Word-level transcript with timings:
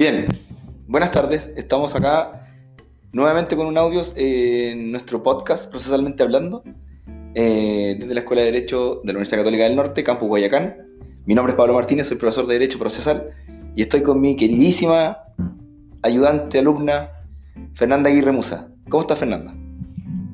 Bien, 0.00 0.26
buenas 0.86 1.10
tardes. 1.10 1.52
Estamos 1.58 1.94
acá 1.94 2.48
nuevamente 3.12 3.54
con 3.54 3.66
un 3.66 3.76
audio 3.76 4.00
en 4.16 4.90
nuestro 4.92 5.22
podcast, 5.22 5.70
Procesalmente 5.70 6.22
Hablando, 6.22 6.64
eh, 7.34 7.96
desde 8.00 8.14
la 8.14 8.20
Escuela 8.20 8.40
de 8.40 8.50
Derecho 8.50 9.02
de 9.04 9.12
la 9.12 9.18
Universidad 9.18 9.40
Católica 9.40 9.64
del 9.64 9.76
Norte, 9.76 10.02
Campus 10.02 10.26
Guayacán. 10.26 10.88
Mi 11.26 11.34
nombre 11.34 11.52
es 11.52 11.58
Pablo 11.58 11.74
Martínez, 11.74 12.06
soy 12.06 12.16
profesor 12.16 12.46
de 12.46 12.54
Derecho 12.54 12.78
Procesal 12.78 13.28
y 13.76 13.82
estoy 13.82 14.02
con 14.02 14.22
mi 14.22 14.36
queridísima 14.36 15.18
ayudante 16.00 16.60
alumna, 16.60 17.10
Fernanda 17.74 18.08
Aguirre 18.08 18.32
Musa. 18.32 18.72
¿Cómo 18.88 19.02
está 19.02 19.16
Fernanda? 19.16 19.54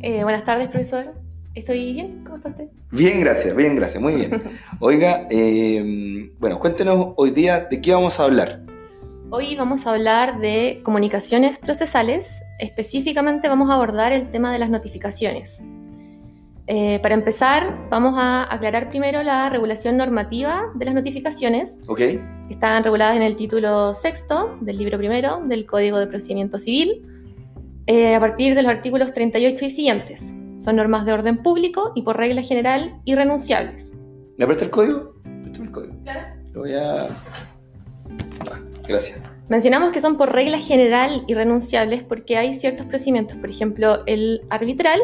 Eh, 0.00 0.22
buenas 0.22 0.44
tardes, 0.44 0.68
profesor. 0.68 1.12
Estoy 1.57 1.93
bien, 1.93 2.22
¿cómo 2.22 2.36
está 2.36 2.50
usted? 2.50 2.68
Bien, 2.93 3.18
gracias, 3.18 3.57
bien, 3.57 3.75
gracias, 3.75 4.00
muy 4.00 4.14
bien. 4.14 4.30
Oiga, 4.79 5.26
eh, 5.29 6.30
bueno, 6.39 6.61
cuéntenos 6.61 7.14
hoy 7.17 7.32
día 7.32 7.67
de 7.68 7.80
qué 7.80 7.93
vamos 7.93 8.21
a 8.21 8.26
hablar. 8.26 8.75
Hoy 9.29 9.57
vamos 9.57 9.86
a 9.86 9.90
hablar 9.90 10.39
de 10.39 10.80
comunicaciones 10.85 11.58
procesales, 11.58 12.44
específicamente 12.61 13.49
vamos 13.49 13.68
a 13.71 13.75
abordar 13.75 14.12
el 14.12 14.30
tema 14.30 14.52
de 14.52 14.61
las 14.61 14.71
notificaciones. 14.71 15.64
Eh, 16.68 17.00
para 17.02 17.16
empezar, 17.16 17.89
vamos 17.90 18.14
a 18.16 18.52
aclarar 18.54 18.89
primero 18.89 19.25
la 19.25 19.50
regulación 19.50 19.96
normativa 19.96 20.71
de 20.76 20.85
las 20.85 20.94
notificaciones. 20.94 21.76
Ok. 21.89 22.02
Están 22.50 22.85
reguladas 22.85 23.16
en 23.16 23.22
el 23.22 23.35
título 23.35 23.94
sexto 23.94 24.58
del 24.61 24.79
libro 24.79 24.96
primero 24.96 25.43
del 25.44 25.66
Código 25.66 25.99
de 25.99 26.07
Procedimiento 26.07 26.57
Civil, 26.57 27.02
eh, 27.88 28.14
a 28.14 28.21
partir 28.21 28.54
de 28.54 28.63
los 28.63 28.71
artículos 28.71 29.13
38 29.13 29.64
y 29.64 29.71
siguientes. 29.71 30.35
Son 30.58 30.77
normas 30.77 31.04
de 31.04 31.13
orden 31.13 31.43
público 31.43 31.90
y 31.96 32.02
por 32.02 32.16
regla 32.16 32.42
general 32.42 33.00
irrenunciables. 33.05 33.97
¿Me 34.36 34.47
presta 34.47 34.66
el 34.66 34.70
código? 34.70 35.14
Préstame 35.42 35.66
el 35.66 35.72
código. 35.72 35.94
Claro. 36.05 36.36
Lo 36.52 36.61
voy 36.61 36.74
a... 36.74 37.08
Gracias. 38.88 39.18
Mencionamos 39.48 39.92
que 39.92 40.00
son 40.00 40.16
por 40.16 40.32
regla 40.32 40.58
general 40.58 41.22
irrenunciables 41.28 42.02
porque 42.02 42.36
hay 42.36 42.52
ciertos 42.54 42.86
procedimientos, 42.86 43.36
por 43.36 43.48
ejemplo, 43.48 44.02
el 44.06 44.42
arbitral, 44.50 45.00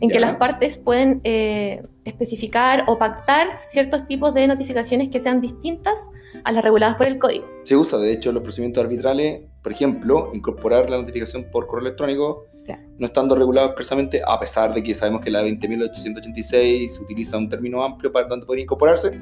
en 0.00 0.08
que 0.08 0.14
Ya. 0.16 0.20
las 0.20 0.36
partes 0.36 0.76
pueden 0.76 1.20
eh, 1.22 1.82
especificar 2.04 2.84
o 2.88 2.98
pactar 2.98 3.56
ciertos 3.56 4.06
tipos 4.08 4.34
de 4.34 4.48
notificaciones 4.48 5.08
que 5.10 5.20
sean 5.20 5.40
distintas 5.40 6.10
a 6.42 6.50
las 6.50 6.64
reguladas 6.64 6.96
por 6.96 7.06
el 7.06 7.18
código. 7.18 7.46
Se 7.62 7.76
usa, 7.76 7.98
de 7.98 8.12
hecho, 8.12 8.32
los 8.32 8.42
procedimientos 8.42 8.82
arbitrales, 8.82 9.42
por 9.62 9.70
ejemplo, 9.72 10.30
incorporar 10.34 10.90
la 10.90 10.96
notificación 10.98 11.46
por 11.52 11.68
correo 11.68 11.86
electrónico, 11.86 12.46
Claro. 12.64 12.82
no 12.98 13.06
estando 13.06 13.36
regulado 13.36 13.68
expresamente, 13.68 14.22
a 14.26 14.40
pesar 14.40 14.74
de 14.74 14.82
que 14.82 14.94
sabemos 14.94 15.20
que 15.20 15.30
la 15.30 15.42
20.886 15.44 17.00
utiliza 17.00 17.38
un 17.38 17.48
término 17.48 17.84
amplio 17.84 18.10
para 18.10 18.26
donde 18.26 18.46
podría 18.46 18.64
incorporarse, 18.64 19.12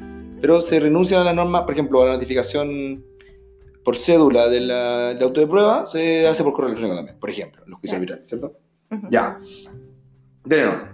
pero 0.41 0.61
se 0.61 0.81
renuncia 0.81 1.21
a 1.21 1.25
la 1.25 1.33
norma, 1.33 1.65
por 1.67 1.75
ejemplo, 1.75 2.03
a 2.03 2.07
la 2.07 2.13
notificación 2.15 3.05
por 3.85 3.97
cédula 3.97 4.49
de 4.49 4.61
la- 4.61 5.15
del 5.15 5.23
auto 5.23 5.41
de 5.41 5.47
prueba, 5.47 5.87
se 5.87 6.27
hace 6.29 6.43
por 6.45 6.53
correo 6.53 6.69
electrónico 6.69 6.97
también, 6.97 7.19
por 7.19 7.31
ejemplo, 7.31 7.63
los 7.67 7.79
juicios 7.81 7.97
arbitrales, 7.97 8.29
¿cierto? 8.29 8.53
Ujú. 8.91 9.07
Ya. 9.11 9.39
Dele 10.45 10.67
no. 10.67 10.93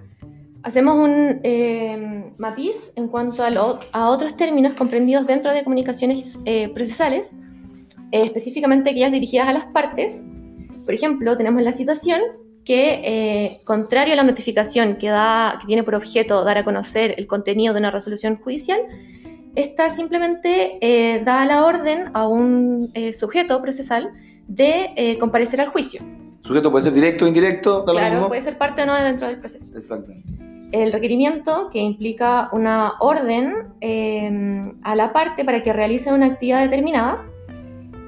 Hacemos 0.63 0.97
un 0.97 1.41
eh, 1.45 2.33
matiz 2.37 2.93
en 2.97 3.09
cuanto 3.09 3.43
a, 3.43 3.51
lo- 3.51 3.81
a 3.93 4.09
otros 4.11 4.37
términos 4.37 4.73
comprendidos 4.75 5.27
dentro 5.27 5.53
de 5.53 5.63
comunicaciones 5.65 6.39
eh, 6.45 6.69
procesales, 6.75 7.37
eh, 8.13 8.23
específicamente 8.23 8.91
aquellas 8.91 9.13
dirigidas 9.13 9.49
a 9.49 9.53
las 9.53 9.67
partes. 9.67 10.25
Por 10.85 10.95
ejemplo, 10.95 11.37
tenemos 11.37 11.63
la 11.63 11.73
situación 11.73 12.21
que, 12.65 13.01
eh, 13.05 13.61
contrario 13.65 14.13
a 14.13 14.17
la 14.17 14.25
notificación 14.25 14.97
que, 14.97 15.09
da, 15.09 15.57
que 15.61 15.67
tiene 15.67 15.83
por 15.85 15.95
objeto 15.95 16.45
dar 16.45 16.59
a 16.59 16.65
conocer 16.65 17.15
el 17.17 17.27
contenido 17.27 17.73
de 17.73 17.81
una 17.81 17.91
resolución 17.91 18.37
judicial, 18.37 18.81
esta 19.59 19.91
simplemente 19.91 20.79
eh, 20.81 21.21
da 21.25 21.45
la 21.45 21.65
orden 21.67 22.11
a 22.15 22.27
un 22.29 22.91
eh, 22.95 23.13
sujeto 23.13 23.61
procesal 23.61 24.11
de 24.47 24.91
eh, 24.97 25.19
comparecer 25.19 25.61
al 25.61 25.69
juicio. 25.69 26.01
Sujeto 26.43 26.71
puede 26.71 26.85
ser 26.85 26.93
directo 26.95 27.25
o 27.25 27.29
indirecto, 27.29 27.85
Claro, 27.85 28.13
mismo. 28.15 28.29
puede 28.29 28.41
ser 28.43 28.57
parte 28.57 28.83
o 28.83 28.87
no 28.87 28.95
dentro 28.95 29.27
del 29.27 29.39
proceso. 29.41 29.77
Exactamente. 29.77 30.33
El 30.73 30.93
requerimiento 30.93 31.69
que 31.73 31.79
implica 31.81 32.51
una 32.53 32.95
orden 33.01 33.55
eh, 33.81 34.73
a 34.83 34.95
la 34.95 35.13
parte 35.13 35.45
para 35.45 35.63
que 35.63 35.73
realice 35.73 36.13
una 36.13 36.27
actividad 36.27 36.61
determinada. 36.63 37.25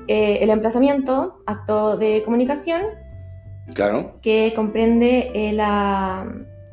El 0.07 0.51
emplazamiento, 0.51 1.43
acto 1.47 1.97
de 1.97 2.23
comunicación, 2.25 2.83
Claro. 3.75 4.19
que 4.23 4.53
comprende 4.57 5.31
la- 5.55 6.27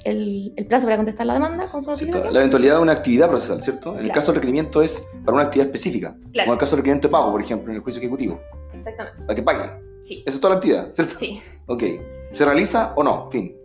el, 0.07 0.53
el 0.55 0.65
plazo 0.65 0.85
para 0.85 0.97
contestar 0.97 1.25
la 1.25 1.33
demanda 1.33 1.69
con 1.69 1.81
su 1.81 1.89
notificación. 1.89 2.33
La 2.33 2.39
eventualidad 2.39 2.75
de 2.75 2.81
una 2.81 2.93
actividad 2.93 3.27
procesal, 3.29 3.61
¿cierto? 3.61 3.97
En 3.97 4.05
el 4.05 4.11
caso 4.11 4.27
del 4.27 4.35
requerimiento 4.35 4.81
es 4.81 5.05
para 5.25 5.35
una 5.35 5.45
actividad 5.45 5.67
específica. 5.67 6.15
Claro. 6.31 6.45
Como 6.45 6.53
en 6.53 6.55
el 6.55 6.57
caso 6.59 6.71
del 6.71 6.79
requerimiento 6.79 7.07
de 7.07 7.11
pago, 7.11 7.31
por 7.31 7.41
ejemplo, 7.41 7.71
en 7.71 7.77
el 7.77 7.83
juicio 7.83 7.99
ejecutivo. 7.99 8.39
Exactamente. 8.73 9.23
Para 9.23 9.35
que 9.35 9.43
pague. 9.43 9.69
Sí. 10.01 10.23
Esa 10.25 10.35
es 10.35 10.41
toda 10.41 10.53
la 10.53 10.57
actividad, 10.57 10.93
¿cierto? 10.93 11.15
Sí. 11.15 11.41
Ok. 11.67 11.83
¿Se 12.33 12.45
realiza 12.45 12.93
o 12.95 13.03
no? 13.03 13.29
Fin. 13.31 13.55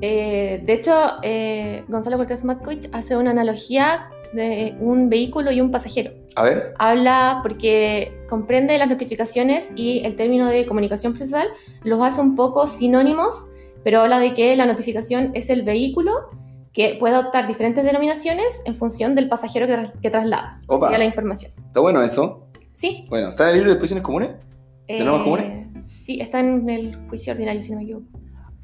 Eh, 0.00 0.62
de 0.64 0.72
hecho, 0.72 0.94
eh, 1.22 1.84
Gonzalo 1.88 2.16
Cortés 2.16 2.44
Matkovich 2.44 2.88
hace 2.92 3.16
una 3.16 3.32
analogía 3.32 4.10
de 4.32 4.76
un 4.80 5.08
vehículo 5.08 5.50
y 5.52 5.60
un 5.60 5.70
pasajero. 5.70 6.12
A 6.36 6.42
ver. 6.42 6.74
habla 6.78 7.40
porque 7.42 8.12
comprende 8.28 8.78
las 8.78 8.88
notificaciones 8.88 9.72
y 9.74 10.02
el 10.04 10.14
término 10.14 10.46
de 10.46 10.66
comunicación 10.66 11.12
procesal 11.12 11.48
los 11.82 12.00
hace 12.00 12.20
un 12.20 12.36
poco 12.36 12.68
sinónimos, 12.68 13.48
pero 13.88 14.02
habla 14.02 14.18
de 14.18 14.34
que 14.34 14.54
la 14.54 14.66
notificación 14.66 15.30
es 15.32 15.48
el 15.48 15.62
vehículo 15.62 16.12
que 16.74 16.98
puede 17.00 17.14
adoptar 17.14 17.48
diferentes 17.48 17.82
denominaciones 17.84 18.60
en 18.66 18.74
función 18.74 19.14
del 19.14 19.28
pasajero 19.30 19.66
que, 19.66 19.72
tras- 19.72 19.92
que 19.98 20.10
traslada 20.10 20.60
Opa. 20.66 20.88
sería 20.88 20.98
la 20.98 21.04
información. 21.06 21.52
Está 21.68 21.80
bueno 21.80 22.02
eso. 22.02 22.46
Sí. 22.74 23.06
Bueno, 23.08 23.30
¿está 23.30 23.44
en 23.44 23.48
el 23.48 23.54
libro 23.56 23.70
de 23.70 23.76
disposiciones 23.76 24.04
comunes? 24.04 24.30
¿De 24.86 24.98
normas 25.02 25.22
comunes? 25.22 25.66
Sí, 25.84 26.20
está 26.20 26.40
en 26.40 26.68
el 26.68 26.96
juicio 27.08 27.32
ordinario, 27.32 27.62
si 27.62 27.70
no 27.70 27.78
me 27.78 27.84
equivoco. 27.84 28.04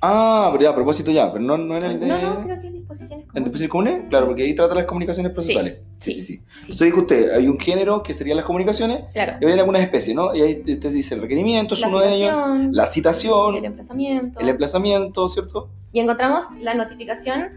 Ah, 0.06 0.48
pero 0.52 0.64
ya, 0.64 0.70
a 0.70 0.74
propósito 0.74 1.10
ya, 1.10 1.32
pero 1.32 1.42
no, 1.44 1.56
no 1.56 1.76
en 1.78 1.82
el 1.84 2.00
de... 2.00 2.06
No, 2.06 2.18
no, 2.20 2.44
creo 2.44 2.58
que 2.60 2.66
es 2.66 2.72
disposiciones 2.74 3.24
¿En 3.24 3.28
comunes. 3.28 3.44
disposiciones 3.44 3.70
comunes? 3.70 4.02
Claro, 4.10 4.26
porque 4.26 4.42
ahí 4.42 4.54
trata 4.54 4.74
las 4.74 4.84
comunicaciones 4.84 5.32
procesales. 5.32 5.78
Sí, 5.96 6.12
sí, 6.12 6.20
sí, 6.20 6.26
sí. 6.26 6.34
sí. 6.34 6.42
Entonces 6.60 6.86
dijo 6.86 7.00
usted, 7.00 7.32
hay 7.32 7.48
un 7.48 7.58
género 7.58 8.02
que 8.02 8.12
serían 8.12 8.36
las 8.36 8.44
comunicaciones 8.44 9.00
Claro. 9.12 9.32
y 9.40 9.40
vienen 9.40 9.60
algunas 9.60 9.82
especies, 9.82 10.14
¿no? 10.14 10.34
Y 10.34 10.42
ahí 10.42 10.62
usted 10.66 10.90
dice 10.92 11.14
el 11.14 11.22
requerimiento 11.22 11.74
es 11.74 11.80
La 11.80 11.88
uno 11.88 12.00
de 12.00 12.14
ellos, 12.14 12.34
la 12.72 12.86
citación, 12.86 13.54
el 13.56 13.64
emplazamiento. 13.64 14.40
el 14.40 14.48
emplazamiento, 14.48 15.28
¿cierto? 15.28 15.70
Y 15.92 16.00
encontramos 16.00 16.44
la 16.60 16.74
notificación 16.74 17.48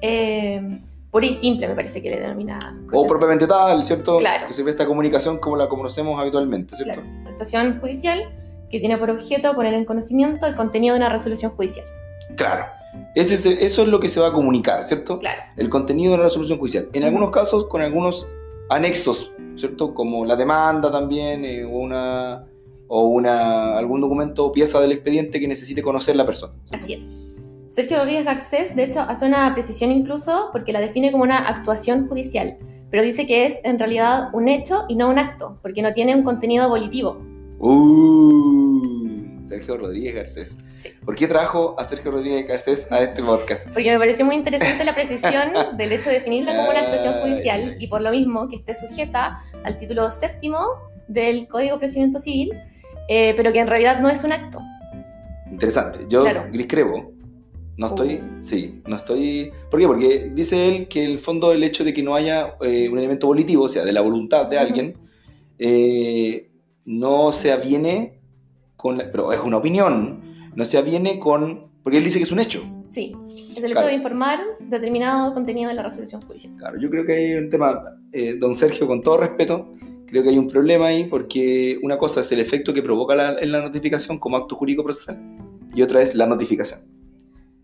eh, 0.00 0.80
pura 1.10 1.26
y 1.26 1.34
simple, 1.34 1.68
me 1.68 1.74
parece 1.74 2.02
que 2.02 2.10
le 2.10 2.20
denomina. 2.20 2.80
O 2.92 3.06
propiamente 3.06 3.46
tal, 3.46 3.84
¿cierto? 3.84 4.18
Claro. 4.18 4.46
Que 4.48 4.54
se 4.54 4.62
ve 4.62 4.70
esta 4.70 4.86
comunicación 4.86 5.38
como 5.38 5.56
la 5.56 5.68
conocemos 5.68 6.20
habitualmente, 6.20 6.74
¿cierto? 6.74 7.00
Claro, 7.02 7.28
actuación 7.30 7.78
judicial 7.80 8.34
que 8.72 8.80
tiene 8.80 8.96
por 8.96 9.10
objeto 9.10 9.54
poner 9.54 9.74
en 9.74 9.84
conocimiento 9.84 10.46
el 10.46 10.56
contenido 10.56 10.94
de 10.94 11.00
una 11.00 11.08
resolución 11.10 11.52
judicial. 11.52 11.86
Claro. 12.36 12.64
Ese 13.14 13.34
es 13.34 13.46
eso 13.46 13.82
es 13.82 13.88
lo 13.88 14.00
que 14.00 14.08
se 14.08 14.18
va 14.18 14.28
a 14.28 14.32
comunicar, 14.32 14.82
¿cierto? 14.82 15.18
Claro. 15.18 15.40
El 15.56 15.68
contenido 15.68 16.12
de 16.12 16.18
la 16.18 16.24
resolución 16.24 16.58
judicial. 16.58 16.88
En 16.92 17.04
algunos 17.04 17.30
casos 17.30 17.66
con 17.66 17.82
algunos 17.82 18.26
anexos, 18.70 19.32
¿cierto? 19.54 19.94
Como 19.94 20.24
la 20.24 20.36
demanda 20.36 20.90
también, 20.90 21.44
eh, 21.44 21.64
o 21.64 21.68
una 21.68 22.46
o 22.94 23.08
una, 23.08 23.78
algún 23.78 24.02
documento 24.02 24.44
o 24.44 24.52
pieza 24.52 24.78
del 24.78 24.92
expediente 24.92 25.40
que 25.40 25.48
necesite 25.48 25.82
conocer 25.82 26.14
la 26.14 26.26
persona. 26.26 26.52
Así 26.72 26.92
es. 26.92 27.14
Sergio 27.70 27.96
Rodríguez 27.96 28.22
Garcés, 28.22 28.76
de 28.76 28.84
hecho, 28.84 29.00
hace 29.00 29.24
una 29.24 29.54
precisión 29.54 29.90
incluso 29.90 30.50
porque 30.52 30.74
la 30.74 30.80
define 30.80 31.10
como 31.10 31.24
una 31.24 31.38
actuación 31.38 32.06
judicial, 32.06 32.58
pero 32.90 33.02
dice 33.02 33.26
que 33.26 33.46
es 33.46 33.60
en 33.64 33.78
realidad 33.78 34.28
un 34.34 34.46
hecho 34.46 34.84
y 34.90 34.96
no 34.96 35.08
un 35.08 35.18
acto, 35.18 35.58
porque 35.62 35.80
no 35.80 35.94
tiene 35.94 36.14
un 36.14 36.22
contenido 36.22 36.68
volitivo. 36.68 37.31
Uh, 37.62 39.44
Sergio 39.44 39.76
Rodríguez 39.76 40.14
Garcés. 40.16 40.58
Sí. 40.74 40.88
¿Por 41.04 41.14
qué 41.14 41.28
trajo 41.28 41.76
a 41.78 41.84
Sergio 41.84 42.10
Rodríguez 42.10 42.46
Garcés 42.48 42.90
a 42.90 43.00
este 43.02 43.22
podcast? 43.22 43.68
Porque 43.68 43.92
me 43.92 43.98
pareció 43.98 44.24
muy 44.24 44.34
interesante 44.34 44.84
la 44.84 44.94
precisión 44.94 45.52
del 45.76 45.92
hecho 45.92 46.10
de 46.10 46.16
definirla 46.16 46.56
como 46.56 46.70
una 46.70 46.80
actuación 46.80 47.20
judicial 47.22 47.76
y 47.78 47.86
por 47.86 48.00
lo 48.02 48.10
mismo 48.10 48.48
que 48.48 48.56
esté 48.56 48.74
sujeta 48.74 49.36
al 49.64 49.78
título 49.78 50.10
séptimo 50.10 50.58
del 51.06 51.46
Código 51.46 51.74
de 51.74 51.78
Procedimiento 51.78 52.18
Civil, 52.18 52.52
eh, 53.08 53.32
pero 53.36 53.52
que 53.52 53.60
en 53.60 53.68
realidad 53.68 54.00
no 54.00 54.08
es 54.08 54.24
un 54.24 54.32
acto. 54.32 54.58
Interesante. 55.50 56.00
Yo 56.08 56.22
Claro. 56.22 56.46
discrepo. 56.50 57.12
No 57.76 57.86
estoy, 57.86 58.14
Uh. 58.16 58.42
sí, 58.42 58.82
no 58.86 58.96
estoy... 58.96 59.52
¿Por 59.70 59.78
qué? 59.80 59.86
Porque 59.86 60.30
dice 60.34 60.68
él 60.68 60.88
que 60.88 61.04
el 61.04 61.18
fondo 61.20 61.52
el 61.52 61.62
hecho 61.62 61.84
de 61.84 61.94
que 61.94 62.02
no 62.02 62.14
haya 62.16 62.56
eh, 62.60 62.88
un 62.90 62.98
elemento 62.98 63.28
volitivo, 63.28 63.64
o 63.64 63.68
sea, 63.68 63.84
de 63.84 63.92
la 63.92 64.00
voluntad 64.02 64.46
de 64.46 64.58
alguien, 64.58 64.98
eh, 65.58 66.48
no 66.84 67.32
se 67.32 67.52
aviene 67.52 68.20
con... 68.76 68.98
la- 68.98 69.10
pero 69.10 69.32
es 69.32 69.40
una 69.40 69.56
opinión, 69.58 70.20
no 70.54 70.64
se 70.64 70.78
aviene 70.78 71.18
con... 71.18 71.70
Porque 71.82 71.98
él 71.98 72.04
dice 72.04 72.18
que 72.18 72.24
es 72.24 72.32
un 72.32 72.40
hecho. 72.40 72.62
Sí, 72.90 73.14
es 73.30 73.56
el 73.58 73.64
hecho 73.64 73.72
Claro. 73.72 73.86
de 73.88 73.94
informar 73.94 74.40
determinado 74.60 75.32
contenido 75.34 75.68
de 75.70 75.74
la 75.74 75.82
resolución 75.82 76.20
judicial. 76.22 76.54
Claro, 76.56 76.78
yo 76.78 76.90
creo 76.90 77.04
que 77.06 77.12
hay 77.12 77.34
un 77.34 77.48
tema, 77.50 77.82
eh, 78.12 78.34
don 78.38 78.54
Sergio, 78.54 78.86
con 78.86 79.00
todo 79.00 79.16
respeto, 79.18 79.72
creo 80.06 80.22
que 80.22 80.28
hay 80.28 80.38
un 80.38 80.46
problema 80.46 80.86
ahí 80.88 81.04
porque 81.04 81.78
una 81.82 81.96
cosa 81.98 82.20
es 82.20 82.30
el 82.32 82.40
efecto 82.40 82.74
que 82.74 82.82
provoca 82.82 83.14
la, 83.14 83.36
en 83.40 83.50
la 83.50 83.62
notificación 83.62 84.18
como 84.18 84.36
acto 84.36 84.54
jurídico 84.56 84.84
procesal 84.84 85.18
y 85.74 85.80
otra 85.82 86.02
es 86.02 86.14
la 86.14 86.26
notificación. 86.26 86.80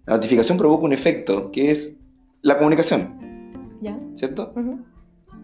La 0.06 0.14
notificación 0.14 0.56
provoca 0.56 0.86
un 0.86 0.94
efecto 0.94 1.50
que 1.52 1.70
es 1.70 2.00
la 2.40 2.56
comunicación, 2.56 3.52
¿Ya? 3.82 4.00
¿cierto? 4.14 4.52
Ujú. 4.56 4.78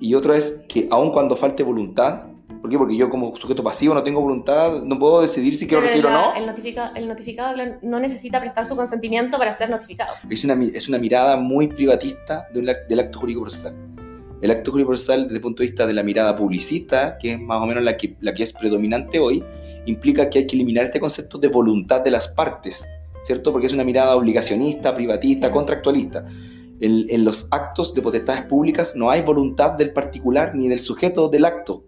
Y 0.00 0.14
otro 0.14 0.32
es 0.32 0.64
que 0.68 0.88
aun 0.90 1.12
cuando 1.12 1.36
falte 1.36 1.62
voluntad 1.62 2.22
¿Por 2.60 2.70
qué? 2.70 2.78
Porque 2.78 2.96
yo 2.96 3.10
como 3.10 3.34
sujeto 3.36 3.62
pasivo 3.62 3.94
no 3.94 4.02
tengo 4.02 4.20
voluntad, 4.20 4.82
no 4.82 4.98
puedo 4.98 5.20
decidir 5.22 5.56
si 5.56 5.66
quiero 5.66 5.82
Pero 5.82 5.92
recibir 5.92 6.06
o 6.06 6.10
la- 6.10 6.20
no. 6.20 6.34
El, 6.34 6.46
notifica- 6.46 6.92
el 6.94 7.08
notificado 7.08 7.56
no 7.82 8.00
necesita 8.00 8.40
prestar 8.40 8.66
su 8.66 8.74
consentimiento 8.76 9.36
para 9.38 9.52
ser 9.54 9.70
notificado. 9.70 10.12
Es 10.30 10.44
una, 10.44 10.58
es 10.72 10.88
una 10.88 10.98
mirada 10.98 11.36
muy 11.36 11.68
privatista 11.68 12.46
de 12.52 12.60
un 12.60 12.66
del 12.88 13.00
acto 13.00 13.18
jurídico 13.20 13.42
procesal. 13.42 13.76
El 14.42 14.50
acto 14.50 14.70
jurídico 14.72 14.90
procesal, 14.90 15.22
desde 15.24 15.36
el 15.36 15.40
punto 15.42 15.62
de 15.62 15.68
vista 15.68 15.86
de 15.86 15.92
la 15.94 16.02
mirada 16.02 16.36
publicista, 16.36 17.16
que 17.18 17.32
es 17.32 17.40
más 17.40 17.62
o 17.62 17.66
menos 17.66 17.82
la 17.82 17.96
que, 17.96 18.16
la 18.20 18.34
que 18.34 18.42
es 18.42 18.52
predominante 18.52 19.18
hoy, 19.18 19.42
implica 19.86 20.28
que 20.28 20.40
hay 20.40 20.46
que 20.46 20.54
eliminar 20.56 20.84
este 20.84 21.00
concepto 21.00 21.38
de 21.38 21.48
voluntad 21.48 22.00
de 22.02 22.10
las 22.10 22.28
partes, 22.28 22.86
¿cierto? 23.22 23.52
Porque 23.52 23.66
es 23.66 23.72
una 23.72 23.84
mirada 23.84 24.16
obligacionista, 24.16 24.94
privatista, 24.94 25.50
contractualista. 25.50 26.24
En, 26.80 27.06
en 27.08 27.24
los 27.24 27.48
actos 27.52 27.94
de 27.94 28.02
potestades 28.02 28.42
públicas 28.42 28.94
no 28.96 29.10
hay 29.10 29.22
voluntad 29.22 29.72
del 29.72 29.92
particular 29.92 30.54
ni 30.54 30.68
del 30.68 30.80
sujeto 30.80 31.28
del 31.28 31.44
acto, 31.46 31.84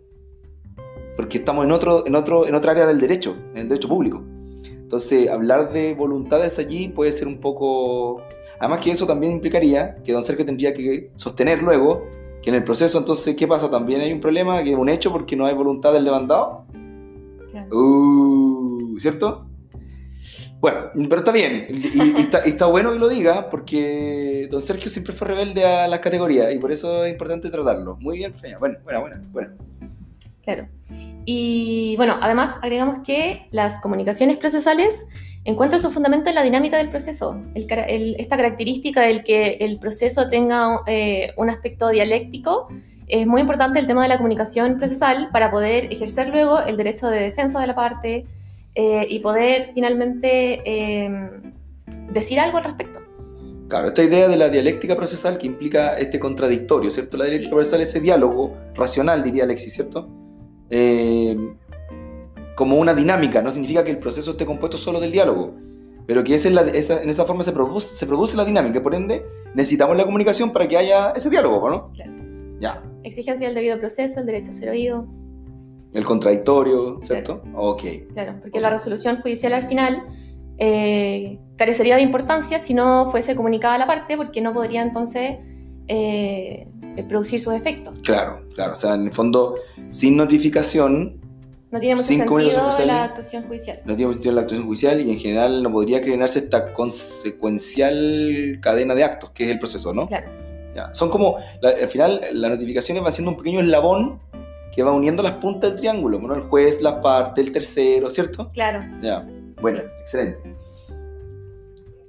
porque 1.16 1.38
estamos 1.38 1.64
en, 1.64 1.72
otro, 1.72 2.04
en, 2.06 2.14
otro, 2.14 2.46
en 2.46 2.54
otra 2.54 2.72
área 2.72 2.86
del 2.86 3.00
derecho, 3.00 3.36
en 3.52 3.62
el 3.62 3.68
derecho 3.68 3.88
público. 3.88 4.22
Entonces, 4.64 5.28
hablar 5.28 5.72
de 5.72 5.94
voluntades 5.94 6.58
allí 6.58 6.88
puede 6.88 7.10
ser 7.12 7.26
un 7.26 7.40
poco... 7.40 8.22
Además 8.60 8.80
que 8.80 8.90
eso 8.90 9.06
también 9.06 9.32
implicaría 9.32 9.96
que 10.02 10.12
don 10.12 10.22
Sergio 10.22 10.46
tendría 10.46 10.72
que 10.72 11.10
sostener 11.16 11.62
luego 11.62 12.04
que 12.42 12.50
en 12.50 12.56
el 12.56 12.64
proceso, 12.64 12.98
entonces, 12.98 13.34
¿qué 13.34 13.46
pasa? 13.48 13.70
También 13.70 14.00
hay 14.00 14.12
un 14.12 14.20
problema, 14.20 14.62
que 14.62 14.74
un 14.76 14.88
hecho 14.88 15.10
porque 15.10 15.34
no 15.34 15.46
hay 15.46 15.54
voluntad 15.54 15.92
del 15.92 16.04
demandado. 16.04 16.64
Claro. 17.50 17.76
Uh, 17.76 18.98
¿Cierto? 19.00 19.46
Bueno, 20.60 20.78
pero 20.94 21.16
está 21.16 21.32
bien, 21.32 21.66
y, 21.68 22.18
y 22.18 22.20
está, 22.22 22.38
está 22.38 22.66
bueno 22.66 22.90
que 22.92 22.98
lo 22.98 23.08
diga, 23.08 23.50
porque 23.50 24.48
don 24.50 24.62
Sergio 24.62 24.88
siempre 24.90 25.12
fue 25.12 25.28
rebelde 25.28 25.64
a 25.64 25.86
las 25.86 25.98
categorías, 26.00 26.54
y 26.54 26.58
por 26.58 26.72
eso 26.72 27.04
es 27.04 27.12
importante 27.12 27.50
tratarlo. 27.50 27.96
Muy 28.00 28.16
bien, 28.16 28.34
Feña. 28.34 28.58
Bueno, 28.58 28.78
bueno, 28.82 29.00
bueno, 29.00 29.16
bueno. 29.32 29.50
Claro. 30.46 30.68
Y 31.26 31.94
bueno, 31.96 32.16
además 32.22 32.58
agregamos 32.62 33.00
que 33.04 33.48
las 33.50 33.80
comunicaciones 33.80 34.36
procesales 34.38 35.06
encuentran 35.44 35.80
su 35.80 35.90
fundamento 35.90 36.28
en 36.28 36.36
la 36.36 36.42
dinámica 36.42 36.76
del 36.78 36.88
proceso. 36.88 37.36
El 37.54 37.66
cara- 37.66 37.84
el- 37.84 38.14
esta 38.18 38.36
característica 38.36 39.02
del 39.02 39.24
que 39.24 39.58
el 39.60 39.78
proceso 39.78 40.28
tenga 40.28 40.80
eh, 40.86 41.32
un 41.36 41.50
aspecto 41.50 41.88
dialéctico 41.88 42.68
es 43.08 43.26
muy 43.26 43.40
importante 43.40 43.78
el 43.80 43.86
tema 43.86 44.02
de 44.02 44.08
la 44.08 44.16
comunicación 44.16 44.78
procesal 44.78 45.28
para 45.32 45.50
poder 45.50 45.92
ejercer 45.92 46.28
luego 46.28 46.60
el 46.60 46.76
derecho 46.76 47.08
de 47.08 47.20
defensa 47.20 47.60
de 47.60 47.66
la 47.66 47.74
parte 47.74 48.24
eh, 48.76 49.06
y 49.08 49.18
poder 49.20 49.64
finalmente 49.74 50.62
eh, 50.64 51.10
decir 52.12 52.38
algo 52.40 52.58
al 52.58 52.64
respecto. 52.64 53.00
Claro, 53.68 53.88
esta 53.88 54.02
idea 54.04 54.28
de 54.28 54.36
la 54.36 54.48
dialéctica 54.48 54.94
procesal 54.94 55.38
que 55.38 55.46
implica 55.48 55.98
este 55.98 56.20
contradictorio, 56.20 56.88
¿cierto? 56.90 57.16
La 57.16 57.24
dialéctica 57.24 57.50
Sí. 57.50 57.54
procesal 57.54 57.80
es 57.80 57.88
ese 57.90 58.00
diálogo 58.00 58.56
racional, 58.74 59.24
diría 59.24 59.42
Alexis, 59.42 59.74
¿cierto? 59.74 60.08
Eh, 60.70 61.36
como 62.56 62.76
una 62.76 62.94
dinámica, 62.94 63.42
no 63.42 63.50
significa 63.50 63.84
que 63.84 63.90
el 63.90 63.98
proceso 63.98 64.30
esté 64.32 64.46
compuesto 64.46 64.76
solo 64.78 64.98
del 65.00 65.12
diálogo, 65.12 65.54
pero 66.06 66.24
que 66.24 66.34
esa 66.34 66.48
esa- 66.70 67.02
en 67.02 67.10
esa 67.10 67.24
forma 67.24 67.44
se 67.44 67.52
produce, 67.52 67.88
se 67.94 68.06
produce 68.06 68.36
la 68.36 68.44
dinámica, 68.44 68.82
por 68.82 68.94
ende 68.94 69.24
necesitamos 69.54 69.96
la 69.96 70.04
comunicación 70.04 70.50
para 70.52 70.66
que 70.66 70.76
haya 70.78 71.10
ese 71.10 71.28
diálogo, 71.30 71.68
¿no? 71.68 71.90
Claro. 71.92 72.12
Ya, 72.58 72.82
Exigencia 73.04 73.46
del 73.46 73.54
debido 73.54 73.78
proceso, 73.78 74.18
el 74.20 74.26
derecho 74.26 74.50
a 74.50 74.54
ser 74.54 74.70
oído, 74.70 75.06
el 75.92 76.04
contradictorio, 76.04 76.98
¿cierto? 77.02 77.42
Ok, 77.54 77.82
Claro, 78.14 78.36
porque 78.40 78.58
la 78.60 78.70
resolución 78.70 79.20
judicial 79.20 79.52
al 79.52 79.64
final 79.64 80.02
eh, 80.58 81.38
carecería 81.56 81.96
de 81.96 82.02
importancia 82.02 82.58
si 82.58 82.72
no 82.72 83.06
fuese 83.10 83.36
comunicada 83.36 83.74
a 83.74 83.78
la 83.78 83.86
parte, 83.86 84.16
porque 84.16 84.40
no 84.40 84.54
podría 84.54 84.80
entonces 84.82 85.38
eh, 85.88 86.66
producir 87.08 87.38
sus 87.40 87.54
efectos. 87.54 87.98
claro, 88.02 88.40
claro, 88.54 88.72
o 88.72 88.76
sea, 88.76 88.94
en 88.94 89.02
el 89.04 89.12
fondo, 89.12 89.54
sin 89.90 90.16
notificación, 90.16 91.20
No 91.70 91.80
tiene 91.80 91.96
mucho 91.96 92.06
Sin 92.06 92.18
sentido 92.18 92.86
la 92.86 93.04
actuación 93.04 93.44
judicial. 93.46 93.80
no 93.84 93.96
tiene 93.96 94.12
sentido 94.12 94.34
la 94.34 94.40
actuación 94.42 94.66
judicial 94.66 95.00
y 95.00 95.10
en 95.10 95.18
general 95.18 95.62
no 95.62 95.70
podría 95.72 95.98
generarse 95.98 96.38
esta 96.38 96.72
consecuencial 96.72 98.58
cadena 98.62 98.94
de 98.94 99.04
actos, 99.04 99.30
que 99.30 99.44
es 99.44 99.50
el 99.50 99.58
proceso, 99.58 99.92
¿no? 99.92 100.06
Claro, 100.06 100.30
Ya. 100.74 100.92
Son 100.94 101.08
como, 101.10 101.36
la- 101.62 101.70
al 101.70 101.88
final, 101.88 102.20
las 102.32 102.50
notificaciones 102.50 103.02
van 103.02 103.12
siendo 103.12 103.30
un 103.32 103.36
pequeño 103.38 103.60
eslabón 103.60 104.20
que 104.74 104.82
va 104.82 104.92
uniendo 104.92 105.22
las 105.22 105.32
puntas 105.38 105.70
del 105.70 105.80
triángulo, 105.80 106.18
¿no? 106.20 106.34
El 106.34 106.42
juez, 106.42 106.82
la 106.82 107.00
parte, 107.00 107.40
el 107.40 107.50
tercero, 107.50 108.10
¿cierto? 108.10 108.48
claro. 108.52 108.82
Ya. 109.02 109.26
Bueno, 109.60 109.78
Sí. 109.80 109.84
excelente. 110.02 110.38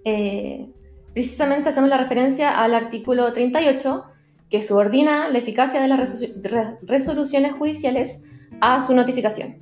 Eh, 0.03 0.67
precisamente 1.17 1.69
hacemos 1.69 1.89
la 1.89 1.97
referencia 1.97 2.63
al 2.63 2.75
artículo 2.75 3.33
38, 3.33 4.03
que 4.51 4.61
subordina 4.61 5.29
la 5.29 5.39
eficacia 5.39 5.81
de 5.81 5.87
las 5.87 5.99
resolu- 5.99 6.31
re- 6.43 6.77
resoluciones 6.83 7.53
judiciales 7.53 8.21
a 8.61 8.79
su 8.85 8.93
notificación. 8.93 9.57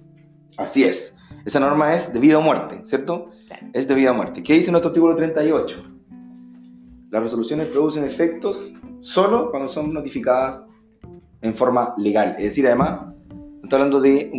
Así 0.58 0.84
es. 0.84 1.16
Esa 1.46 1.62
norma 1.62 1.94
es 1.94 2.12
de 2.12 2.20
vida 2.20 2.40
o 2.40 2.42
muerte, 2.42 2.82
¿cierto? 2.84 3.30
Claro. 3.48 3.68
Es 3.72 3.88
de 3.88 3.96
vida 3.96 4.12
o 4.12 4.14
muerte. 4.14 4.44
¿Qué 4.44 4.52
dice 4.52 4.70
nuestro 4.70 4.90
artículo 4.90 5.16
38? 5.16 5.82
Las 7.10 7.24
resoluciones 7.24 7.70
producen 7.70 8.04
efectos 8.04 8.74
solo 9.00 9.50
cuando 9.50 9.70
son 9.70 9.94
notificadas 9.94 10.66
en 11.40 11.56
forma 11.56 11.94
legal. 11.96 12.36
Es 12.38 12.44
decir, 12.44 12.68
además, 12.68 13.14
está 13.66 13.76
hablando 13.78 14.02
de, 14.02 14.32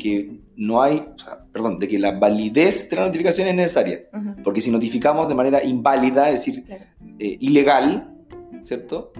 que 0.00 0.40
no 0.56 0.82
hay, 0.82 1.04
o 1.14 1.18
sea, 1.18 1.44
perdón, 1.52 1.78
de 1.78 1.88
que 1.88 1.98
la 1.98 2.12
validez 2.12 2.88
de 2.88 2.96
la 2.96 3.06
notificación 3.06 3.48
es 3.48 3.54
necesaria. 3.54 4.00
Porque 4.44 4.60
si 4.60 4.70
notificamos 4.70 5.28
de 5.28 5.34
manera 5.34 5.62
inválida, 5.64 6.30
es 6.30 6.44
decir, 6.44 6.64
claro. 6.64 6.84
eh, 7.18 7.36
ilegal, 7.40 8.14
¿cierto? 8.62 9.12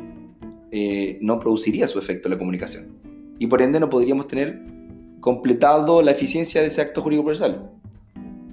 Eh, 0.70 1.18
no 1.22 1.38
produciría 1.40 1.86
su 1.86 1.98
efecto 1.98 2.28
la 2.28 2.38
comunicación. 2.38 2.98
Y 3.38 3.46
por 3.46 3.62
ende 3.62 3.80
no 3.80 3.88
podríamos 3.88 4.26
tener 4.26 4.62
completado 5.20 6.02
la 6.02 6.10
eficiencia 6.12 6.60
de 6.60 6.68
ese 6.68 6.80
acto 6.80 7.02
jurídico 7.02 7.26
procesal. 7.26 7.70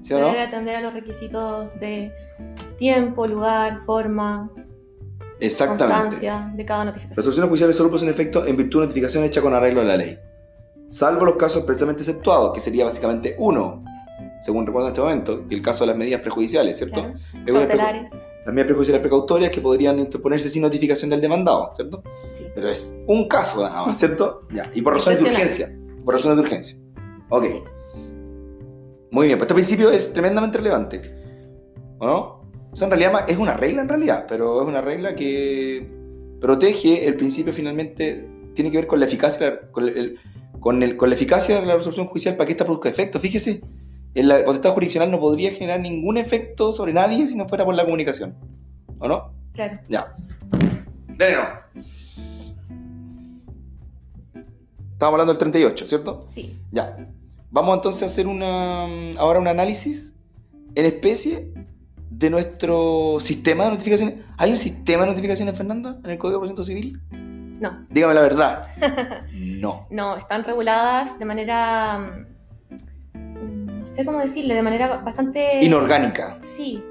¿Sí 0.01 0.09
Se 0.09 0.15
o 0.15 0.19
no? 0.19 0.27
debe 0.27 0.41
atender 0.41 0.75
a 0.77 0.81
los 0.81 0.94
requisitos 0.94 1.69
de 1.80 2.12
tiempo, 2.77 3.25
lugar, 3.27 3.80
forma, 3.80 4.51
Exactamente. 5.39 5.86
constancia 5.94 6.51
de 6.56 6.65
cada 6.65 6.86
Las 6.86 6.94
notificación. 6.94 7.18
resoluciones 7.18 7.50
judiciales 7.50 7.75
solo 7.75 7.89
producen 7.89 8.09
efecto 8.09 8.45
en 8.45 8.56
virtud 8.56 8.80
de 8.81 8.86
notificación 8.86 9.24
hecha 9.24 9.41
con 9.41 9.53
arreglo 9.53 9.81
a 9.81 9.83
la 9.83 9.98
ley. 9.98 10.18
Salvo 10.87 11.25
los 11.25 11.35
casos 11.37 11.57
expresamente 11.57 12.01
exceptuados, 12.03 12.53
que 12.53 12.59
sería 12.59 12.85
básicamente 12.85 13.35
uno, 13.39 13.83
según 14.41 14.65
recuerdo 14.65 14.87
en 14.87 14.93
este 14.93 15.01
momento, 15.01 15.43
y 15.49 15.55
el 15.55 15.61
caso 15.61 15.83
de 15.83 15.87
las 15.87 15.97
medidas 15.97 16.21
prejudiciales, 16.21 16.77
¿cierto? 16.77 17.01
Claro. 17.01 17.59
Cautelares. 17.59 18.11
Las 18.11 18.53
medidas 18.53 18.67
prejudiciales 18.67 19.01
precautorias 19.01 19.49
que 19.49 19.59
podrían 19.61 19.97
interponerse 19.97 20.49
sin 20.49 20.61
notificación 20.61 21.09
del 21.09 21.19
demandado, 21.21 21.71
¿cierto? 21.73 22.03
Sí. 22.31 22.45
Pero 22.53 22.69
es 22.69 22.95
un 23.07 23.27
caso 23.27 23.63
nada 23.63 23.87
más, 23.87 23.97
¿cierto? 23.97 24.39
Ya. 24.53 24.69
Y 24.75 24.81
por 24.83 24.93
razones 24.93 25.24
de 25.24 25.29
urgencia. 25.31 25.75
Por 26.03 26.13
razones 26.13 26.38
de 26.38 26.43
urgencia. 26.43 26.77
Ok. 27.29 27.45
Muy 29.12 29.27
bien. 29.27 29.38
Pues 29.38 29.45
este 29.45 29.53
principio 29.55 29.89
es 29.89 30.13
tremendamente 30.13 30.57
relevante. 30.60 31.01
¿O 32.00 32.05
no? 32.05 32.19
O 32.71 32.75
sea, 32.75 32.86
en 32.88 32.91
realidad 32.91 33.25
es 33.29 33.38
una 33.38 33.53
regla 33.55 33.81
en 33.81 33.89
realidad, 33.89 34.25
pero 34.27 34.62
es 34.62 34.67
una 34.67 34.81
regla 34.81 35.15
que 35.15 35.89
protege 36.41 37.07
el 37.07 37.15
principio 37.15 37.53
finalmente, 37.53 38.29
tiene 38.53 38.69
que 38.69 38.77
ver 38.77 38.88
con 38.88 39.00
la 39.00 39.05
eficacia, 39.05 39.71
con, 39.71 39.88
el- 39.88 40.19
con, 40.65 40.81
el- 40.81 40.98
con 40.98 41.10
la 41.10 41.15
eficacia 41.15 41.62
de 41.62 41.67
la 41.67 41.75
resolución 41.75 42.07
judicial 42.07 42.36
para 42.36 42.48
que 42.48 42.53
esta 42.53 42.65
produzca 42.65 42.89
efecto. 42.89 43.19
Fíjese, 43.19 43.62
en 44.15 44.27
la 44.27 44.43
potestad 44.43 44.72
jurisdiccional 44.74 45.12
no 45.12 45.19
podría 45.19 45.51
generar 45.51 45.79
ningún 45.79 46.17
efecto 46.17 46.72
sobre 46.72 46.91
nadie 46.91 47.27
si 47.27 47.36
no 47.36 47.48
fuera 47.48 47.63
por 47.65 47.75
la 47.75 47.84
comunicación. 47.86 48.34
¿O 48.98 49.07
no? 49.07 49.31
Claro. 49.53 49.77
Ya. 49.88 50.15
Dale, 51.19 51.36
no. 51.36 51.43
Estamos 54.93 55.13
hablando 55.13 55.34
del 55.34 55.38
38, 55.38 55.86
¿cierto? 55.86 56.19
Sí. 56.27 56.57
Ya. 56.72 56.98
Vamos 57.51 57.75
entonces 57.75 58.01
a 58.01 58.05
hacer 58.07 58.25
una, 58.25 58.86
ahora 59.19 59.39
un 59.39 59.48
análisis 59.48 60.15
en 60.74 60.86
especie 60.86 61.53
de 62.10 62.29
nuestro 62.31 63.17
sistema 63.19 63.65
de 63.65 63.69
notificaciones. 63.69 64.15
¿Hay 64.38 64.50
un 64.50 64.57
sistema 64.57 65.03
de 65.03 65.10
notificaciones, 65.12 65.55
Fernanda, 65.55 66.00
en 66.03 66.10
el 66.10 66.17
Código 66.17 66.39
de 66.41 66.48
Procedimiento 66.55 66.63
Civil? 66.63 67.25
No. 67.59 67.85
Dígame 67.89 68.13
la 68.13 68.21
verdad. 68.21 68.67
No. 69.31 69.88
No, 69.89 70.15
están 70.17 70.43
reguladas 70.43 71.17
de 71.17 71.25
manera. 71.25 71.97
mm, 73.13 73.79
No 73.79 73.85
sé 73.88 74.05
cómo 74.05 74.19
decirle, 74.19 74.53
de 74.53 74.62
manera 74.63 74.97
bastante. 74.97 75.63
Inorgánica, 75.63 76.38
Sí, 76.41 76.83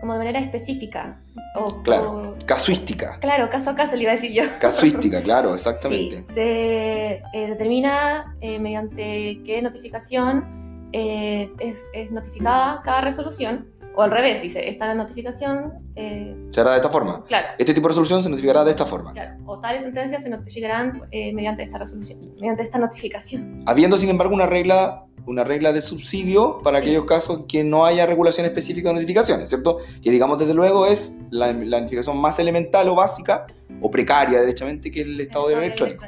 como 0.00 0.12
de 0.14 0.18
manera 0.20 0.38
específica. 0.40 1.20
O, 1.56 1.82
Claro. 1.82 2.34
o- 2.38 2.46
casuística. 2.46 3.18
claro, 3.20 3.48
caso 3.50 3.70
a 3.70 3.74
caso 3.74 3.96
le 3.96 4.02
iba 4.02 4.12
a 4.12 4.14
decir 4.14 4.32
yo. 4.32 4.42
Casuística, 4.60 5.20
claro, 5.22 5.48
Sí, 5.50 5.54
exactamente. 5.56 6.22
se 6.22 7.22
eh, 7.32 7.46
determina 7.48 8.36
eh, 8.40 8.58
mediante 8.60 9.40
qué 9.44 9.60
notificación 9.62 10.59
eh, 10.92 11.48
es, 11.58 11.84
es 11.92 12.10
notificada 12.10 12.82
cada 12.84 13.00
resolución, 13.02 13.68
o 13.96 14.02
al 14.02 14.10
revés, 14.10 14.40
dice, 14.40 14.68
esta 14.68 14.94
notificación, 14.94 15.72
eh, 15.96 16.36
Se 16.48 16.60
hará 16.60 16.70
de 16.72 16.76
esta 16.76 16.90
forma. 16.90 17.24
claro, 17.24 17.48
Este 17.58 17.74
tipo 17.74 17.86
de 17.88 17.90
resolución 17.90 18.22
se 18.22 18.28
notificará 18.30 18.64
de 18.64 18.70
esta 18.70 18.86
forma. 18.86 19.12
claro, 19.12 19.36
o 19.46 19.58
tales 19.58 19.82
sentencias 19.82 20.22
se 20.22 20.30
notificarán 20.30 21.02
eh, 21.10 21.32
mediante 21.32 21.62
esta 21.64 21.78
resolución, 21.78 22.20
mediante 22.40 22.62
esta 22.62 22.78
notificación. 22.78 23.64
Habiendo, 23.66 23.98
sin 23.98 24.08
embargo, 24.10 24.32
una 24.34 24.46
regla, 24.46 25.04
una 25.26 25.42
regla 25.44 25.72
de 25.72 25.80
subsidio 25.80 26.58
para 26.58 26.78
Sí. 26.78 26.84
aquellos 26.84 27.04
casos 27.04 27.42
que 27.48 27.64
no 27.64 27.84
haya 27.84 28.06
regulación 28.06 28.46
específica 28.46 28.88
de 28.90 28.94
notificaciones, 28.94 29.48
¿cierto? 29.48 29.78
Que 30.02 30.10
digamos, 30.10 30.38
desde 30.38 30.54
luego, 30.54 30.86
es 30.86 31.14
la, 31.30 31.52
la 31.52 31.80
notificación 31.80 32.16
más 32.16 32.38
elemental 32.38 32.88
o 32.88 32.94
básica 32.94 33.46
o 33.82 33.90
precaria, 33.90 34.40
derechamente, 34.40 34.90
que 34.90 35.00
es 35.00 35.06
el 35.06 35.20
estado 35.20 35.48
de 35.48 35.54
electrónico. 35.54 36.04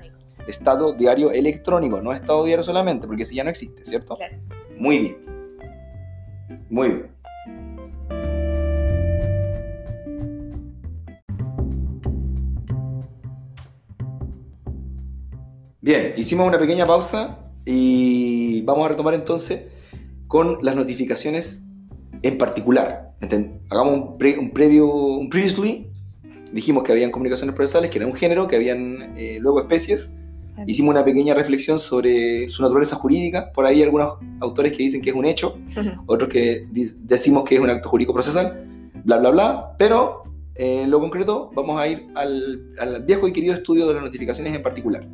estado 0.46 0.92
diario 0.92 1.30
electrónico, 1.30 2.00
no 2.02 2.12
estado 2.12 2.44
diario 2.44 2.62
solamente, 2.64 3.06
porque 3.06 3.22
ese 3.24 3.34
ya 3.34 3.44
no 3.44 3.50
existe, 3.50 3.84
¿cierto? 3.84 4.16
Claro. 4.16 4.36
Muy 4.82 4.98
bien. 4.98 5.16
Muy 6.68 6.88
bien. 6.88 7.06
Bien, 15.80 16.14
hicimos 16.16 16.48
una 16.48 16.58
pequeña 16.58 16.84
pausa 16.84 17.38
y 17.64 18.62
vamos 18.62 18.86
a 18.86 18.88
retomar 18.88 19.14
entonces 19.14 19.66
con 20.26 20.58
las 20.62 20.74
notificaciones 20.74 21.64
en 22.22 22.36
particular. 22.36 23.14
Hagamos 23.70 23.94
un, 23.94 24.18
pre- 24.18 24.36
un 24.36 24.50
previo, 24.50 24.90
previously. 25.30 25.92
Dijimos 26.52 26.82
que 26.82 26.90
habían 26.90 27.12
comunicaciones 27.12 27.54
procesales, 27.54 27.88
que 27.88 27.98
era 27.98 28.08
un 28.08 28.14
género, 28.14 28.48
que 28.48 28.56
habían 28.56 29.16
eh, 29.16 29.38
luego 29.40 29.60
especies. 29.60 30.18
Hicimos 30.66 30.90
una 30.90 31.04
pequeña 31.04 31.34
reflexión 31.34 31.78
sobre 31.78 32.48
su 32.48 32.62
naturaleza 32.62 32.96
jurídica. 32.96 33.52
Por 33.52 33.66
ahí 33.66 33.76
hay 33.76 33.82
algunos 33.84 34.14
autores 34.40 34.72
que 34.72 34.78
dicen 34.78 35.02
que 35.02 35.10
es 35.10 35.16
un 35.16 35.24
hecho, 35.24 35.58
otros 36.06 36.28
que 36.28 36.66
decimos 37.00 37.44
que 37.44 37.56
es 37.56 37.60
un 37.60 37.70
acto 37.70 37.88
jurídico 37.88 38.12
procesal, 38.12 38.90
bla, 39.04 39.18
bla, 39.18 39.30
bla. 39.30 39.74
Pero 39.78 40.24
eh, 40.54 40.82
en 40.82 40.90
lo 40.90 41.00
concreto 41.00 41.50
vamos 41.54 41.80
a 41.80 41.88
ir 41.88 42.06
al, 42.14 42.74
al 42.78 43.02
viejo 43.04 43.26
y 43.28 43.32
querido 43.32 43.54
estudio 43.54 43.86
de 43.86 43.94
las 43.94 44.02
notificaciones 44.02 44.54
en 44.54 44.62
particular. 44.62 45.06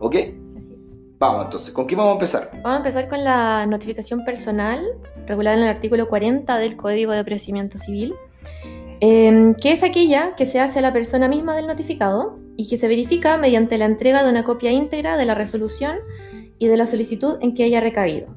¿Ok? 0.00 0.16
Así 0.56 0.74
es. 0.80 0.94
Vamos 1.18 1.44
entonces, 1.44 1.72
¿con 1.72 1.86
qué 1.86 1.96
vamos 1.96 2.10
a 2.10 2.14
empezar? 2.14 2.50
Vamos 2.62 2.72
a 2.72 2.76
empezar 2.76 3.08
con 3.08 3.24
la 3.24 3.66
notificación 3.66 4.24
personal, 4.24 4.84
regulada 5.26 5.56
en 5.56 5.62
el 5.62 5.68
artículo 5.68 6.08
40 6.08 6.58
del 6.58 6.76
Código 6.76 7.12
de 7.12 7.24
Procedimiento 7.24 7.78
Civil, 7.78 8.14
eh, 9.06 9.54
que 9.60 9.70
es 9.70 9.82
aquella 9.82 10.34
que 10.34 10.46
se 10.46 10.60
hace 10.60 10.78
a 10.78 10.82
la 10.82 10.94
persona 10.94 11.28
misma 11.28 11.54
del 11.54 11.66
notificado 11.66 12.38
y 12.56 12.66
que 12.66 12.78
se 12.78 12.88
verifica 12.88 13.36
mediante 13.36 13.76
la 13.76 13.84
entrega 13.84 14.24
de 14.24 14.30
una 14.30 14.44
copia 14.44 14.72
íntegra 14.72 15.18
de 15.18 15.26
la 15.26 15.34
resolución 15.34 15.98
y 16.58 16.68
de 16.68 16.78
la 16.78 16.86
solicitud 16.86 17.36
en 17.42 17.52
que 17.52 17.64
haya 17.64 17.80
recaído. 17.80 18.34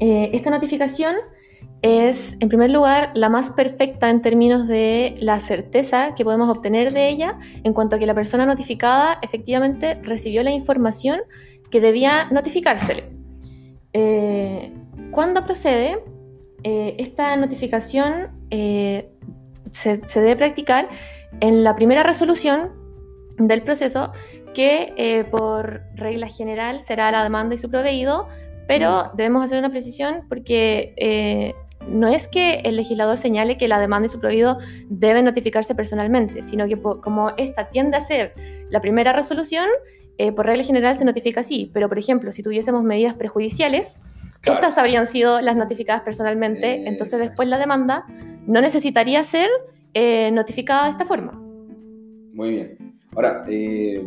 Eh, 0.00 0.30
esta 0.32 0.50
notificación 0.50 1.14
es, 1.82 2.36
en 2.40 2.48
primer 2.48 2.72
lugar, 2.72 3.12
la 3.14 3.28
más 3.28 3.50
perfecta 3.50 4.10
en 4.10 4.20
términos 4.20 4.66
de 4.66 5.14
la 5.20 5.38
certeza 5.38 6.12
que 6.16 6.24
podemos 6.24 6.48
obtener 6.48 6.92
de 6.92 7.08
ella 7.08 7.38
en 7.62 7.72
cuanto 7.72 7.94
a 7.94 7.98
que 8.00 8.06
la 8.06 8.14
persona 8.14 8.46
notificada 8.46 9.20
efectivamente 9.22 10.00
recibió 10.02 10.42
la 10.42 10.50
información 10.50 11.20
que 11.70 11.80
debía 11.80 12.28
notificársele. 12.32 13.04
Eh, 13.92 14.72
¿Cuándo 15.12 15.44
procede? 15.44 16.02
Eh, 16.64 16.96
esta 16.98 17.36
notificación 17.36 18.30
eh, 18.50 19.12
se, 19.72 20.00
se 20.06 20.20
debe 20.20 20.36
practicar 20.36 20.88
en 21.40 21.64
la 21.64 21.74
primera 21.76 22.02
resolución 22.02 22.72
del 23.38 23.62
proceso, 23.62 24.12
que 24.54 24.92
eh, 24.96 25.24
por 25.24 25.82
regla 25.94 26.26
general 26.26 26.80
será 26.80 27.10
la 27.12 27.22
demanda 27.22 27.54
y 27.54 27.58
su 27.58 27.70
proveído, 27.70 28.28
pero 28.66 29.10
debemos 29.14 29.44
hacer 29.44 29.58
una 29.58 29.70
precisión 29.70 30.24
porque 30.28 30.94
eh, 30.96 31.54
no 31.86 32.08
es 32.08 32.28
que 32.28 32.60
el 32.64 32.76
legislador 32.76 33.16
señale 33.16 33.56
que 33.56 33.68
la 33.68 33.78
demanda 33.78 34.06
y 34.06 34.08
su 34.08 34.18
proveído 34.18 34.58
deben 34.88 35.24
notificarse 35.24 35.74
personalmente, 35.74 36.42
sino 36.42 36.66
que 36.66 36.78
como 36.78 37.30
esta 37.36 37.70
tiende 37.70 37.96
a 37.96 38.00
ser 38.00 38.34
la 38.70 38.80
primera 38.80 39.12
resolución, 39.12 39.68
eh, 40.18 40.32
por 40.32 40.46
regla 40.46 40.64
general 40.64 40.96
se 40.96 41.04
notifica 41.04 41.40
así, 41.40 41.70
pero 41.72 41.88
por 41.88 41.98
ejemplo, 41.98 42.32
si 42.32 42.42
tuviésemos 42.42 42.82
medidas 42.82 43.14
prejudiciales, 43.14 44.00
Claro. 44.40 44.60
estas 44.60 44.78
habrían 44.78 45.06
sido 45.06 45.40
las 45.40 45.56
notificadas 45.56 46.02
personalmente, 46.02 46.86
entonces 46.88 47.18
después 47.18 47.48
la 47.48 47.58
demanda 47.58 48.04
no 48.46 48.60
necesitaría 48.60 49.22
ser 49.24 49.48
eh, 49.94 50.30
notificada 50.30 50.84
de 50.84 50.90
esta 50.92 51.04
forma. 51.04 51.32
Muy 51.32 52.50
bien. 52.50 52.96
Ahora, 53.14 53.42
eh, 53.48 54.02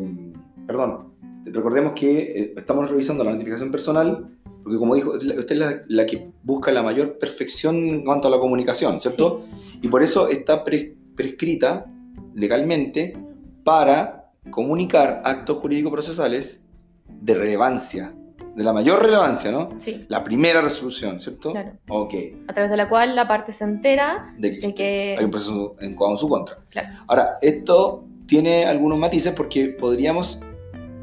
perdón, 0.66 1.14
recordemos 1.46 1.94
que 1.94 2.22
eh, 2.22 2.54
estamos 2.56 2.90
revisando 2.90 3.24
la 3.24 3.32
notificación 3.32 3.72
personal, 3.72 4.30
porque 4.64 4.78
como 4.78 4.96
dijo, 4.96 5.12
usted 5.12 5.52
es 5.52 5.58
la, 5.58 5.82
la 5.88 6.06
que 6.06 6.32
busca 6.44 6.72
la 6.72 6.82
mayor 6.82 7.18
perfección 7.18 7.76
en 7.76 8.06
cuanto 8.06 8.28
a 8.28 8.32
la 8.32 8.40
comunicación, 8.40 9.00
¿cierto? 9.00 9.44
Y 9.82 9.90
por 9.90 10.02
eso 10.02 10.30
está 10.30 10.64
pre- 10.64 10.96
prescrita 11.16 11.88
legalmente 12.36 13.18
para 13.64 14.32
comunicar 14.50 15.22
actos 15.26 15.58
jurídicos 15.58 15.92
procesales 15.92 16.66
de 17.10 17.34
relevancia, 17.34 18.14
de 18.56 18.64
la 18.64 18.74
mayor 18.74 19.02
relevancia, 19.02 19.52
¿no? 19.52 19.70
Sí, 19.78 20.06
La 20.10 20.24
primera 20.24 20.62
resolución, 20.62 21.20
¿cierto? 21.22 21.52
Claro. 21.52 21.74
Ok. 21.90 22.14
a 22.48 22.54
través 22.54 22.70
de 22.72 22.78
la 22.78 22.90
cual 22.90 23.16
la 23.16 23.28
parte 23.28 23.52
se 23.54 23.64
entera 23.64 24.34
De 24.38 24.60
que, 24.60 24.68
de 24.68 24.76
que... 24.76 25.16
hay 25.18 25.26
un 25.26 25.32
proceso 25.32 25.76
en, 25.80 25.96
en 26.00 26.18
su 26.18 26.28
contra. 26.30 26.58
Claro. 26.70 26.90
Ahora, 27.08 27.38
esto 27.42 28.06
tiene 28.26 28.66
algunos 28.66 28.98
matices 28.98 29.34
porque 29.34 29.68
podríamos 29.70 30.42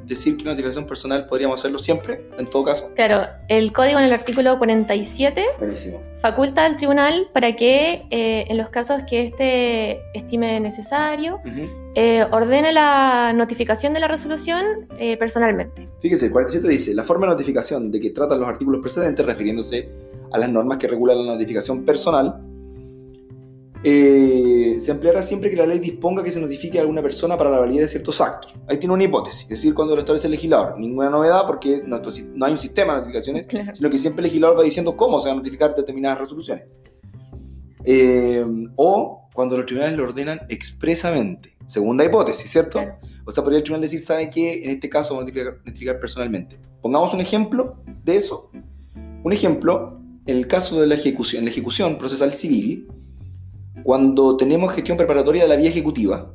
decir 0.09 0.37
que 0.37 0.45
la 0.45 0.53
notificación 0.53 0.87
personal 0.87 1.27
podríamos 1.27 1.61
hacerlo 1.61 1.79
siempre, 1.79 2.29
en 2.39 2.49
todo 2.49 2.65
caso. 2.65 2.91
Claro, 2.95 3.27
el 3.49 3.73
código 3.73 3.99
en 3.99 4.07
el 4.07 4.13
artículo 4.13 4.59
47 4.59 5.45
Buenísimo. 5.59 6.01
faculta 6.17 6.65
al 6.65 6.77
tribunal 6.77 7.29
para 7.33 7.55
que 7.55 8.07
eh, 8.11 8.47
en 8.49 8.57
los 8.57 8.71
casos 8.71 9.03
que 9.09 9.23
éste 9.23 10.01
estime 10.15 10.59
necesario, 10.61 11.41
eh, 11.95 12.25
ordene 12.31 12.73
la 12.73 13.33
notificación 13.35 13.93
de 13.93 14.01
la 14.01 14.09
resolución 14.09 14.89
eh, 14.99 15.17
personalmente. 15.17 15.89
Fíjese, 16.01 16.27
el 16.27 16.33
47 16.33 16.69
dice, 16.69 16.95
la 16.95 17.05
forma 17.05 17.27
de 17.27 17.33
notificación 17.33 17.91
de 17.91 18.01
que 18.01 18.11
tratan 18.11 18.41
los 18.41 18.49
artículos 18.49 18.81
precedentes 18.81 19.25
refiriéndose 19.25 19.89
a 20.33 20.39
las 20.39 20.51
normas 20.51 20.79
que 20.79 20.89
regulan 20.89 21.27
la 21.27 21.33
notificación 21.33 21.85
personal, 21.85 22.41
eh, 23.85 24.77
se 24.79 24.91
empleará 24.91 25.23
siempre 25.23 25.51
que 25.51 25.57
la 25.57 25.67
ley 25.67 25.79
disponga 25.79 26.23
que 26.25 26.33
se 26.33 26.41
notifique 26.41 26.79
a 26.79 26.83
alguna 26.83 27.01
persona 27.03 27.37
para 27.39 27.51
la 27.51 27.59
validez 27.59 27.83
de 27.83 27.89
ciertos 27.89 28.21
actos. 28.21 28.57
Ahí 28.67 28.79
tiene 28.79 28.95
una 28.95 29.05
hipótesis, 29.05 29.43
es 29.43 29.49
decir, 29.49 29.75
cuando 29.75 29.95
lo 29.95 30.01
establece 30.01 30.27
el 30.27 30.33
legislador. 30.33 30.79
Ninguna 30.79 31.11
novedad 31.11 31.47
porque 31.47 31.83
no 31.85 32.47
hay 32.47 32.53
un 32.53 32.59
sistema 32.59 32.95
de 32.95 32.99
notificaciones 33.01 33.47
Claro. 33.47 33.75
sino 33.75 33.89
que 33.91 33.99
siempre 33.99 34.21
el 34.23 34.29
legislador 34.29 34.59
va 34.59 34.63
diciendo 34.65 34.97
cómo 34.97 35.21
se 35.21 35.29
van 35.29 35.37
a 35.37 35.41
notificar 35.41 35.75
determinadas 35.75 36.19
resoluciones. 36.19 36.65
Eh, 37.85 38.45
o 38.77 39.29
cuando 39.33 39.57
los 39.57 39.67
tribunales 39.67 39.97
lo 39.97 40.05
ordenan 40.05 40.41
expresamente. 40.49 41.57
Segunda 41.67 42.05
hipótesis, 42.05 42.51
¿cierto? 42.51 42.79
Claro. 42.81 42.99
O 43.25 43.31
sea, 43.31 43.45
podría 43.45 43.59
el 43.59 43.65
tribunal 43.65 43.83
decir, 43.83 44.01
¿sabe 44.01 44.29
qué? 44.31 44.65
En 44.65 44.71
este 44.71 44.89
caso 44.89 45.15
vamos 45.15 45.23
a 45.23 45.33
notificar, 45.33 45.59
notificar 45.65 46.01
personalmente. 46.01 46.59
Pongamos 46.83 47.15
un 47.15 47.21
ejemplo 47.21 47.77
de 48.05 48.17
eso. 48.17 48.51
Un 49.23 49.33
ejemplo, 49.33 50.01
en 50.27 50.37
el 50.37 50.47
caso 50.49 50.81
de 50.81 50.87
la 50.87 50.95
ejecución, 50.95 51.41
en 51.41 51.45
la 51.45 51.51
ejecución 51.51 51.99
procesal 51.99 52.33
civil, 52.33 52.89
cuando 53.89 54.37
tenemos 54.37 54.75
gestión 54.75 54.99
preparatoria 54.99 55.45
de 55.45 55.49
la 55.49 55.57
vía 55.57 55.71
ejecutiva, 55.71 56.31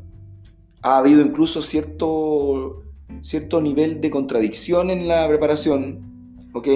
ha 0.82 0.98
habido 0.98 1.22
incluso 1.22 1.62
cierto, 1.62 2.82
cierto 3.22 3.62
nivel 3.62 4.02
de 4.02 4.10
contradicción 4.10 4.90
en 4.90 5.08
la 5.08 5.28
preparación, 5.28 6.00
¿ok? 6.56 6.68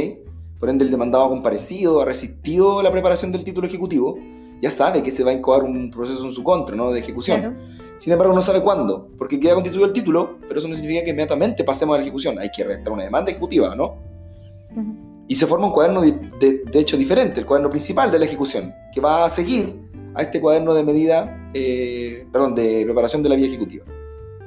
Por 0.60 0.70
ende, 0.70 0.86
el 0.86 0.92
demandado 0.92 1.26
ha 1.26 1.30
comparecido, 1.30 2.00
ha 2.00 2.06
resistido 2.06 2.84
la 2.84 2.92
preparación 2.92 3.32
del 3.32 3.44
título 3.44 3.66
ejecutivo, 3.66 4.20
ya 4.62 4.70
sabe 4.70 5.02
que 5.02 5.10
se 5.10 5.24
va 5.24 5.32
a 5.32 5.34
incoar 5.34 5.64
un 5.64 5.90
proceso 5.90 6.24
en 6.28 6.32
su 6.34 6.44
contra, 6.44 6.76
¿no? 6.76 6.92
De 6.92 7.00
ejecución. 7.00 7.40
Claro. 7.40 7.56
Sin 7.98 8.14
embargo, 8.14 8.36
no 8.36 8.44
sabe 8.44 8.62
cuándo, 8.62 9.10
porque 9.18 9.40
queda 9.40 9.56
constituido 9.56 9.88
el 9.88 9.94
título, 9.94 10.38
pero 10.48 10.60
eso 10.60 10.68
no 10.68 10.76
significa 10.76 11.04
que 11.04 11.10
inmediatamente 11.10 11.64
pasemos 11.64 11.96
a 11.96 11.98
la 11.98 12.04
ejecución. 12.04 12.38
Hay 12.38 12.52
que 12.56 12.64
redactar 12.64 12.94
una 12.94 13.02
demanda 13.04 13.32
ejecutiva, 13.32 13.76
¿no? 13.76 13.96
Ujú. 14.76 15.26
Y 15.28 15.36
se 15.38 15.48
forma 15.48 15.66
un 15.66 15.74
cuaderno 15.74 16.02
de, 16.02 16.12
de- 16.40 16.62
de 16.72 16.80
hecho 16.80 16.98
diferente, 16.98 17.40
el 17.40 17.48
cuaderno 17.48 17.72
principal 17.72 18.12
de 18.12 18.20
la 18.20 18.26
ejecución, 18.26 18.72
que 18.94 19.02
va 19.02 19.26
a 19.26 19.30
seguir 19.32 19.87
a 20.18 20.22
este 20.24 20.42
cuaderno 20.42 20.74
de 20.74 20.84
medida, 20.84 21.52
eh, 21.54 22.26
perdón, 22.32 22.56
de 22.56 22.84
preparación 22.86 23.24
de 23.24 23.30
la 23.30 23.36
vía 23.36 23.48
ejecutiva. 23.48 23.86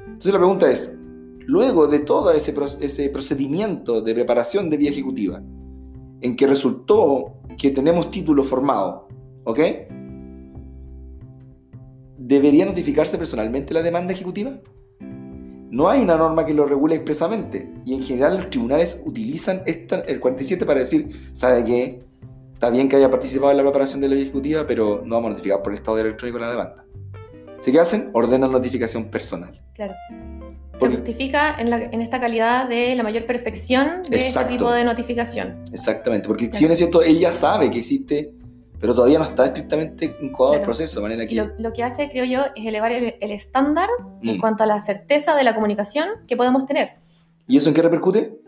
Entonces 0.07 0.33
la 0.33 0.39
pregunta 0.39 0.71
es, 0.71 0.99
luego 1.47 1.87
de 1.87 2.01
todo 2.01 2.33
ese, 2.33 2.53
pro- 2.53 2.67
ese 2.67 3.09
procedimiento 3.09 4.03
de 4.03 4.15
preparación 4.15 4.69
de 4.69 4.77
vía 4.77 4.91
ejecutiva, 4.91 5.43
en 6.21 6.37
que 6.37 6.47
resultó 6.47 7.35
que 7.57 7.71
tenemos 7.71 8.11
título 8.11 8.43
formado, 8.45 9.09
¿ok? 9.45 9.61
¿Debería 12.19 12.67
notificarse 12.67 13.17
personalmente 13.17 13.73
la 13.73 13.83
demanda 13.83 14.13
ejecutiva? 14.13 14.61
No 15.71 15.89
hay 15.89 16.03
una 16.03 16.17
norma 16.19 16.45
que 16.45 16.53
lo 16.53 16.67
regule 16.67 16.97
expresamente 16.97 17.73
y 17.87 17.95
en 17.95 18.03
general 18.03 18.35
los 18.37 18.51
tribunales 18.51 19.03
utilizan 19.07 19.63
esta, 19.67 20.01
el 20.01 20.21
47 20.21 20.67
para 20.67 20.81
decir, 20.81 21.09
¿sabe 21.33 21.65
qué? 21.65 22.03
Está 22.61 22.69
bien 22.69 22.91
que 22.91 22.97
haya 22.97 23.09
participado 23.11 23.51
en 23.53 23.57
la 23.57 23.63
preparación 23.63 24.03
de 24.03 24.09
la 24.11 24.15
vía 24.17 24.25
ejecutiva, 24.25 24.67
pero 24.67 25.01
no 25.03 25.15
vamos 25.15 25.29
a 25.29 25.31
notificar 25.31 25.63
por 25.63 25.73
el 25.73 25.79
estado 25.79 25.99
electrónico 25.99 26.39
de 26.39 26.45
la 26.45 26.51
demanda. 26.51 26.85
Así 27.59 27.73
que 27.73 27.81
hacen, 27.81 28.11
ordenan 28.13 28.53
notificación 28.53 29.07
personal. 29.07 29.59
Claro. 29.73 29.95
Se 30.11 30.79
Porque- 30.79 30.97
justifica 30.97 31.57
en, 31.59 31.71
la- 31.71 31.85
en 31.85 32.03
esta 32.03 32.21
calidad 32.21 32.69
de 32.69 32.95
la 32.97 33.03
mayor 33.03 33.25
perfección 33.25 34.03
de 34.11 34.17
Exacto. 34.19 34.41
este 34.41 34.59
tipo 34.59 34.71
de 34.73 34.85
notificación. 34.85 35.63
Exactamente, 35.73 36.29
porque 36.29 36.45
si 36.45 36.51
Claro. 36.51 36.61
bien 36.61 36.73
es 36.73 36.79
cierto, 36.81 37.01
él 37.03 37.19
ya 37.19 37.33
sabe 37.33 37.71
que 37.71 37.79
existe, 37.79 38.35
pero 38.79 38.95
todavía 38.95 39.17
no 39.19 39.25
está 39.25 39.47
estrictamente 39.47 40.15
el 40.21 40.31
Claro. 40.31 40.63
proceso, 40.63 40.97
de 41.01 41.03
manera 41.03 41.27
que... 41.27 41.35
lo, 41.37 41.53
lo 41.59 41.73
que 41.73 41.83
hace, 41.83 42.11
creo 42.11 42.27
yo, 42.27 42.43
es 42.55 42.67
elevar 42.67 42.93
el, 42.93 43.15
el 43.23 43.31
estándar 43.33 43.89
en 44.21 44.37
Mm. 44.37 44.39
cuanto 44.39 44.65
a 44.65 44.67
la 44.67 44.81
certeza 44.81 45.35
de 45.35 45.45
la 45.45 45.55
comunicación 45.55 46.09
que 46.29 46.37
podemos 46.37 46.67
tener. 46.67 46.91
¿Y 47.49 47.57
eso 47.57 47.71
en 47.71 47.75
qué 47.75 47.81
repercute? 47.81 48.39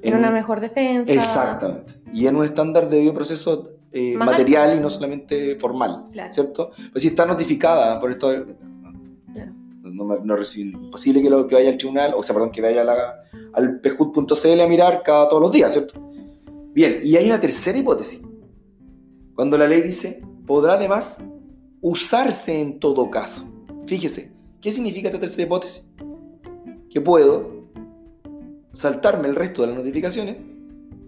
En 0.00 0.14
una 0.16 0.30
mejor 0.30 0.60
defensa. 0.60 1.12
Exactamente. 1.12 1.94
Y 2.14 2.26
en 2.26 2.36
un 2.36 2.44
estándar 2.44 2.88
de 2.88 2.96
debido 2.96 3.14
proceso 3.14 3.70
eh, 3.92 4.14
material 4.16 4.68
alto. 4.70 4.78
y 4.78 4.82
no 4.82 4.90
solamente 4.90 5.56
formal, 5.58 6.04
Claro. 6.12 6.32
¿cierto? 6.32 6.70
Pues 6.92 7.02
si 7.02 7.08
está 7.08 7.24
notificada 7.26 7.98
por 8.00 8.10
esto, 8.10 8.28
Claro. 9.32 9.52
no 9.82 10.16
no, 10.24 10.36
reciben. 10.36 10.84
Imposible 10.84 11.22
que, 11.22 11.30
lo, 11.30 11.46
que 11.46 11.54
vaya 11.54 11.70
al 11.70 11.78
tribunal, 11.78 12.12
o 12.16 12.22
sea, 12.22 12.34
perdón, 12.34 12.50
que 12.50 12.60
vaya 12.62 12.82
a 12.82 12.84
la- 12.84 13.14
al 13.54 13.80
pejut.cl 13.80 14.60
a 14.60 14.66
mirar 14.68 15.02
cada 15.02 15.28
todos 15.28 15.42
los 15.42 15.52
días, 15.52 15.72
¿cierto? 15.72 16.00
Bien, 16.74 17.00
y 17.02 17.16
hay 17.16 17.26
una 17.26 17.40
tercera 17.40 17.76
hipótesis. 17.78 18.20
Cuando 19.34 19.56
la 19.58 19.66
ley 19.66 19.80
dice, 19.82 20.22
podrá 20.46 20.74
además 20.74 21.22
usarse 21.80 22.60
en 22.60 22.78
todo 22.80 23.10
caso. 23.10 23.44
Fíjese, 23.86 24.32
¿qué 24.60 24.70
significa 24.70 25.08
esta 25.08 25.20
tercera 25.20 25.44
hipótesis? 25.44 25.90
Que 26.90 27.00
puedo 27.00 27.68
saltarme 28.72 29.28
el 29.28 29.34
resto 29.36 29.62
de 29.62 29.68
las 29.68 29.76
notificaciones 29.76 30.36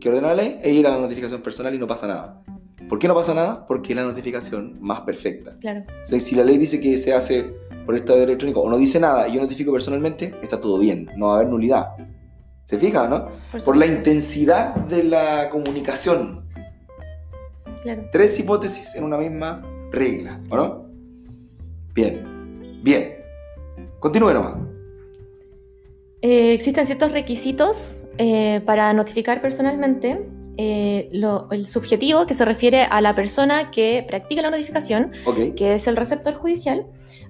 que 0.01 0.09
ordena 0.09 0.29
la 0.29 0.35
ley 0.35 0.59
e 0.63 0.73
ir 0.73 0.87
a 0.87 0.91
la 0.91 0.99
notificación 0.99 1.43
personal 1.43 1.75
y 1.75 1.79
no 1.79 1.87
pasa 1.87 2.07
nada. 2.07 2.43
¿Por 2.89 2.99
qué 2.99 3.07
no 3.07 3.15
pasa 3.15 3.35
nada? 3.35 3.67
Porque 3.67 3.93
es 3.93 3.97
la 3.97 4.03
notificación 4.03 4.79
más 4.81 5.03
perfecta. 5.03 5.57
Claro. 5.61 5.85
O 6.03 6.07
sea, 6.07 6.19
si 6.19 6.35
la 6.35 6.43
ley 6.43 6.59
dice 6.59 6.81
que 6.81 6.99
se 6.99 7.15
hace 7.15 7.55
por 7.87 7.95
estado 7.95 8.23
electrónico 8.23 8.61
o 8.61 8.71
no 8.71 8.79
dice 8.79 8.99
nada 8.99 9.29
y 9.29 9.35
yo 9.35 9.41
notifico 9.41 9.73
personalmente, 9.73 10.35
está 10.43 10.61
todo 10.61 10.79
bien, 10.79 11.09
no 11.17 11.29
va 11.29 11.35
a 11.35 11.37
haber 11.37 11.49
nulidad. 11.49 11.89
¿Se 12.65 12.79
fija, 12.79 13.09
no? 13.09 13.29
Por, 13.53 13.65
Por 13.65 13.77
la 13.77 13.87
intensidad 13.87 14.75
de 14.75 15.05
la 15.05 15.49
comunicación. 15.51 16.49
Claro. 17.83 18.09
Tres 18.13 18.39
hipótesis 18.39 18.95
en 18.95 19.05
una 19.05 19.19
misma 19.19 19.63
regla, 19.91 20.41
¿o 20.51 20.57
no? 20.57 20.87
Bien, 21.95 22.81
bien. 22.83 23.17
Continúe 23.99 24.33
nomás. 24.33 24.55
Eh, 26.23 26.53
existen 26.53 26.87
ciertos 26.87 27.13
requisitos 27.13 28.05
eh, 28.19 28.61
para 28.65 28.93
notificar 28.93 29.41
personalmente. 29.43 30.27
eh, 30.63 31.09
lo- 31.13 31.49
el 31.53 31.65
subjetivo 31.67 32.27
que 32.27 32.35
se 32.35 32.45
refiere 32.45 32.83
a 32.83 33.01
la 33.01 33.15
persona 33.15 33.71
que 33.71 34.05
practica 34.07 34.43
la 34.43 34.51
notificación, 34.51 35.11
Ok. 35.25 35.55
que 35.57 35.73
es 35.75 35.87
el 35.87 35.97
receptor 35.97 36.35
judicial, 36.35 36.85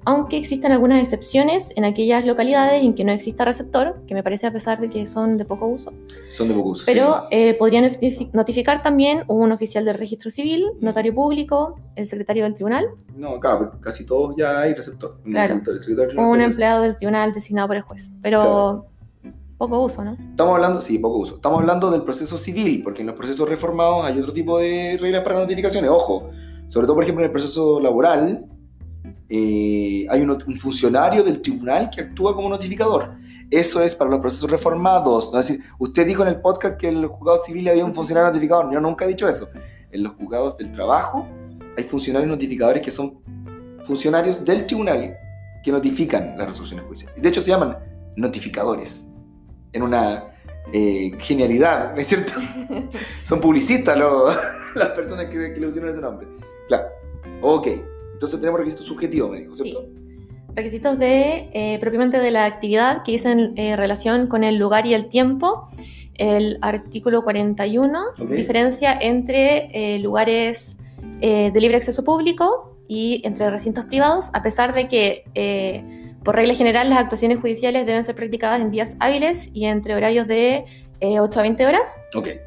aunque 0.05 0.37
existen 0.37 0.73
algunas 0.73 1.01
excepciones 1.01 1.71
en 1.77 1.85
aquellas 1.85 2.27
localidades 2.27 2.83
en 2.83 2.93
que 2.95 3.05
no 3.05 3.13
exista 3.13 3.45
receptor, 3.45 4.03
que 4.09 4.15
me 4.15 4.25
parece 4.25 4.49
a 4.49 4.53
pesar 4.53 4.81
de 4.81 4.89
que 4.91 5.07
son 5.07 5.37
de 5.37 5.45
poco 5.45 5.69
uso, 5.69 5.93
Son 6.29 6.49
de 6.49 6.55
poco 6.55 6.71
uso. 6.71 6.83
pero 6.87 7.23
eh, 7.31 7.55
podrían 7.55 7.85
notifi- 7.85 8.31
notificar 8.33 8.83
también 8.83 9.23
un 9.29 9.53
oficial 9.53 9.85
del 9.85 9.95
registro 9.95 10.29
civil, 10.33 10.65
notario 10.81 11.15
público, 11.15 11.79
el 11.95 12.09
secretario 12.09 12.43
del 12.43 12.55
tribunal 12.55 12.87
sí. 13.07 13.15
No, 13.17 13.39
claro, 13.39 13.73
casi 13.81 14.05
todos 14.05 14.35
ya 14.37 14.63
hay 14.63 14.75
receptor. 14.75 15.21
Claro. 15.23 15.55
El 15.65 15.79
secretario 15.79 16.21
o 16.21 16.27
un 16.27 16.41
empleado 16.41 16.83
del 16.83 16.97
tribunal 16.97 17.33
designado 17.33 17.69
por 17.69 17.77
el 17.77 17.83
juez, 17.83 18.09
pero 18.23 18.87
poco 19.61 19.85
uso, 19.85 20.03
¿no? 20.03 20.17
Estamos 20.31 20.55
hablando, 20.55 20.81
sí, 20.81 20.99
poco 20.99 21.19
uso. 21.19 21.35
Estamos 21.37 21.61
hablando 21.61 21.91
del 21.91 22.03
proceso 22.03 22.39
civil, 22.39 22.83
porque 22.83 23.03
en 23.03 23.09
los 23.09 23.15
procesos 23.15 23.47
reformados 23.47 24.07
hay 24.07 24.19
otro 24.19 24.33
tipo 24.33 24.59
de 24.59 24.97
reglas 24.99 25.23
para 25.23 25.39
notificaciones. 25.39 25.91
Ojo, 25.91 26.31
sobre 26.69 26.87
todo, 26.87 26.95
por 26.95 27.05
ejemplo, 27.05 27.23
en 27.23 27.27
el 27.27 27.31
proceso 27.31 27.79
laboral, 27.79 28.47
eh, 29.29 30.07
hay 30.09 30.23
un, 30.23 30.31
un 30.31 30.59
funcionario 30.59 31.23
del 31.23 31.43
tribunal 31.43 31.91
que 31.95 32.01
actúa 32.01 32.35
como 32.35 32.49
notificador. 32.49 33.11
Eso 33.51 33.83
es 33.83 33.95
para 33.95 34.11
los 34.11 34.21
procesos 34.21 34.51
reformados. 34.51 35.31
¿no? 35.31 35.37
Decir, 35.37 35.61
usted 35.79 36.07
dijo 36.07 36.23
en 36.23 36.29
el 36.29 36.41
podcast 36.41 36.81
que 36.81 36.89
en 36.89 37.03
los 37.03 37.11
juzgados 37.11 37.45
civiles 37.45 37.73
había 37.73 37.85
un 37.85 37.95
funcionario 37.95 38.31
notificador. 38.31 38.73
Yo 38.73 38.81
nunca 38.81 39.05
he 39.05 39.09
dicho 39.09 39.29
eso. 39.29 39.51
En 39.93 40.05
los 40.05 40.15
juzgados 40.15 40.57
del 40.57 40.73
trabajo 40.73 41.29
hay 41.77 41.85
funcionarios 41.85 42.31
notificadores 42.31 42.81
que 42.81 42.91
son 42.91 43.21
funcionarios 43.85 44.43
del 44.43 44.67
tribunal 44.67 45.19
que 45.63 45.71
notifican 45.71 46.39
las 46.39 46.49
resoluciones 46.49 46.87
judiciales. 46.87 47.23
De 47.23 47.29
hecho, 47.29 47.43
se 47.43 47.51
llaman 47.51 47.77
notificadores. 48.17 49.10
En 49.73 49.83
una 49.83 50.25
eh, 50.73 51.13
genialidad, 51.19 51.95
¿no 51.95 52.01
es 52.01 52.07
cierto? 52.09 52.35
Son 53.25 53.41
publicistas 53.41 53.99
los- 53.99 54.37
las 54.75 54.89
personas 54.91 55.27
que, 55.27 55.53
que 55.55 55.61
le 55.61 55.67
pusieron 55.67 55.91
ese 55.91 56.01
nombre. 56.01 56.27
Claro. 56.69 56.85
Ok. 57.43 57.69
Entonces 58.13 58.39
tenemos 58.41 58.61
requisitos 58.61 58.87
subjetivos, 58.87 59.31
me 59.31 59.41
dijo, 59.41 59.55
Sí. 59.55 59.63
¿cierto? 59.63 59.89
Requisitos 60.55 60.99
de, 60.99 61.49
eh, 61.53 61.79
propiamente 61.81 62.19
de 62.19 62.31
la 62.33 62.45
actividad 62.45 63.03
que 63.05 63.13
dicen 63.13 63.53
eh, 63.57 63.77
relación 63.77 64.27
con 64.27 64.43
el 64.45 64.57
lugar 64.57 64.85
y 64.87 64.95
el 64.95 65.09
tiempo. 65.09 65.69
El 66.15 66.59
artículo 66.61 67.23
41 67.23 67.99
Ok. 68.21 68.29
diferencia 68.31 68.93
entre 69.01 69.71
eh, 69.95 69.99
lugares 70.01 70.77
de 71.21 71.53
libre 71.61 71.77
acceso 71.79 72.05
público 72.05 72.77
y 72.89 73.23
entre 73.25 73.49
recintos 73.51 73.85
privados, 73.87 74.29
a 74.35 74.43
pesar 74.43 74.75
de 74.75 74.87
que 74.89 75.25
por 76.25 76.37
regla 76.37 76.55
general 76.55 76.89
las 76.91 76.99
actuaciones 76.99 77.39
judiciales 77.41 77.87
deben 77.87 78.05
ser 78.05 78.15
practicadas 78.15 78.61
en 78.61 78.71
días 78.71 78.97
hábiles 79.01 79.51
y 79.55 79.67
entre 79.67 79.95
horarios 79.95 80.27
de 80.27 80.65
eh, 81.01 81.21
8 81.21 81.39
a 81.39 81.43
20 81.43 81.67
horas. 81.67 81.99
Ok. 82.15 82.27
eh, 82.29 82.41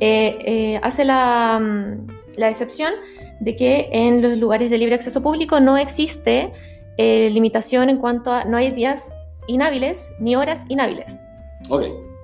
eh, 0.00 0.80
hace 0.82 1.04
la, 1.04 1.58
mm, 1.60 2.06
la 2.38 2.48
excepción 2.48 2.92
de 3.40 3.56
que 3.56 3.88
en 3.92 4.22
los 4.22 4.36
lugares 4.38 4.70
de 4.70 4.78
libre 4.78 4.94
acceso 4.94 5.20
público 5.22 5.58
no 5.60 5.76
existe 5.76 6.52
eh, 6.98 7.28
limitación 7.30 7.90
en 7.90 7.98
cuanto 7.98 8.32
a 8.32 8.44
no 8.44 8.56
hay 8.56 8.70
días 8.70 9.16
inhábiles 9.46 10.12
ni 10.18 10.36
horas 10.36 10.64
inhábiles. 10.68 11.20
Ok. 11.68 11.82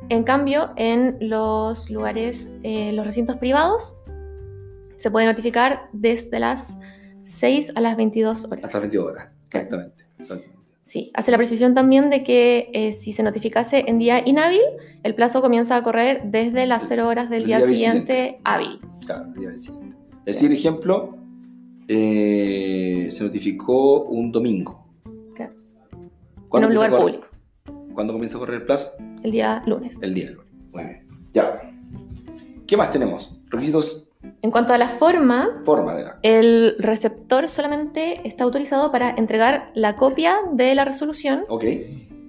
En 0.09 0.25
cambio, 0.25 0.73
en 0.77 1.17
los 1.21 1.89
lugares, 1.91 2.59
eh, 2.63 2.93
los 2.93 3.07
recintos 3.07 3.37
privados, 3.37 3.95
se 4.97 5.11
puede 5.11 5.27
notificar 5.27 5.89
desde 5.93 6.39
las 6.39 6.79
6 7.23 7.73
a 7.75 7.81
las 7.81 7.97
22 7.97 8.45
horas. 8.47 8.65
Hasta 8.65 8.81
22 8.81 9.11
horas. 9.11 9.29
Exactamente. 9.47 10.05
Son- 10.27 10.43
Sí, 10.83 11.13
hace 11.15 11.31
la 11.31 11.37
precisión 11.37 11.75
también 11.75 12.11
de 12.11 12.25
que 12.25 12.69
eh, 12.73 12.93
si 12.93 13.13
se 13.13 13.23
notificase 13.23 13.85
en 13.87 13.99
día 13.99 14.27
inhábil, 14.27 14.61
el 15.05 15.15
plazo 15.15 15.41
comienza 15.41 15.77
a 15.77 15.83
correr 15.85 16.23
desde 16.25 16.67
las 16.67 16.85
0 16.89 17.07
horas 17.07 17.31
del 17.31 17.43
El 17.43 17.47
día, 17.47 17.59
día 17.59 17.67
siguiente 17.69 18.41
hábil. 18.43 18.81
Claro, 19.07 19.27
el 19.27 19.35
día 19.35 19.49
del 19.51 19.61
siguiente. 19.61 19.97
Es 20.27 20.41
decir, 20.41 20.53
ejemplo, 20.53 21.17
eh, 21.87 23.09
se 23.13 23.23
notificó 23.23 24.03
un 24.07 24.33
domingo. 24.33 24.85
Claro. 25.37 25.55
En 25.93 26.49
¿Cuándo 26.49 26.69
un 26.69 26.75
lugar 26.75 26.91
público, 26.91 27.29
¿Cuándo 27.95 28.13
comienza 28.13 28.37
a 28.37 28.41
correr 28.41 28.61
el 28.61 28.67
plazo? 28.67 28.91
el 29.23 29.31
día 29.31 29.63
lunes. 29.67 30.03
El 30.03 30.15
día 30.15 30.31
lunes. 30.31 30.53
Muy 30.73 30.83
bien. 30.83 31.07
Ya. 31.33 31.61
¿Qué 32.67 32.77
más 32.77 32.91
tenemos? 32.91 33.31
Requisitos, 33.51 34.09
En 34.43 34.51
cuanto 34.51 34.73
a 34.73 34.79
la 34.79 34.89
forma, 34.89 35.61
forma 35.65 35.95
de 35.95 36.05
la. 36.05 36.19
el 36.23 36.77
receptor 36.79 37.49
solamente 37.49 38.21
está 38.27 38.45
autorizado 38.45 38.91
para 38.93 39.11
entregar 39.11 39.71
la 39.75 39.97
copia 39.97 40.37
de 40.53 40.75
la 40.75 40.85
resolución, 40.85 41.45
Ok. 41.49 41.65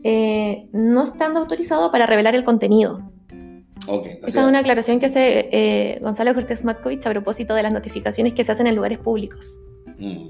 eh, 0.03 0.67
no 0.71 1.03
estando 1.03 1.39
autorizado 1.39 1.91
para 1.91 2.05
revelar 2.05 2.35
el 2.35 2.43
contenido. 2.43 3.11
Ok. 3.87 4.05
o 4.23 4.27
Esta 4.27 4.41
es 4.41 4.45
una 4.47 4.59
aclaración 4.59 4.99
que 4.99 5.07
hace 5.07 5.49
eh, 5.51 5.99
Gonzalo 6.01 6.33
Cortés 6.33 6.63
Matkovich 6.63 7.05
a 7.05 7.09
propósito 7.09 7.53
de 7.53 7.63
las 7.63 7.71
notificaciones 7.71 8.33
que 8.33 8.43
se 8.43 8.51
hacen 8.51 8.67
en 8.67 8.75
lugares 8.75 8.97
públicos. 8.99 9.59
mm. 9.97 10.29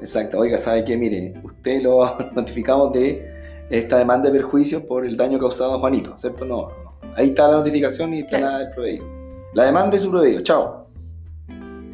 Exacto. 0.00 0.38
Oiga, 0.38 0.58
¿sabe 0.58 0.84
qué? 0.84 0.96
Mire, 0.96 1.34
usted 1.42 1.82
lo 1.82 2.16
notificamos 2.34 2.92
de 2.92 3.26
esta 3.70 3.98
demanda 3.98 4.30
de 4.30 4.38
perjuicio 4.38 4.86
por 4.86 5.04
el 5.04 5.16
daño 5.16 5.38
causado 5.40 5.74
a 5.74 5.78
Juanito, 5.80 6.16
¿cierto? 6.18 6.44
No, 6.44 6.68
no. 6.68 6.98
Ahí 7.16 7.28
está 7.28 7.48
la 7.48 7.56
notificación 7.56 8.14
y 8.14 8.20
está 8.20 8.38
Claro. 8.38 8.58
la, 8.58 8.62
el 8.64 8.70
proveído. 8.70 9.17
La 9.54 9.64
demanda 9.64 9.96
y 9.96 10.00
su 10.00 10.10
proveído. 10.10 10.40
Chao. 10.42 10.84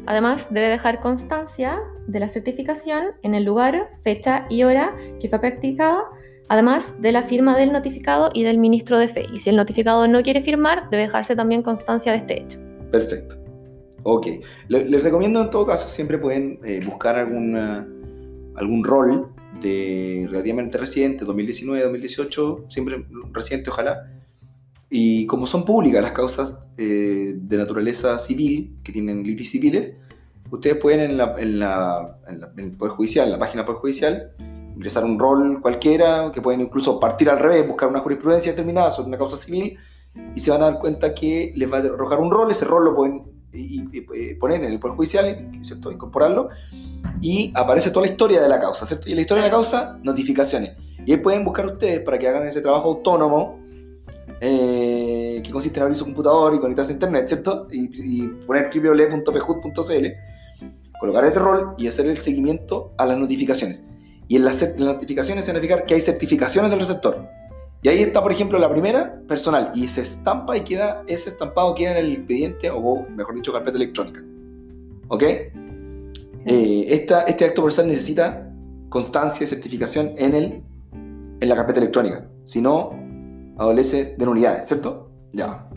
Además, 0.07 0.47
debe 0.51 0.67
dejar 0.67 0.99
constancia 0.99 1.81
de 2.07 2.19
la 2.19 2.27
certificación 2.27 3.05
en 3.23 3.33
el 3.33 3.43
lugar, 3.43 3.89
fecha 4.01 4.45
y 4.49 4.63
hora 4.63 4.95
que 5.19 5.27
fue 5.27 5.39
practicada, 5.39 6.03
además 6.47 7.01
de 7.01 7.11
la 7.11 7.23
firma 7.23 7.57
del 7.57 7.71
notificado 7.71 8.29
y 8.33 8.43
del 8.43 8.59
ministro 8.59 8.99
de 8.99 9.07
fe. 9.07 9.25
Y 9.33 9.39
si 9.39 9.49
el 9.49 9.55
notificado 9.55 10.07
no 10.07 10.21
quiere 10.21 10.41
firmar, 10.41 10.89
debe 10.91 11.03
dejarse 11.03 11.35
también 11.35 11.63
constancia 11.63 12.11
de 12.11 12.19
este 12.19 12.41
hecho. 12.41 12.59
Perfecto. 12.91 13.35
Ok. 14.03 14.27
Le- 14.67 14.85
Les 14.87 15.01
recomiendo 15.01 15.41
en 15.41 15.49
todo 15.49 15.65
caso, 15.65 15.87
siempre 15.87 16.19
pueden 16.19 16.59
eh, 16.63 16.81
buscar 16.85 17.15
alguna, 17.15 17.87
algún 18.55 18.83
rol 18.83 19.29
de 19.59 20.27
relativamente 20.29 20.77
reciente, 20.77 21.25
2019, 21.25 21.81
2018, 21.81 22.65
siempre 22.67 23.03
reciente 23.33 23.71
ojalá. 23.71 24.11
Y 24.97 25.25
como 25.25 25.45
son 25.45 25.65
públicas 25.65 26.01
las 26.01 26.13
causas 26.13 26.57
eh, 26.77 27.33
de 27.35 27.57
naturaleza 27.57 28.17
civil, 28.17 28.77
que 28.81 28.93
tienen 28.93 29.23
litis 29.23 29.49
civiles, 29.51 29.91
ustedes 30.49 30.77
pueden 30.77 31.01
en, 31.01 31.17
la, 31.17 31.35
en, 31.37 31.59
la- 31.59 32.17
en 32.29 32.39
la- 32.39 32.51
en 32.55 32.59
el 32.63 32.71
Poder 32.77 32.93
Judicial, 32.93 33.25
en 33.25 33.33
la 33.33 33.39
página 33.39 33.65
Poder 33.65 33.81
Judicial, 33.81 34.31
ingresar 34.73 35.03
un 35.03 35.19
rol 35.19 35.59
cualquiera, 35.61 36.31
que 36.33 36.41
pueden 36.41 36.61
incluso 36.61 36.97
partir 36.97 37.29
al 37.29 37.39
revés, 37.39 37.67
buscar 37.67 37.89
una 37.89 37.99
jurisprudencia 37.99 38.53
determinada 38.53 38.89
sobre 38.89 39.09
una 39.09 39.17
causa 39.17 39.35
civil, 39.35 39.77
y 40.33 40.39
se 40.39 40.49
van 40.51 40.61
a 40.61 40.65
dar 40.71 40.79
cuenta 40.79 41.13
que 41.13 41.51
les 41.57 41.69
va 41.69 41.79
a 41.79 41.81
arrojar 41.81 42.21
un 42.21 42.31
rol, 42.31 42.49
ese 42.49 42.63
rol 42.63 42.85
lo 42.85 42.95
pueden 42.95 43.23
y- 43.51 43.81
y- 43.91 44.05
eh, 44.13 44.37
poner 44.39 44.63
en 44.63 44.71
el 44.71 44.79
Poder 44.79 44.95
Judicial, 44.95 45.49
¿cierto? 45.61 45.91
Incorporarlo, 45.91 46.47
y 47.21 47.51
aparece 47.53 47.89
toda 47.89 48.05
la 48.05 48.11
historia 48.13 48.41
de 48.41 48.47
la 48.47 48.61
causa, 48.61 48.85
¿cierto? 48.85 49.09
Y 49.09 49.11
en 49.11 49.17
la 49.17 49.21
historia 49.23 49.43
de 49.43 49.49
la 49.49 49.53
causa, 49.55 49.99
notificaciones. 50.03 50.71
Y 51.05 51.11
ahí 51.11 51.17
pueden 51.17 51.43
buscar 51.43 51.65
ustedes 51.65 51.99
para 51.99 52.17
que 52.17 52.29
hagan 52.29 52.45
ese 52.47 52.61
trabajo 52.61 52.87
autónomo, 52.87 53.59
eh, 54.41 55.41
que 55.43 55.51
consiste 55.51 55.79
en 55.79 55.83
abrir 55.83 55.95
su 55.97 56.05
computador 56.05 56.53
y 56.55 56.59
conectarse 56.59 56.91
a 56.91 56.95
internet, 56.95 57.27
¿cierto? 57.27 57.67
Y, 57.71 57.89
y 58.23 58.27
poner 58.45 58.69
www.pjut.cl, 58.73 60.05
colocar 60.99 61.25
ese 61.25 61.39
rol 61.39 61.73
y 61.77 61.87
hacer 61.87 62.07
el 62.07 62.17
seguimiento 62.17 62.93
a 62.97 63.05
las 63.05 63.17
notificaciones. 63.17 63.83
Y 64.27 64.37
en 64.37 64.45
las, 64.45 64.61
las 64.61 64.77
notificaciones 64.77 65.45
se 65.45 65.51
van 65.51 65.59
a 65.59 65.61
fijar 65.61 65.85
que 65.85 65.93
hay 65.95 66.01
certificaciones 66.01 66.71
del 66.71 66.79
receptor. 66.79 67.27
Y 67.83 67.89
ahí 67.89 67.99
está, 67.99 68.23
por 68.23 68.31
ejemplo, 68.31 68.57
la 68.57 68.71
primera, 68.71 69.21
personal, 69.27 69.71
y 69.75 69.87
se 69.89 70.01
estampa 70.01 70.57
y 70.57 70.61
queda, 70.61 71.03
ese 71.05 71.29
estampado 71.29 71.75
queda 71.75 71.91
en 71.91 71.97
el 72.05 72.11
expediente, 72.13 72.71
o 72.71 73.05
mejor 73.09 73.35
dicho, 73.35 73.53
carpeta 73.53 73.77
electrónica. 73.77 74.23
¿Ok? 75.09 75.23
Eh, 76.47 76.85
esta- 76.89 77.21
este 77.23 77.45
acto 77.45 77.61
procesal 77.61 77.87
necesita 77.87 78.51
constancia 78.89 79.43
y 79.43 79.47
certificación 79.47 80.13
en, 80.17 80.33
el, 80.33 80.63
en 81.39 81.49
la 81.49 81.55
carpeta 81.55 81.79
electrónica. 81.79 82.27
Si 82.45 82.61
no, 82.61 82.91
adolece 83.57 84.15
de 84.17 84.25
nulidades, 84.25 84.67
¿cierto? 84.67 85.09
Ya. 85.31 85.67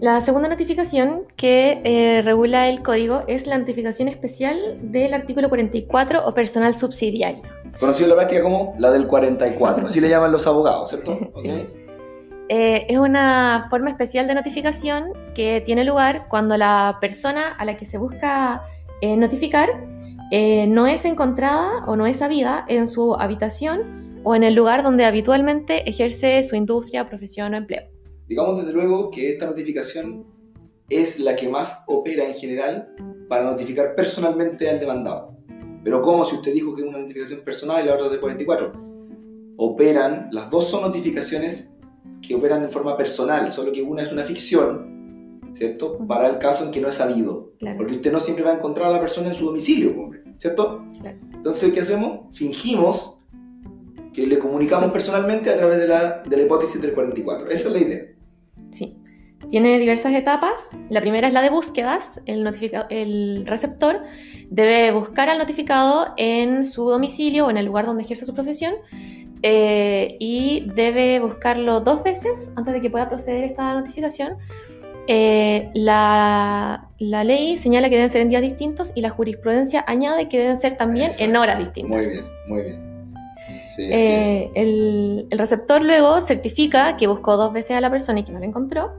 La 0.00 0.20
segunda 0.20 0.50
notificación 0.50 1.22
que 1.34 1.80
eh, 1.84 2.20
regula 2.22 2.68
el 2.68 2.82
código 2.82 3.22
es 3.26 3.46
la 3.46 3.56
notificación 3.56 4.06
especial 4.08 4.78
del 4.82 5.14
artículo 5.14 5.48
44 5.48 6.26
o 6.26 6.34
personal 6.34 6.74
subsidiario. 6.74 7.42
Conocido 7.80 8.06
en 8.06 8.10
la 8.10 8.16
práctica 8.16 8.42
como 8.42 8.74
la 8.78 8.90
del 8.90 9.06
44, 9.06 9.86
así 9.86 10.00
le 10.00 10.10
llaman 10.10 10.30
los 10.30 10.46
abogados, 10.46 10.90
¿cierto? 10.90 11.18
Sí. 11.32 11.66
Eh, 12.50 12.86
es 12.86 12.98
una 12.98 13.66
forma 13.70 13.88
especial 13.88 14.26
de 14.26 14.34
notificación 14.34 15.06
que 15.34 15.62
tiene 15.64 15.84
lugar 15.84 16.26
cuando 16.28 16.58
la 16.58 16.98
persona 17.00 17.54
a 17.56 17.64
la 17.64 17.78
que 17.78 17.86
se 17.86 17.96
busca 17.96 18.62
eh, 19.00 19.16
notificar 19.16 19.70
no 20.68 20.86
es 20.88 21.04
encontrada 21.04 21.84
o 21.86 21.94
no 21.94 22.06
es 22.06 22.16
sabida 22.16 22.64
en 22.66 22.88
su 22.88 23.14
habitación 23.14 24.03
o 24.24 24.34
en 24.34 24.42
el 24.42 24.54
lugar 24.54 24.82
donde 24.82 25.04
habitualmente 25.04 25.88
ejerce 25.88 26.42
su 26.42 26.56
industria, 26.56 27.06
profesión 27.06 27.54
o 27.54 27.56
empleo. 27.58 27.82
Digamos 28.26 28.58
desde 28.58 28.72
luego 28.72 29.10
que 29.10 29.30
esta 29.30 29.46
notificación 29.46 30.26
es 30.88 31.20
la 31.20 31.36
que 31.36 31.48
más 31.48 31.84
opera 31.86 32.26
en 32.26 32.34
general 32.34 32.94
para 33.28 33.44
notificar 33.44 33.94
personalmente 33.94 34.68
al 34.68 34.80
demandado. 34.80 35.36
Pero 35.82 36.00
como 36.00 36.24
si 36.24 36.36
usted 36.36 36.54
dijo 36.54 36.74
que 36.74 36.82
es 36.82 36.88
una 36.88 36.98
notificación 36.98 37.40
personal 37.40 37.84
y 37.84 37.88
la 37.88 37.94
otra 37.94 38.08
de 38.08 38.18
44? 38.18 38.72
Operan, 39.56 40.30
las 40.32 40.50
dos 40.50 40.68
son 40.68 40.82
notificaciones 40.82 41.76
que 42.26 42.34
operan 42.34 42.62
en 42.62 42.70
forma 42.70 42.96
personal, 42.96 43.50
solo 43.50 43.70
que 43.72 43.82
una 43.82 44.02
es 44.02 44.10
una 44.10 44.24
ficción, 44.24 45.40
¿cierto? 45.52 45.98
Para 46.08 46.28
el 46.28 46.38
caso 46.38 46.64
en 46.64 46.70
que 46.70 46.80
no 46.80 46.88
es 46.88 46.96
sabido. 46.96 47.52
Porque 47.76 47.96
usted 47.96 48.10
no 48.10 48.20
siempre 48.20 48.44
va 48.44 48.52
a 48.52 48.54
encontrar 48.54 48.88
a 48.88 48.92
la 48.92 49.00
persona 49.00 49.28
en 49.28 49.34
su 49.34 49.44
domicilio, 49.44 50.10
¿cierto? 50.38 50.86
Entonces, 51.34 51.72
¿qué 51.74 51.80
hacemos? 51.80 52.34
Fingimos 52.36 53.20
que 54.14 54.26
le 54.26 54.38
comunicamos 54.38 54.92
personalmente 54.92 55.50
a 55.50 55.56
través 55.56 55.78
de 55.78 55.88
la, 55.88 56.22
de 56.22 56.36
la 56.36 56.42
hipótesis 56.44 56.80
del 56.80 56.94
44. 56.94 57.46
Esa 57.46 57.68
es 57.68 57.74
la 57.74 57.78
idea. 57.78 58.02
Sí. 58.70 58.96
Tiene 59.50 59.78
diversas 59.78 60.14
etapas. 60.14 60.70
La 60.88 61.00
primera 61.00 61.28
es 61.28 61.34
la 61.34 61.42
de 61.42 61.50
búsquedas. 61.50 62.20
El, 62.24 62.46
el 62.90 63.46
receptor 63.46 64.00
debe 64.50 64.92
buscar 64.92 65.28
al 65.28 65.38
notificado 65.38 66.14
en 66.16 66.64
su 66.64 66.88
domicilio 66.88 67.46
o 67.46 67.50
en 67.50 67.56
el 67.56 67.66
lugar 67.66 67.86
donde 67.86 68.04
ejerce 68.04 68.24
su 68.24 68.34
profesión 68.34 68.74
eh, 69.42 70.16
y 70.20 70.66
debe 70.74 71.20
buscarlo 71.20 71.80
dos 71.80 72.02
veces 72.02 72.52
antes 72.56 72.72
de 72.72 72.80
que 72.80 72.88
pueda 72.88 73.08
proceder 73.08 73.44
esta 73.44 73.74
notificación. 73.74 74.38
Eh, 75.06 75.70
la, 75.74 76.88
la, 76.98 77.24
ley 77.24 77.58
señala 77.58 77.90
que 77.90 77.96
deben 77.96 78.08
ser 78.08 78.22
en 78.22 78.30
días 78.30 78.40
distintos 78.40 78.92
y 78.94 79.02
la 79.02 79.10
jurisprudencia 79.10 79.84
añade 79.86 80.30
que 80.30 80.38
deben 80.38 80.56
ser 80.56 80.78
también 80.78 81.10
en 81.18 81.36
horas 81.36 81.58
distintas. 81.58 81.90
Muy 81.94 82.06
bien, 82.06 82.24
muy 82.48 82.62
bien. 82.62 82.93
Eh, 83.78 84.50
el, 84.54 85.26
receptor 85.30 85.82
luego 85.82 86.20
certifica 86.20 86.96
que 86.96 87.06
buscó 87.06 87.36
dos 87.36 87.52
veces 87.52 87.76
a 87.76 87.80
la 87.80 87.90
persona 87.90 88.20
y 88.20 88.24
que 88.24 88.32
no 88.32 88.38
la 88.38 88.46
encontró, 88.46 88.92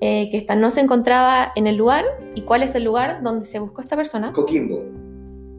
eh, 0.00 0.30
que 0.30 0.38
esta 0.38 0.54
no 0.54 0.70
se 0.70 0.80
encontraba 0.80 1.52
en 1.56 1.66
el 1.66 1.76
lugar 1.76 2.04
y 2.34 2.42
cuál 2.42 2.62
es 2.62 2.74
el 2.74 2.84
lugar 2.84 3.22
donde 3.22 3.44
se 3.44 3.58
buscó 3.58 3.80
esta 3.80 3.96
persona. 3.96 4.32
Coquimbo. 4.32 4.82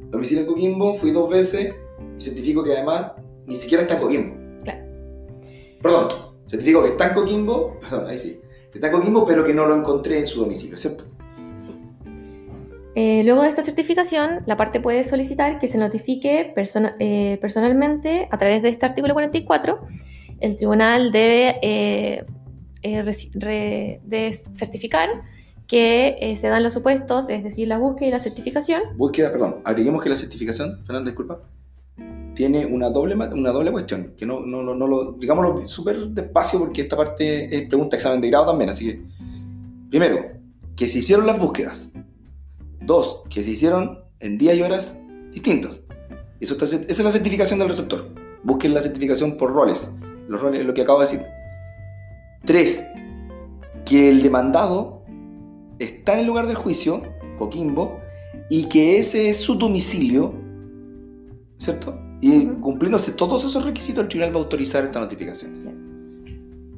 Domicilio 0.09 0.43
en 0.43 0.47
Coquimbo, 0.47 0.93
fui 0.95 1.11
dos 1.11 1.29
veces 1.29 1.75
y 2.17 2.21
certifico 2.21 2.63
que 2.63 2.73
además 2.73 3.11
ni 3.45 3.55
siquiera 3.55 3.83
está 3.83 3.95
en 3.95 4.01
Coquimbo. 4.01 4.35
Claro. 4.63 4.79
Perdón, 5.81 6.07
certifico 6.47 6.83
que 6.83 6.89
está 6.89 7.07
en 7.07 7.13
Coquimbo, 7.13 7.79
perdón, 7.89 8.07
ahí 8.07 8.17
sí, 8.17 8.41
está 8.73 8.87
en 8.87 8.93
Coquimbo, 8.93 9.25
pero 9.25 9.45
que 9.45 9.53
no 9.53 9.65
lo 9.65 9.75
encontré 9.75 10.19
en 10.19 10.25
su 10.25 10.39
domicilio, 10.39 10.77
¿cierto? 10.77 11.05
Eh, 13.01 13.23
luego 13.23 13.43
de 13.43 13.47
esta 13.47 13.61
certificación, 13.61 14.41
la 14.45 14.57
parte 14.57 14.81
puede 14.81 15.05
solicitar 15.05 15.57
que 15.57 15.69
se 15.69 15.77
notifique 15.77 16.53
eh, 16.99 17.37
personalmente 17.39 18.27
a 18.29 18.37
través 18.37 18.61
de 18.61 18.67
este 18.67 18.85
artículo 18.85 19.13
44. 19.13 19.79
El 20.41 20.57
tribunal 20.57 21.13
debe, 21.13 21.59
eh, 21.61 22.25
certificar 24.51 25.07
que 25.65 26.35
se 26.35 26.49
dan 26.49 26.61
los 26.61 26.73
supuestos, 26.73 27.29
es 27.29 27.41
decir, 27.41 27.69
la 27.69 27.77
búsqueda 27.77 28.09
y 28.09 28.11
la 28.11 28.19
certificación. 28.19 28.81
Búsqueda, 28.97 29.31
perdón, 29.31 29.61
agreguemos 29.63 30.03
que 30.03 30.09
la 30.09 30.17
certificación, 30.17 30.83
Fernando, 30.85 31.09
disculpa, 31.09 31.39
tiene 32.35 32.65
una 32.65 32.89
doble, 32.89 33.15
una 33.15 33.51
doble 33.53 33.71
cuestión, 33.71 34.13
que 34.17 34.25
no, 34.25 34.41
no, 34.41 34.61
no 34.61 34.87
lo, 34.87 35.13
digámoslo 35.13 35.65
súper 35.69 36.09
despacio 36.09 36.59
porque 36.59 36.81
esta 36.81 36.97
parte 36.97 37.55
es 37.55 37.61
pregunta 37.69 37.95
examen 37.95 38.19
de 38.19 38.27
grado 38.29 38.47
también, 38.47 38.71
así 38.71 38.87
que, 38.87 39.01
primero, 39.89 40.33
que 40.75 40.89
se 40.89 40.99
hicieron 40.99 41.25
las 41.25 41.39
búsquedas, 41.39 41.93
Dos, 42.81 43.23
que 43.29 43.43
se 43.43 43.51
hicieron 43.51 43.99
en 44.19 44.37
días 44.37 44.57
y 44.57 44.61
horas 44.61 45.01
distintos. 45.31 45.83
Eso 46.39 46.55
esa 46.63 46.77
es 46.87 46.99
la 46.99 47.11
certificación 47.11 47.59
del 47.59 47.69
receptor. 47.69 48.09
Busquen 48.43 48.73
la 48.73 48.81
certificación 48.81 49.37
por 49.37 49.51
roles. 49.51 49.91
Los 50.27 50.41
roles, 50.41 50.65
lo 50.65 50.73
que 50.73 50.81
acabo 50.81 50.99
de 50.99 51.05
decir. 51.05 51.25
Tres, 52.45 52.85
que 53.85 54.09
el 54.09 54.21
demandado 54.21 55.03
está 55.79 56.13
en 56.13 56.19
el 56.19 56.27
lugar 56.27 56.47
del 56.47 56.55
juicio, 56.55 57.03
Coquimbo, 57.37 57.99
y 58.49 58.69
que 58.69 58.97
ese 58.97 59.29
es 59.29 59.37
su 59.37 59.55
domicilio, 59.55 60.33
¿cierto? 61.57 61.99
Y 62.21 62.47
cumpliéndose 62.47 63.11
todos 63.11 63.43
esos 63.43 63.65
requisitos, 63.65 64.03
el 64.03 64.09
tribunal 64.09 64.35
va 64.35 64.39
a 64.39 64.43
autorizar 64.43 64.83
esta 64.83 64.99
notificación. 64.99 65.53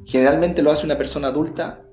Generalmente 0.04 0.62
lo 0.62 0.70
hace 0.70 0.84
una 0.84 0.98
persona 0.98 1.28
adulta 1.28 1.84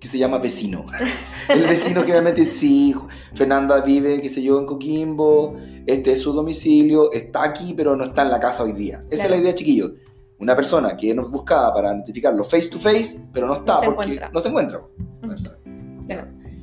que 0.00 0.08
se 0.08 0.18
llama 0.18 0.38
vecino. 0.38 0.84
El 1.48 1.62
vecino 1.64 2.02
generalmente 2.02 2.44
sí, 2.44 2.94
Fernanda 3.34 3.80
vive, 3.80 4.20
qué 4.20 4.28
sé 4.28 4.42
yo, 4.42 4.58
en 4.58 4.66
Coquimbo, 4.66 5.56
este 5.86 6.12
es 6.12 6.20
su 6.20 6.32
domicilio, 6.32 7.12
está 7.12 7.44
aquí, 7.44 7.74
pero 7.74 7.96
no 7.96 8.04
está 8.04 8.22
en 8.22 8.30
la 8.30 8.40
casa 8.40 8.64
hoy 8.64 8.72
día. 8.72 9.00
Esa 9.10 9.24
es 9.24 9.30
la 9.30 9.36
idea, 9.36 9.54
chiquillos. 9.54 9.92
Una 10.38 10.54
persona 10.54 10.96
que 10.96 11.14
nos 11.14 11.30
buscaba 11.30 11.72
para 11.72 11.94
notificarlo 11.94 12.44
face 12.44 12.68
to 12.68 12.78
face, 12.78 13.20
pero 13.32 13.46
no 13.46 13.54
está 13.54 13.80
porque 13.80 14.20
no 14.32 14.40
se 14.40 14.48
encuentra. 14.48 14.82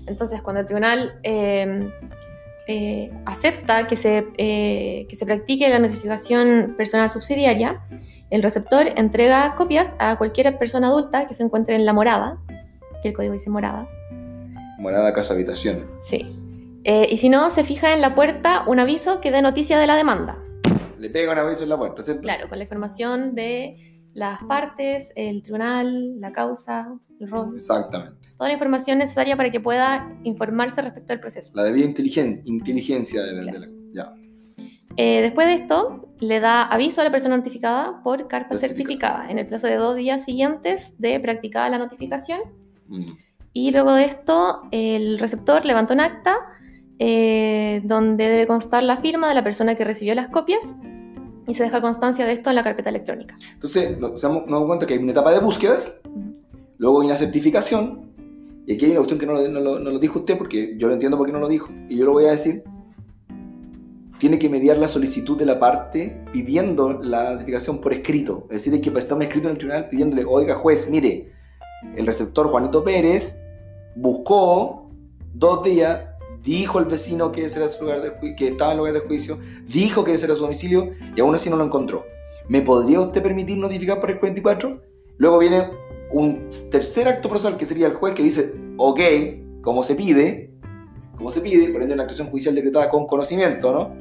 Entonces, 0.05 0.41
cuando 0.41 0.59
el 0.59 0.65
tribunal 0.65 1.19
eh, 1.23 1.89
eh, 2.67 3.11
acepta 3.25 3.87
que 3.87 3.97
se, 3.97 4.27
eh, 4.37 5.05
que 5.09 5.15
se 5.15 5.25
practique 5.25 5.67
la 5.69 5.79
notificación 5.79 6.75
personal 6.77 7.09
subsidiaria, 7.09 7.81
el 8.29 8.43
receptor 8.43 8.87
entrega 8.95 9.55
copias 9.55 9.95
a 9.99 10.17
cualquier 10.17 10.57
persona 10.57 10.87
adulta 10.87 11.25
que 11.25 11.33
se 11.33 11.43
encuentre 11.43 11.75
en 11.75 11.85
la 11.85 11.93
morada 11.93 12.39
que 13.03 13.09
el 13.09 13.15
código 13.15 13.33
dice 13.33 13.49
morada. 13.49 13.87
Morada, 14.79 15.13
casa, 15.13 15.33
habitación. 15.33 15.85
Sí. 15.99 16.25
Eh, 16.85 17.07
y 17.09 17.17
si 17.17 17.29
no, 17.29 17.49
se 17.49 17.63
fija 17.63 17.93
en 17.93 18.01
la 18.01 18.15
puerta 18.15 18.63
un 18.67 18.79
aviso 18.79 19.21
que 19.21 19.29
dé 19.29 19.41
noticia 19.41 19.77
de 19.77 19.85
la 19.85 19.95
demanda. 19.95 20.41
Le 20.97 21.09
pega 21.09 21.31
un 21.31 21.37
aviso 21.37 21.63
en 21.63 21.69
la 21.69 21.77
puerta, 21.77 22.01
¿cierto? 22.01 22.23
Claro, 22.23 22.49
con 22.49 22.57
la 22.57 22.63
información 22.63 23.35
de 23.35 24.01
las 24.13 24.41
partes, 24.43 25.13
el 25.15 25.43
tribunal, 25.43 26.19
la 26.19 26.31
causa, 26.31 26.97
el 27.19 27.29
robo. 27.29 27.53
Exactamente. 27.53 28.15
Toda 28.37 28.47
la 28.47 28.53
información 28.53 28.97
necesaria 28.97 29.37
para 29.37 29.51
que 29.51 29.59
pueda 29.59 30.17
informarse 30.23 30.81
respecto 30.81 31.13
al 31.13 31.19
proceso. 31.19 31.51
La 31.55 31.63
debida 31.63 31.85
inteligencia, 31.85 32.41
inteligencia 32.45 33.21
de 33.21 33.33
la... 33.33 33.69
ya. 33.93 34.13
Eh, 34.95 35.21
después 35.21 35.47
de 35.47 35.55
esto, 35.55 36.13
le 36.19 36.39
da 36.39 36.63
aviso 36.63 37.01
a 37.01 37.03
la 37.03 37.11
persona 37.11 37.35
notificada 37.35 38.01
por 38.03 38.27
carta 38.27 38.55
certificada 38.55 39.29
en 39.29 39.39
el 39.39 39.47
plazo 39.47 39.67
de 39.67 39.75
dos 39.75 39.95
días 39.95 40.23
siguientes 40.23 40.93
de 40.99 41.19
practicada 41.19 41.69
la 41.69 41.79
notificación 41.79 42.39
Mm. 42.93 43.17
Y 43.53 43.71
luego 43.71 43.93
de 43.93 44.05
esto, 44.05 44.63
el 44.71 45.19
receptor 45.19 45.65
levanta 45.65 45.93
un 45.93 45.99
acta 45.99 46.37
eh, 46.99 47.81
donde 47.83 48.29
debe 48.29 48.47
constar 48.47 48.83
la 48.83 48.97
firma 48.97 49.29
de 49.29 49.35
la 49.35 49.43
persona 49.43 49.75
que 49.75 49.83
recibió 49.83 50.15
las 50.15 50.29
copias 50.29 50.75
y 51.47 51.53
se 51.53 51.63
deja 51.63 51.81
constancia 51.81 52.25
de 52.25 52.33
esto 52.33 52.49
en 52.49 52.55
la 52.55 52.63
carpeta 52.63 52.89
electrónica. 52.89 53.35
Entonces, 53.53 53.97
nos 53.99 54.21
damos 54.21 54.65
cuenta 54.65 54.85
que 54.85 54.93
hay 54.93 54.99
una 54.99 55.11
etapa 55.11 55.31
de 55.31 55.39
búsquedas, 55.39 55.99
luego 56.77 57.01
hay 57.01 57.07
una 57.07 57.17
certificación, 57.17 58.11
y 58.65 58.73
aquí 58.73 58.85
hay 58.85 58.91
una 58.91 59.01
cuestión 59.01 59.19
que 59.19 59.25
no 59.25 59.33
lo, 59.33 59.99
dijo 59.99 60.19
usted, 60.19 60.37
porque 60.37 60.75
yo 60.77 60.87
lo 60.87 60.93
entiendo 60.93 61.17
por 61.17 61.27
qué 61.27 61.33
no 61.33 61.39
lo 61.39 61.49
dijo, 61.49 61.69
y 61.89 61.97
yo 61.97 62.05
lo 62.05 62.13
voy 62.13 62.25
a 62.25 62.31
decir. 62.31 62.63
Tiene 64.19 64.39
que 64.39 64.47
mediar 64.47 64.77
la 64.77 64.87
solicitud 64.87 65.37
de 65.37 65.45
la 65.45 65.59
parte 65.59 66.23
pidiendo 66.31 66.93
la 66.93 67.31
notificación 67.31 67.81
por 67.81 67.91
escrito. 67.91 68.47
Es 68.49 68.59
decir, 68.59 68.73
hay 68.73 68.79
que 68.79 68.89
presentar 68.89 69.17
un 69.17 69.23
escrito 69.23 69.49
en 69.49 69.53
el 69.53 69.57
tribunal 69.57 69.89
pidiéndole, 69.89 70.23
oiga 70.25 70.55
juez, 70.55 70.89
mire, 70.89 71.32
el 71.95 72.05
receptor 72.05 72.47
Juanito 72.47 72.83
Pérez 72.83 73.41
buscó 73.95 74.89
dos 75.33 75.63
días, 75.63 76.01
dijo 76.41 76.79
el 76.79 76.85
vecino 76.85 77.31
que, 77.31 77.45
ese 77.45 77.59
era 77.59 77.69
su 77.69 77.83
lugar 77.83 78.01
de 78.01 78.35
que 78.35 78.49
estaba 78.49 78.71
en 78.71 78.77
el 78.77 78.77
lugar 78.79 78.93
de 78.93 79.07
juicio, 79.07 79.37
dijo 79.67 80.03
que 80.03 80.13
ese 80.13 80.25
era 80.25 80.35
su 80.35 80.41
domicilio 80.41 80.91
y 81.15 81.21
aún 81.21 81.35
así 81.35 81.49
no 81.49 81.55
lo 81.55 81.63
encontró. 81.63 82.05
¿Me 82.47 82.61
podría 82.61 82.99
usted 82.99 83.21
permitir 83.21 83.57
notificar 83.57 83.99
por 84.01 84.11
el 84.11 84.19
44? 84.19 84.81
Luego 85.17 85.39
viene 85.39 85.69
un 86.11 86.49
tercer 86.69 87.07
acto 87.07 87.29
procesal 87.29 87.57
que 87.57 87.65
sería 87.65 87.87
el 87.87 87.93
juez 87.93 88.13
que 88.13 88.23
dice, 88.23 88.53
ok, 88.77 88.99
como 89.61 89.83
se 89.83 89.95
pide, 89.95 90.51
como 91.17 91.31
se 91.31 91.41
pide, 91.41 91.71
por 91.71 91.81
ende 91.81 91.93
una 91.93 92.03
actuación 92.03 92.29
judicial 92.29 92.55
decretada 92.55 92.89
con 92.89 93.07
conocimiento, 93.07 93.71
¿no? 93.71 93.95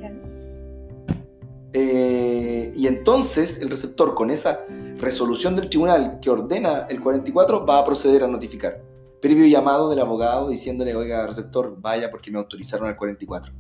Eh, 1.75 2.71
y 2.75 2.87
entonces 2.87 3.61
el 3.63 3.71
receptor 3.71 4.15
con 4.15 4.31
esa 4.31 4.61
resolución 5.03 5.57
del 5.57 5.69
tribunal 5.69 6.19
que 6.21 6.31
ordena 6.31 6.87
el 6.89 7.01
44 7.01 7.67
va 7.67 7.79
a 7.81 7.85
proceder 7.85 8.25
a 8.25 8.29
notificar. 8.29 8.81
Previo 9.21 9.47
llamado 9.47 9.91
del 9.91 10.01
abogado 10.01 10.49
diciéndole, 10.49 10.95
oiga, 10.97 11.27
receptor, 11.27 11.77
vaya 11.81 12.11
porque 12.11 12.31
me 12.31 12.39
autorizaron 12.39 12.89
al 12.89 12.97
44. 12.97 13.53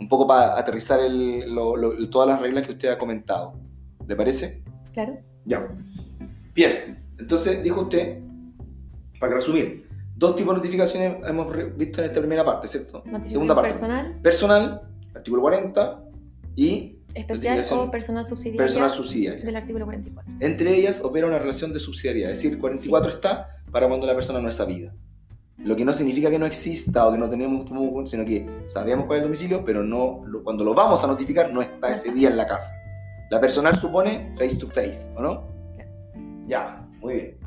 Un 0.00 0.08
poco 0.08 0.26
para 0.26 0.58
aterrizar 0.58 1.00
el- 1.00 1.54
lo- 1.54 1.76
lo- 1.76 2.08
todas 2.10 2.28
las 2.28 2.40
reglas 2.40 2.64
que 2.66 2.72
usted 2.72 2.88
ha 2.90 2.98
comentado. 2.98 3.52
¿Le 4.06 4.16
parece? 4.16 4.62
Claro. 4.92 5.18
Ya. 5.44 5.68
Bien, 6.54 7.04
entonces 7.18 7.62
dijo 7.62 7.82
usted, 7.82 8.18
para 9.20 9.34
resumir, 9.34 9.88
dos 10.16 10.34
tipos 10.36 10.54
de 10.54 10.58
notificaciones 10.58 11.16
hemos 11.28 11.76
visto 11.76 12.00
en 12.00 12.06
esta 12.06 12.20
primera 12.20 12.44
parte, 12.44 12.68
¿cierto? 12.68 12.98
Notificación 12.98 13.30
Segunda 13.30 13.54
parte. 13.54 13.70
personal, 13.70 14.18
Personal, 14.22 14.82
artículo 15.14 15.42
40, 15.42 16.04
y 16.56 16.97
especial 17.14 17.64
o 17.72 17.90
personal 17.90 18.24
subsidiaria 18.24 18.58
personal 18.58 18.90
subsidiaria. 18.90 19.44
del 19.44 19.56
artículo 19.56 19.84
44. 19.84 20.34
Entre 20.40 20.74
ellas 20.76 21.00
opera 21.02 21.26
una 21.26 21.38
relación 21.38 21.72
de 21.72 21.80
subsidiariedad, 21.80 22.30
es 22.32 22.42
decir, 22.42 22.58
44 22.58 23.10
está 23.10 23.56
para 23.70 23.88
cuando 23.88 24.06
la 24.06 24.14
persona 24.14 24.40
no 24.40 24.48
es 24.48 24.56
sabida. 24.56 24.94
Lo 25.58 25.74
que 25.74 25.84
no 25.84 25.92
significa 25.92 26.30
que 26.30 26.38
no 26.38 26.46
exista 26.46 27.06
o 27.06 27.12
que 27.12 27.18
no 27.18 27.28
tenemos, 27.28 27.68
sino 28.08 28.24
que 28.24 28.48
sabemos 28.66 29.06
cuál 29.06 29.18
es 29.18 29.22
el 29.22 29.28
domicilio, 29.28 29.64
pero 29.64 29.82
no 29.82 30.22
cuando 30.44 30.64
lo 30.64 30.72
vamos 30.72 31.02
a 31.02 31.06
notificar 31.08 31.52
no 31.52 31.60
está 31.60 31.90
ese 31.90 32.12
día 32.12 32.28
en 32.28 32.36
la 32.36 32.46
casa. 32.46 32.72
La 33.30 33.40
personal 33.40 33.76
supone 33.76 34.32
face 34.36 34.56
to 34.56 34.66
face, 34.68 35.10
¿o 35.16 35.22
no? 35.22 35.44
Ya, 36.46 36.86
muy 37.00 37.14
bien. 37.14 37.38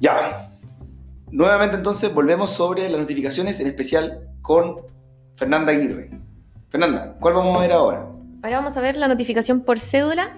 Ya. 0.00 0.45
Nuevamente 1.30 1.76
entonces 1.76 2.14
volvemos 2.14 2.50
sobre 2.50 2.88
las 2.88 3.00
notificaciones, 3.00 3.58
en 3.60 3.66
especial 3.66 4.28
con 4.42 4.76
Fernanda 5.34 5.72
Aguirre. 5.72 6.10
Fernanda, 6.68 7.16
¿cuál 7.20 7.34
vamos 7.34 7.56
a 7.58 7.60
ver 7.60 7.72
ahora? 7.72 8.06
Ahora 8.42 8.58
vamos 8.58 8.76
a 8.76 8.80
ver 8.80 8.96
la 8.96 9.08
notificación 9.08 9.62
por 9.62 9.80
cédula, 9.80 10.36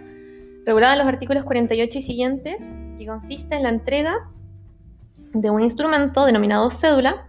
regulada 0.65 0.95
en 0.95 0.99
los 1.01 1.09
artículos 1.09 1.45
48 1.45 1.99
y 1.99 2.03
siguientes, 2.03 2.79
que 2.99 3.07
consiste 3.07 3.55
en 3.55 3.65
la 3.65 3.69
entrega 3.69 4.31
de 5.35 5.51
un 5.51 5.63
instrumento 5.63 6.25
denominado 6.25 6.71
cédula, 6.71 7.27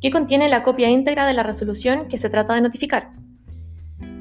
que 0.00 0.10
contiene 0.10 0.48
la 0.48 0.62
copia 0.62 0.88
íntegra 0.88 1.26
de 1.26 1.34
la 1.34 1.42
resolución 1.42 2.08
que 2.08 2.18
se 2.18 2.30
trata 2.30 2.54
de 2.54 2.62
notificar. 2.62 3.10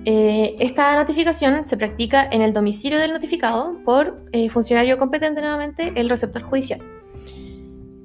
Eh, 0.04 0.56
esta 0.60 0.96
notificación 0.96 1.66
se 1.66 1.78
practica 1.78 2.28
en 2.30 2.42
el 2.42 2.54
domicilio 2.54 3.00
del 3.00 3.14
notificado 3.14 3.78
por 3.86 4.22
eh, 4.32 4.50
funcionario 4.50 4.98
competente 4.98 5.42
nuevamente, 5.42 5.94
el 5.96 6.10
receptor 6.10 6.42
judicial. 6.42 6.82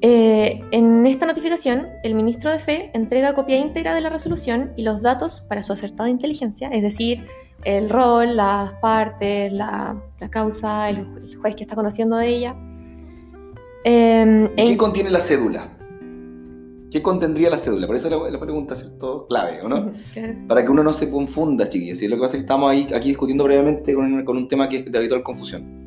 Eh, 0.03 0.61
en 0.73 1.07
esta 1.07 1.27
notificación, 1.27 1.87
el 2.03 2.15
ministro 2.15 2.51
de 2.51 2.59
Fe 2.59 2.91
entrega 2.95 3.35
copia 3.35 3.57
íntegra 3.59 3.95
de 3.95 4.01
la 4.03 4.11
resolución 4.11 4.73
y 4.77 4.83
los 4.83 5.01
datos 5.03 5.41
para 5.49 5.63
su 5.63 5.73
acertada 5.73 6.11
inteligencia, 6.11 6.69
es 6.69 6.83
decir, 6.83 7.27
el 7.65 7.89
rol, 7.89 8.37
las 8.37 8.75
partes, 8.75 9.53
la, 9.53 10.01
la 10.21 10.29
causa, 10.31 10.91
el, 10.91 10.99
ju- 11.07 11.17
el 11.31 11.37
juez 11.37 11.55
que 11.57 11.63
está 11.65 11.75
conociendo 11.75 12.17
de 12.17 12.29
ella. 12.29 12.57
Eh, 13.85 14.51
¿Y 14.53 14.63
¿Qué 14.65 14.71
en- 14.73 14.77
contiene 14.79 15.11
la 15.11 15.21
cédula? 15.21 15.69
¿Qué 16.91 17.03
contendría 17.03 17.51
la 17.51 17.59
cédula? 17.59 17.87
Por 17.87 17.97
eso 17.97 18.09
la, 18.11 18.31
la 18.31 18.39
pregunta, 18.39 18.77
¿cierto? 18.77 19.27
Clave, 19.29 19.61
¿o 19.63 19.69
no? 19.69 19.93
Claro. 20.13 20.35
Para 20.47 20.65
que 20.65 20.71
uno 20.71 20.83
no 20.83 20.93
se 20.93 21.11
confunda, 21.11 21.69
chiquillos. 21.69 22.01
Y 22.03 22.09
lo 22.09 22.17
que 22.17 22.21
pasa 22.21 22.33
es 22.37 22.43
que 22.43 22.47
estamos 22.47 22.71
ahí, 22.71 22.87
aquí 22.95 23.09
discutiendo 23.09 23.45
brevemente 23.45 23.95
con, 23.95 24.25
con 24.25 24.37
un 24.37 24.47
tema 24.49 24.69
que 24.69 24.79
es 24.79 24.93
de 24.93 24.99
habitual 24.99 25.23
confusión. 25.23 25.87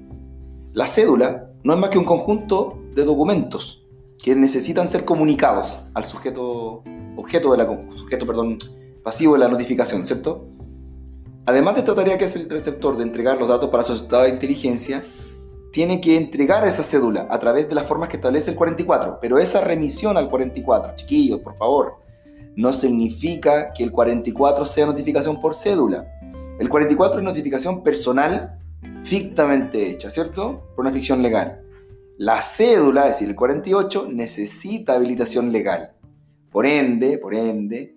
La 0.73 0.87
cédula 0.87 1.51
no 1.63 1.73
es 1.73 1.79
más 1.79 1.89
que 1.89 1.97
un 1.97 2.05
conjunto 2.05 2.79
de 2.95 3.03
documentos 3.05 3.85
que 4.21 4.35
necesitan 4.35 4.87
ser 4.87 5.05
comunicados 5.05 5.83
al 5.93 6.05
sujeto, 6.05 6.83
objeto 7.15 7.51
de 7.51 7.57
la, 7.57 7.87
sujeto, 7.95 8.25
perdón, 8.25 8.57
pasivo 9.03 9.33
de 9.33 9.39
la 9.39 9.47
notificación, 9.47 10.03
¿cierto? 10.03 10.45
Además 11.45 11.75
de 11.75 11.79
esta 11.79 11.95
tarea 11.95 12.17
que 12.17 12.25
hace 12.25 12.39
el 12.39 12.49
receptor 12.49 12.97
de 12.97 13.03
entregar 13.03 13.37
los 13.37 13.47
datos 13.47 13.69
para 13.69 13.83
su 13.83 13.93
estado 13.93 14.23
de 14.23 14.29
inteligencia, 14.29 15.03
tiene 15.71 16.01
que 16.01 16.17
entregar 16.17 16.65
esa 16.65 16.83
cédula 16.83 17.27
a 17.29 17.39
través 17.39 17.69
de 17.69 17.75
las 17.75 17.85
formas 17.87 18.09
que 18.09 18.17
establece 18.17 18.51
el 18.51 18.57
44. 18.57 19.19
Pero 19.21 19.37
esa 19.37 19.61
remisión 19.61 20.17
al 20.17 20.29
44, 20.29 20.95
chiquillos, 20.95 21.39
por 21.39 21.55
favor, 21.55 21.95
no 22.55 22.73
significa 22.73 23.71
que 23.71 23.83
el 23.83 23.91
44 23.91 24.65
sea 24.65 24.85
notificación 24.85 25.39
por 25.39 25.53
cédula. 25.53 26.05
El 26.59 26.69
44 26.69 27.19
es 27.19 27.23
notificación 27.23 27.83
personal 27.83 28.59
fictamente 29.03 29.89
hecha, 29.89 30.09
¿cierto? 30.09 30.67
Por 30.75 30.85
una 30.85 30.93
ficción 30.93 31.21
legal. 31.21 31.61
La 32.19 32.41
cédula, 32.41 33.03
es 33.05 33.13
decir, 33.13 33.29
el 33.29 33.35
48, 33.35 34.09
necesita 34.11 34.93
habilitación 34.95 35.53
legal. 35.53 35.93
Por 36.51 36.65
ende, 36.65 37.17
por 37.17 37.33
ende, 37.33 37.95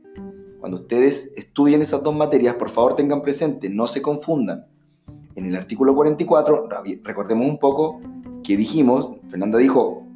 cuando 0.61 0.79
ustedes 0.79 1.33
estudien 1.37 1.83
esas 1.83 2.05
dos 2.05 2.15
materias, 2.15 2.55
por 2.55 2.69
favor 2.69 2.95
tengan 2.95 3.21
presente, 3.21 3.69
no 3.69 3.89
se 3.89 4.01
confundan. 4.01 4.67
En 5.35 5.47
el 5.47 5.57
artículo 5.57 5.93
44, 5.97 6.69
rabi- 6.69 7.01
recordemos 7.03 7.49
un 7.49 7.59
poco 7.59 7.99
que 8.45 8.57
dijimos, 8.57 9.09
Fernanda 9.29 9.59
dijo, 9.59 10.07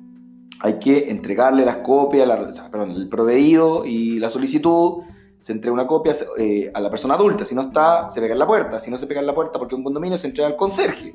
hay 0.61 0.75
que 0.79 1.11
entregarle 1.11 1.65
las 1.65 1.79
copias, 1.79 2.29
la- 2.29 2.47
perdón, 2.71 2.93
el 2.93 3.09
proveído 3.09 3.85
y 3.85 4.21
la 4.21 4.31
solicitud, 4.31 5.03
se 5.41 5.51
entrega 5.51 5.75
una 5.75 5.89
copia 5.89 6.13
eh, 6.39 6.71
a 6.73 6.79
la 6.81 6.91
persona 6.91 7.15
adulta, 7.15 7.45
si 7.45 7.57
no 7.57 7.63
está, 7.63 8.09
se 8.09 8.21
pega 8.21 8.35
en 8.35 8.39
la 8.39 8.47
puerta, 8.47 8.79
si 8.79 8.89
no 8.89 8.97
se 8.99 9.09
pega 9.09 9.19
en 9.19 9.27
la 9.27 9.35
puerta 9.35 9.59
porque 9.59 9.75
un 9.75 9.83
condominio, 9.83 10.17
se 10.17 10.29
entrega 10.29 10.49
al 10.49 10.55
conserje. 10.57 11.13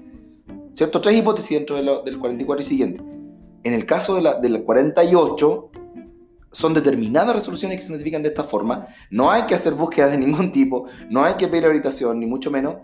¿Cierto? 0.74 1.02
Tres 1.02 1.18
hipótesis 1.18 1.58
dentro 1.58 1.76
de 1.76 1.84
lo- 1.84 2.02
del 2.02 2.18
44 2.20 2.62
y 2.62 2.66
siguiente. 2.66 3.04
En 3.64 3.74
el 3.74 3.86
caso 3.86 4.16
de 4.16 4.22
la, 4.22 4.36
del 4.40 4.64
48, 4.64 5.70
son 6.54 6.74
determinadas 6.74 7.34
resoluciones 7.36 7.78
que 7.78 7.84
se 7.84 7.92
notifican 7.92 8.24
de 8.24 8.30
esta 8.30 8.44
forma. 8.44 8.88
No 9.10 9.32
hay 9.32 9.44
que 9.44 9.54
hacer 9.56 9.74
búsquedas 9.74 10.12
de 10.12 10.18
ningún 10.18 10.52
tipo, 10.52 10.86
no 11.10 11.24
hay 11.24 11.36
que 11.36 11.48
pedir 11.48 11.66
habilitación, 11.66 12.20
ni 12.20 12.26
mucho 12.26 12.52
menos. 12.52 12.76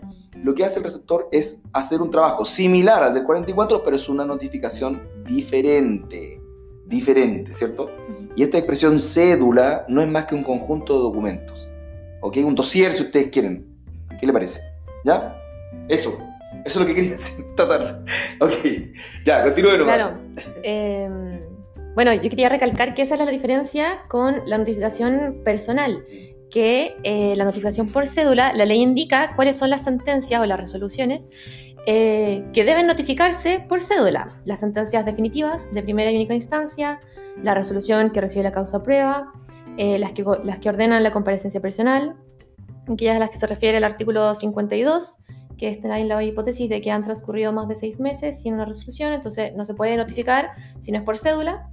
Lo 0.42 0.54
que 0.54 0.64
hace 0.64 0.78
el 0.78 0.84
receptor 0.84 1.28
es 1.32 1.62
hacer 1.72 2.00
un 2.00 2.10
trabajo 2.10 2.44
similar 2.44 3.02
al 3.02 3.12
del 3.14 3.24
44, 3.24 3.82
pero 3.84 3.96
es 3.96 4.08
una 4.08 4.24
notificación 4.24 5.02
diferente. 5.26 6.40
Diferente, 6.86 7.52
¿cierto? 7.52 7.90
Y 8.36 8.42
esta 8.42 8.56
expresión 8.56 8.98
cédula 9.00 9.84
no 9.88 10.00
es 10.00 10.08
más 10.08 10.24
que 10.26 10.34
un 10.34 10.42
conjunto 10.44 10.94
de 10.94 11.00
documentos. 11.00 11.68
¿Ok? 12.22 12.38
Un 12.44 12.54
dossier, 12.54 12.94
si 12.94 13.02
ustedes 13.02 13.28
quieren. 13.30 13.66
¿Qué 14.18 14.26
le 14.26 14.32
parece? 14.32 14.60
¿Ya? 15.04 15.36
Eso. 15.88 16.16
Eso 16.68 16.80
es 16.80 16.86
lo 16.86 16.86
que 16.86 16.94
quería 16.94 17.10
decir 17.12 17.44
esta 17.48 17.66
tarde. 17.66 18.04
Ok. 18.40 18.52
Ya, 19.24 19.42
continúe 19.42 19.78
nomás. 19.78 19.96
Claro. 19.96 20.18
Eh, 20.62 21.08
bueno, 21.94 22.12
yo 22.12 22.28
quería 22.28 22.50
recalcar 22.50 22.94
que 22.94 23.02
esa 23.02 23.14
es 23.14 23.20
la 23.20 23.30
diferencia 23.30 24.02
con 24.08 24.42
la 24.44 24.58
notificación 24.58 25.40
personal, 25.44 26.04
que 26.50 26.94
eh, 27.04 27.34
la 27.36 27.44
notificación 27.44 27.88
por 27.88 28.06
cédula, 28.06 28.52
la 28.52 28.66
ley 28.66 28.82
indica 28.82 29.32
cuáles 29.34 29.56
son 29.56 29.70
las 29.70 29.84
sentencias 29.84 30.40
o 30.40 30.44
las 30.46 30.60
resoluciones 30.60 31.30
eh, 31.86 32.44
que 32.52 32.64
deben 32.64 32.86
notificarse 32.86 33.64
por 33.66 33.82
cédula. 33.82 34.38
Las 34.44 34.60
sentencias 34.60 35.06
definitivas 35.06 35.72
de 35.72 35.82
primera 35.82 36.12
y 36.12 36.16
única 36.16 36.34
instancia, 36.34 37.00
la 37.42 37.54
resolución 37.54 38.10
que 38.10 38.20
recibe 38.20 38.42
la 38.42 38.52
causa 38.52 38.82
prueba, 38.82 39.32
eh, 39.78 39.98
las, 39.98 40.12
que, 40.12 40.22
las 40.44 40.58
que 40.58 40.68
ordenan 40.68 41.02
la 41.02 41.12
comparecencia 41.12 41.62
personal, 41.62 42.16
aquellas 42.92 43.16
a 43.16 43.20
las 43.20 43.30
que 43.30 43.38
se 43.38 43.46
refiere 43.46 43.78
el 43.78 43.84
artículo 43.84 44.34
52, 44.34 45.16
que 45.58 45.68
está 45.68 45.98
en 45.98 46.08
la 46.08 46.22
hipótesis 46.22 46.70
de 46.70 46.80
que 46.80 46.90
han 46.90 47.02
transcurrido 47.02 47.52
más 47.52 47.68
de 47.68 47.74
seis 47.74 48.00
meses 48.00 48.40
sin 48.40 48.54
una 48.54 48.64
resolución, 48.64 49.12
entonces 49.12 49.52
no 49.54 49.64
se 49.64 49.74
puede 49.74 49.96
notificar 49.96 50.52
si 50.78 50.92
no 50.92 50.98
es 50.98 51.04
por 51.04 51.18
cédula. 51.18 51.68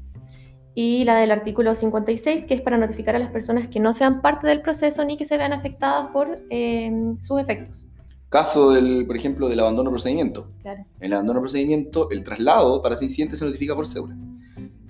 Y 0.73 1.05
la 1.05 1.15
del 1.15 1.31
artículo 1.31 1.73
56, 1.73 2.45
que 2.45 2.55
es 2.55 2.61
para 2.61 2.77
notificar 2.77 3.15
a 3.15 3.19
las 3.19 3.29
personas 3.29 3.69
que 3.69 3.79
no 3.79 3.93
sean 3.93 4.21
parte 4.21 4.47
del 4.47 4.61
proceso 4.61 5.05
ni 5.05 5.15
que 5.15 5.23
se 5.23 5.37
vean 5.37 5.53
afectadas 5.53 6.07
por 6.11 6.39
eh, 6.49 6.91
sus 7.21 7.39
efectos. 7.39 7.87
Caso, 8.27 8.71
del, 8.71 9.05
por 9.07 9.15
ejemplo, 9.15 9.47
del 9.47 9.61
abandono 9.61 9.89
de 9.89 9.93
procedimiento. 9.93 10.49
Claro. 10.61 10.83
El 10.99 11.13
abandono 11.13 11.39
de 11.39 11.43
procedimiento, 11.43 12.09
el 12.09 12.23
traslado 12.23 12.81
para 12.81 12.95
ese 12.95 13.05
incidente 13.05 13.37
se 13.37 13.45
notifica 13.45 13.73
por 13.73 13.87
cédula. 13.87 14.17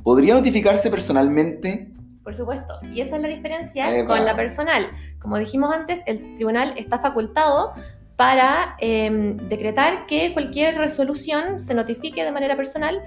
¿Podría 0.02 0.34
notificarse 0.34 0.90
personalmente? 0.90 1.92
Por 2.24 2.34
supuesto. 2.34 2.80
Y 2.92 3.02
esa 3.02 3.18
es 3.18 3.22
la 3.22 3.28
diferencia 3.28 3.96
Epa. 3.96 4.16
con 4.16 4.26
la 4.26 4.36
personal. 4.36 4.88
Como 5.20 5.38
dijimos 5.38 5.72
antes, 5.72 6.02
el 6.08 6.36
tribunal 6.36 6.74
está 6.76 6.98
facultado 6.98 7.74
para 8.16 8.76
eh, 8.80 9.38
decretar 9.50 10.06
que 10.06 10.34
cualquier 10.34 10.78
resolución 10.78 11.60
se 11.60 11.74
notifique 11.74 12.24
de 12.24 12.32
manera 12.32 12.56
personal, 12.56 13.02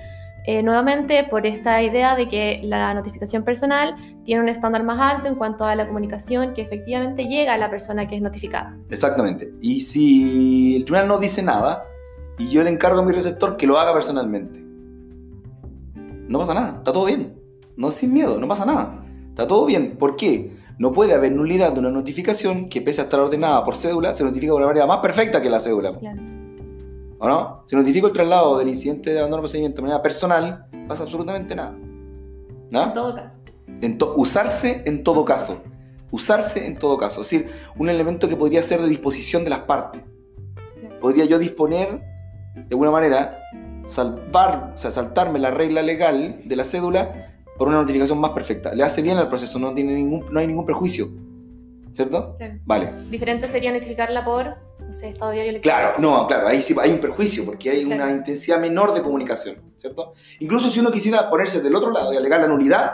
eh, 0.44 0.62
nuevamente 0.62 1.24
por 1.24 1.46
esta 1.46 1.82
idea 1.82 2.16
de 2.16 2.28
que 2.28 2.60
la 2.64 2.94
notificación 2.94 3.42
personal 3.42 3.96
tiene 4.24 4.42
un 4.42 4.48
estándar 4.48 4.82
más 4.82 4.98
alto 4.98 5.28
en 5.28 5.34
cuanto 5.34 5.64
a 5.64 5.74
la 5.74 5.86
comunicación 5.86 6.54
que 6.54 6.62
efectivamente 6.62 7.26
llega 7.26 7.54
a 7.54 7.58
la 7.58 7.70
persona 7.70 8.06
que 8.06 8.16
es 8.16 8.22
notificada. 8.22 8.76
Exactamente. 8.88 9.52
Y 9.60 9.80
si 9.80 10.76
el 10.76 10.84
tribunal 10.84 11.08
no 11.08 11.18
dice 11.18 11.42
nada 11.42 11.84
y 12.38 12.48
yo 12.48 12.62
le 12.62 12.70
encargo 12.70 13.00
a 13.00 13.02
mi 13.02 13.12
receptor 13.12 13.56
que 13.56 13.66
lo 13.66 13.78
haga 13.78 13.92
personalmente, 13.92 14.64
no 16.28 16.38
pasa 16.38 16.54
nada, 16.54 16.74
está 16.78 16.92
todo 16.92 17.06
bien. 17.06 17.34
No 17.76 17.90
sin 17.90 18.12
miedo, 18.12 18.38
no 18.38 18.48
pasa 18.48 18.66
nada. 18.66 18.90
Está 19.28 19.46
todo 19.46 19.64
bien. 19.64 19.96
¿Por 19.96 20.16
qué? 20.16 20.57
No 20.78 20.92
puede 20.92 21.12
haber 21.14 21.32
nulidad 21.32 21.72
de 21.72 21.80
una 21.80 21.90
notificación 21.90 22.68
que, 22.68 22.80
pese 22.80 23.00
a 23.00 23.04
estar 23.04 23.18
ordenada 23.18 23.64
por 23.64 23.74
cédula, 23.74 24.14
se 24.14 24.22
notifica 24.24 24.52
de 24.52 24.58
una 24.58 24.66
manera 24.66 24.86
más 24.86 24.98
perfecta 24.98 25.42
que 25.42 25.50
la 25.50 25.58
cédula. 25.60 25.92
Claro. 25.98 26.22
¿O 27.18 27.28
no? 27.28 27.62
Si 27.66 27.74
notifico 27.74 28.06
el 28.06 28.12
traslado 28.12 28.58
del 28.58 28.68
incidente 28.68 29.10
de 29.12 29.18
abandono 29.18 29.38
de 29.38 29.42
procedimiento 29.42 29.76
de 29.76 29.82
manera 29.82 30.00
personal, 30.02 30.66
pasa 30.86 31.02
absolutamente 31.02 31.56
nada. 31.56 31.74
¿No? 32.70 32.82
En 32.84 32.92
todo 32.92 33.14
caso. 33.14 33.38
En 33.80 33.98
to- 33.98 34.14
usarse 34.16 34.82
en 34.86 35.02
todo 35.02 35.24
caso. 35.24 35.60
Usarse 36.12 36.66
en 36.66 36.78
todo 36.78 36.96
caso. 36.96 37.22
Es 37.22 37.30
decir, 37.30 37.50
un 37.76 37.88
elemento 37.88 38.28
que 38.28 38.36
podría 38.36 38.62
ser 38.62 38.80
de 38.80 38.88
disposición 38.88 39.42
de 39.42 39.50
las 39.50 39.60
partes. 39.60 40.02
Podría 41.00 41.24
yo 41.24 41.40
disponer, 41.40 42.00
de 42.54 42.66
alguna 42.70 42.92
manera, 42.92 43.38
salvar, 43.84 44.72
o 44.74 44.78
sea, 44.78 44.90
saltarme 44.92 45.38
la 45.40 45.50
regla 45.50 45.82
legal 45.82 46.36
de 46.44 46.56
la 46.56 46.64
cédula 46.64 47.34
por 47.58 47.68
una 47.68 47.78
notificación 47.78 48.18
más 48.20 48.30
perfecta. 48.30 48.72
Le 48.74 48.82
hace 48.84 49.02
bien 49.02 49.18
al 49.18 49.28
proceso, 49.28 49.58
no, 49.58 49.74
tiene 49.74 49.94
ningún, 49.94 50.24
no 50.30 50.40
hay 50.40 50.46
ningún 50.46 50.64
prejuicio. 50.64 51.08
¿Cierto? 51.92 52.36
Claro. 52.38 52.54
Vale. 52.64 52.92
Diferente 53.10 53.48
sería 53.48 53.72
notificarla 53.72 54.24
por, 54.24 54.54
no 54.80 54.92
sé, 54.92 55.08
estado 55.08 55.32
diario. 55.32 55.60
Claro, 55.60 55.98
no, 55.98 56.26
claro, 56.28 56.46
ahí 56.46 56.62
sí 56.62 56.74
hay 56.80 56.92
un 56.92 57.00
perjuicio 57.00 57.44
porque 57.44 57.70
hay 57.70 57.84
Claro. 57.84 58.04
una 58.04 58.12
intensidad 58.12 58.60
menor 58.60 58.94
de 58.94 59.02
comunicación, 59.02 59.56
¿cierto? 59.80 60.12
Incluso 60.38 60.70
si 60.70 60.78
uno 60.78 60.92
quisiera 60.92 61.28
ponerse 61.28 61.60
del 61.60 61.74
otro 61.74 61.90
lado 61.90 62.12
y 62.12 62.16
alegar 62.16 62.40
la 62.40 62.46
nulidad, 62.46 62.92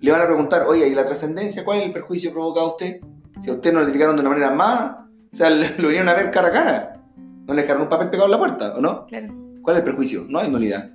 le 0.00 0.10
van 0.10 0.22
a 0.22 0.26
preguntar, 0.26 0.62
oye, 0.66 0.88
¿y 0.88 0.94
la 0.94 1.04
trascendencia? 1.04 1.64
¿Cuál 1.64 1.78
es 1.80 1.84
el 1.86 1.92
perjuicio 1.92 2.32
provocado 2.32 2.66
a 2.66 2.70
usted? 2.70 3.00
Si 3.40 3.50
a 3.50 3.52
usted 3.52 3.72
no 3.72 3.80
lo 3.80 3.84
notificaron 3.84 4.16
de 4.16 4.20
una 4.20 4.30
manera 4.30 4.50
más, 4.52 4.92
o 5.30 5.36
sea, 5.36 5.50
lo 5.50 5.88
vinieron 5.88 6.08
a 6.08 6.14
ver 6.14 6.30
cara 6.30 6.48
a 6.48 6.52
cara. 6.52 7.02
No 7.46 7.52
le 7.52 7.62
dejaron 7.62 7.82
un 7.82 7.88
papel 7.90 8.08
pegado 8.08 8.26
en 8.26 8.30
la 8.32 8.38
puerta, 8.38 8.74
¿o 8.76 8.80
no? 8.80 9.06
Claro. 9.06 9.34
¿Cuál 9.60 9.76
es 9.76 9.80
el 9.80 9.84
perjuicio? 9.84 10.24
No 10.28 10.38
hay 10.38 10.50
nulidad. 10.50 10.90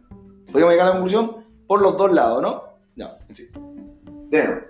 Podríamos 0.48 0.72
llegar 0.74 0.88
a 0.88 0.90
la 0.90 0.96
conclusión 1.00 1.43
por 1.68 1.82
los 1.82 1.98
dos 1.98 2.12
lados, 2.12 2.42
¿no? 2.42 2.64
No, 2.96 3.10
en 3.30 3.36
fin. 3.36 3.48
Bueno, 4.30 4.62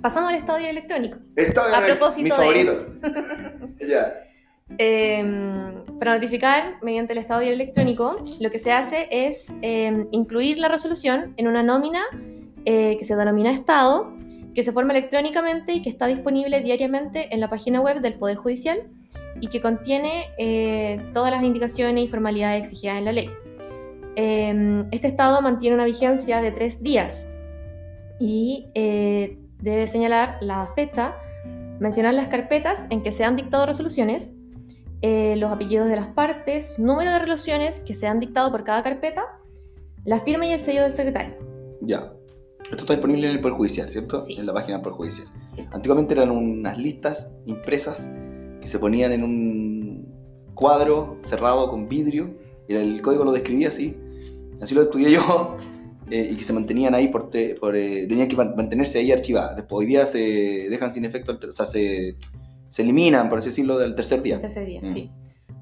Pasamos 0.00 0.30
al 0.30 0.36
estado 0.36 0.58
diario 0.58 0.78
electrónico. 0.78 1.18
esto 1.36 1.60
A 1.60 1.80
propósito 1.80 2.22
mi 2.22 2.30
de- 2.30 2.36
favorito. 2.36 2.86
ya. 3.88 4.12
Eh, 4.78 5.24
para 5.98 6.14
notificar 6.14 6.76
mediante 6.82 7.12
el 7.12 7.18
estado 7.18 7.40
electrónico, 7.42 8.16
lo 8.40 8.50
que 8.50 8.58
se 8.58 8.72
hace 8.72 9.06
es 9.10 9.52
eh, 9.62 10.06
incluir 10.10 10.58
la 10.58 10.68
resolución 10.68 11.34
en 11.36 11.46
una 11.46 11.62
nómina 11.62 12.02
eh, 12.64 12.96
que 12.98 13.04
se 13.04 13.14
denomina 13.14 13.50
estado, 13.52 14.12
que 14.54 14.62
se 14.62 14.72
forma 14.72 14.92
electrónicamente 14.92 15.72
y 15.74 15.82
que 15.82 15.88
está 15.90 16.06
disponible 16.06 16.60
diariamente 16.60 17.32
en 17.34 17.40
la 17.40 17.48
página 17.48 17.80
web 17.80 18.00
del 18.00 18.14
Poder 18.14 18.36
Judicial 18.36 18.82
y 19.40 19.48
que 19.48 19.60
contiene 19.60 20.24
eh, 20.38 21.00
todas 21.12 21.30
las 21.30 21.42
indicaciones 21.42 22.04
y 22.04 22.08
formalidades 22.08 22.62
exigidas 22.62 22.98
en 22.98 23.04
la 23.04 23.12
ley. 23.12 23.30
Eh, 24.16 24.84
este 24.90 25.08
estado 25.08 25.40
mantiene 25.42 25.74
una 25.74 25.84
vigencia 25.84 26.40
de 26.42 26.50
tres 26.50 26.82
días 26.82 27.28
y 28.20 28.70
eh, 28.74 29.38
debe 29.60 29.88
señalar 29.88 30.38
la 30.40 30.66
fecha, 30.66 31.16
mencionar 31.80 32.14
las 32.14 32.28
carpetas 32.28 32.86
en 32.90 33.02
que 33.02 33.10
se 33.10 33.24
han 33.24 33.36
dictado 33.36 33.66
resoluciones, 33.66 34.34
eh, 35.00 35.34
los 35.36 35.50
apellidos 35.50 35.88
de 35.88 35.96
las 35.96 36.08
partes, 36.08 36.78
número 36.78 37.10
de 37.10 37.18
resoluciones 37.18 37.80
que 37.80 37.94
se 37.94 38.06
han 38.06 38.20
dictado 38.20 38.52
por 38.52 38.64
cada 38.64 38.82
carpeta, 38.82 39.24
la 40.04 40.20
firma 40.20 40.46
y 40.46 40.52
el 40.52 40.60
sello 40.60 40.82
del 40.82 40.92
secretario. 40.92 41.34
Ya. 41.80 42.12
Esto 42.64 42.76
está 42.76 42.94
disponible 42.94 43.26
en 43.28 43.32
el 43.32 43.40
Poder 43.40 43.56
Judicial, 43.56 43.88
¿cierto? 43.88 44.20
Sí. 44.20 44.34
En 44.38 44.46
la 44.46 44.54
página 44.54 44.74
del 44.74 44.82
Poder 44.82 44.96
Judicial. 44.96 45.28
Sí. 45.48 45.66
Antiguamente 45.72 46.14
eran 46.14 46.30
unas 46.30 46.78
listas 46.78 47.32
impresas 47.46 48.10
que 48.60 48.68
se 48.68 48.78
ponían 48.78 49.10
en 49.10 49.24
un 49.24 50.52
cuadro 50.54 51.18
cerrado 51.20 51.68
con 51.68 51.88
vidrio 51.88 52.32
y 52.68 52.74
el 52.74 53.02
código 53.02 53.24
lo 53.24 53.32
describía 53.32 53.68
así. 53.68 53.96
Así 54.62 54.74
lo 54.74 54.82
estudié 54.82 55.10
yo 55.16 55.56
eh, 56.10 56.30
y 56.32 56.36
que 56.36 56.44
se 56.44 56.52
mantenían 56.52 56.94
ahí 56.94 57.08
por, 57.08 57.28
te- 57.30 57.54
por, 57.56 57.74
eh, 57.76 58.06
tenían 58.08 58.28
que 58.28 58.36
man- 58.36 58.54
mantenerse 58.56 58.98
ahí 58.98 59.12
archivadas. 59.12 59.56
Después 59.56 59.80
hoy 59.80 59.86
día 59.86 60.06
se 60.06 60.18
dejan 60.70 60.90
sin 60.90 61.04
efecto, 61.04 61.38
o 61.48 61.52
sea, 61.52 61.66
se, 61.66 62.16
se 62.68 62.82
eliminan, 62.82 63.28
por 63.28 63.38
así 63.38 63.48
decirlo, 63.48 63.78
del 63.78 63.94
tercer 63.94 64.22
día. 64.22 64.36
El 64.36 64.40
tercer 64.40 64.66
día, 64.66 64.80
Mm. 64.82 64.90
sí. 64.90 65.10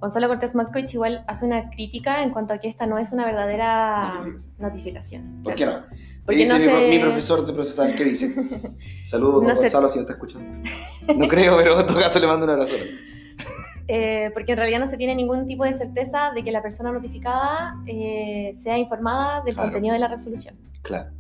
Gonzalo 0.01 0.29
Cortés 0.29 0.55
Matkoich 0.55 0.95
igual 0.95 1.25
hace 1.29 1.45
una 1.45 1.69
crítica 1.69 2.23
en 2.23 2.31
cuanto 2.31 2.55
a 2.55 2.59
que 2.59 2.69
esta 2.69 2.87
no 2.87 2.97
es 2.99 3.13
una 3.13 3.27
verdadera 3.27 4.13
Notificación. 4.15 4.55
notificación. 4.59 5.43
¿Por 5.43 5.55
qué 5.55 5.67
no? 5.67 5.83
Porque 6.25 6.39
¿Qué 6.47 6.53
dice 6.53 6.53
no 6.55 6.59
mi, 6.59 6.65
se- 6.81 6.89
mi 6.89 6.99
profesor 7.01 7.47
de 7.47 7.53
procesal? 7.53 7.95
¿Qué 7.95 8.05
dice? 8.05 8.31
Saludos, 9.11 9.43
No 9.43 9.49
don 9.49 9.57
se- 9.57 9.63
Gonzalo, 9.65 9.89
si 9.91 9.97
no 9.99 10.01
está 10.03 10.15
escuchando. 10.15 10.63
No 11.17 11.29
creo, 11.29 11.57
pero 11.59 11.79
en 11.81 11.87
todo 11.87 11.99
caso 11.99 12.19
le 12.19 12.27
mando 12.27 12.45
un 12.45 12.51
abrazo. 12.51 12.73
Eh, 13.93 14.31
porque 14.35 14.53
en 14.53 14.59
realidad 14.59 14.79
no 14.79 14.87
se 14.87 14.97
tiene 14.97 15.17
ningún 15.17 15.49
tipo 15.49 15.65
de 15.65 15.73
certeza 15.73 16.31
de 16.33 16.45
que 16.45 16.53
la 16.53 16.63
persona 16.63 16.93
notificada 16.93 17.77
eh, 17.87 18.53
sea 18.55 18.79
informada 18.79 19.43
del 19.45 19.55
Claro. 19.55 19.69
contenido 19.71 19.95
de 19.95 19.99
la 19.99 20.07
resolución. 20.07 20.55
Claro. 20.83 21.11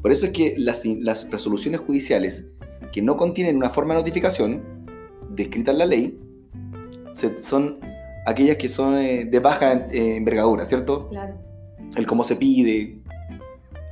Por 0.00 0.12
eso 0.12 0.26
es 0.26 0.32
que 0.32 0.54
las, 0.56 0.84
las 0.86 1.28
resoluciones 1.30 1.80
judiciales 1.80 2.46
que 2.92 3.02
no 3.02 3.16
contienen 3.16 3.56
una 3.56 3.70
forma 3.70 3.94
de 3.94 4.00
notificación 4.02 4.62
descrita 5.30 5.72
en 5.72 5.78
la 5.78 5.86
ley 5.86 6.18
se- 7.12 7.42
son 7.42 7.80
aquellas 8.26 8.56
que 8.56 8.68
son 8.68 8.94
eh, 8.98 9.24
de 9.24 9.38
baja 9.40 9.72
eh, 9.90 10.16
envergadura, 10.16 10.64
¿cierto? 10.64 11.08
Claro. 11.08 11.34
El 11.96 12.06
cómo 12.06 12.22
se 12.22 12.36
pide, 12.36 12.98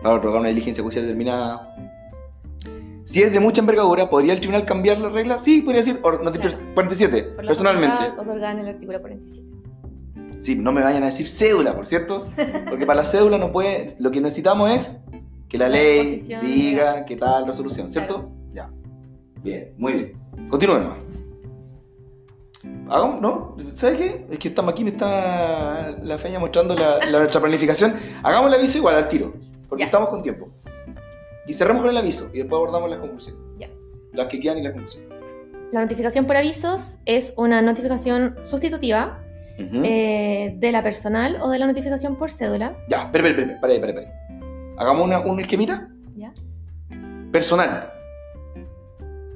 para 0.03 0.15
otorgar 0.15 0.39
una 0.41 0.49
diligencia 0.51 0.83
judicial 0.85 1.05
determinada. 1.05 1.90
Si 3.05 3.23
es 3.23 3.33
de 3.33 3.41
mucha 3.41 3.61
envergadura, 3.61 4.09
¿podría 4.11 4.33
el 4.35 4.41
tribunal 4.41 4.65
cambiar 4.65 4.99
la 4.99 5.09
regla? 5.09 5.39
Sí, 5.39 5.63
podría 5.63 5.81
decir 5.83 5.99
or- 6.03 6.21
Claro. 6.21 6.59
47, 6.75 7.23
Por 7.23 7.45
la 7.45 7.49
personalmente. 7.49 8.03
otorgada 8.19 8.53
en 8.53 8.59
el 8.61 8.69
artículo 8.69 9.01
47. 9.01 9.49
Sí, 10.39 10.55
no 10.57 10.73
me 10.73 10.83
vayan 10.83 11.03
a 11.03 11.07
decir 11.07 11.29
cédula, 11.29 11.75
por 11.75 11.87
cierto, 11.87 12.23
porque 12.69 12.87
para 12.87 12.99
la 13.03 13.05
cédula 13.05 13.37
no 13.39 13.53
puede, 13.53 13.95
lo 13.99 14.11
que 14.11 14.21
necesitamos 14.21 14.71
es 14.71 15.03
que 15.49 15.59
la 15.59 15.69
La 15.69 15.75
ley 15.77 16.21
diga 16.43 17.05
que 17.05 17.17
tal 17.17 17.47
resolución, 17.47 17.91
¿cierto? 17.91 18.31
Ya. 18.53 18.71
Bien, 19.43 19.75
muy 19.77 19.93
bien. 19.93 20.13
Continúen 20.49 20.83
nomás. 20.85 20.99
Hagamos, 22.89 23.21
¿no? 23.21 23.57
¿Sabes 23.73 23.99
qué? 23.99 24.27
Es 24.31 24.39
que 24.39 24.49
estamos 24.49 24.73
aquí, 24.73 24.85
me 24.85 24.91
está 24.91 25.97
la 26.03 26.19
feña 26.19 26.39
mostrando 26.39 26.75
la, 26.75 26.99
la- 27.07 27.19
nuestra 27.21 27.41
planificación. 27.41 27.95
Hagamos 28.23 28.49
el 28.49 28.59
aviso 28.59 28.79
igual 28.79 28.97
al 28.97 29.09
tiro, 29.09 29.33
porque 29.69 29.83
Ya. 29.83 29.87
estamos 29.87 30.09
con 30.11 30.23
tiempo. 30.23 30.47
Y 31.51 31.53
cerramos 31.53 31.83
con 31.83 31.91
el 31.91 31.97
aviso 31.97 32.31
y 32.33 32.39
después 32.39 32.59
abordamos 32.59 32.89
las 32.91 33.01
conclusiones. 33.01 33.43
Ya. 33.59 33.69
Las 34.13 34.27
que 34.27 34.39
quedan 34.39 34.59
y 34.59 34.63
las 34.63 34.73
conclusiones. 34.73 35.11
La 35.73 35.81
notificación 35.81 36.25
por 36.25 36.37
avisos 36.37 36.99
es 37.07 37.35
una 37.37 37.61
notificación 37.61 38.37
sustitutiva 38.43 39.19
eh, 39.59 40.55
de 40.57 40.71
la 40.71 40.85
personal 40.85 41.39
o 41.43 41.51
de 41.51 41.59
la 41.59 41.67
notificación 41.67 42.15
por 42.15 42.31
cédula. 42.31 42.77
Ya, 42.89 43.03
espera, 43.03 43.31
espera, 43.31 43.53
espera, 43.55 43.89
espera. 43.89 44.75
Hagamos 44.79 45.05
una, 45.05 45.19
un 45.19 45.41
esquemita. 45.41 45.89
¿Ya? 46.15 46.33
Personal. 47.33 47.95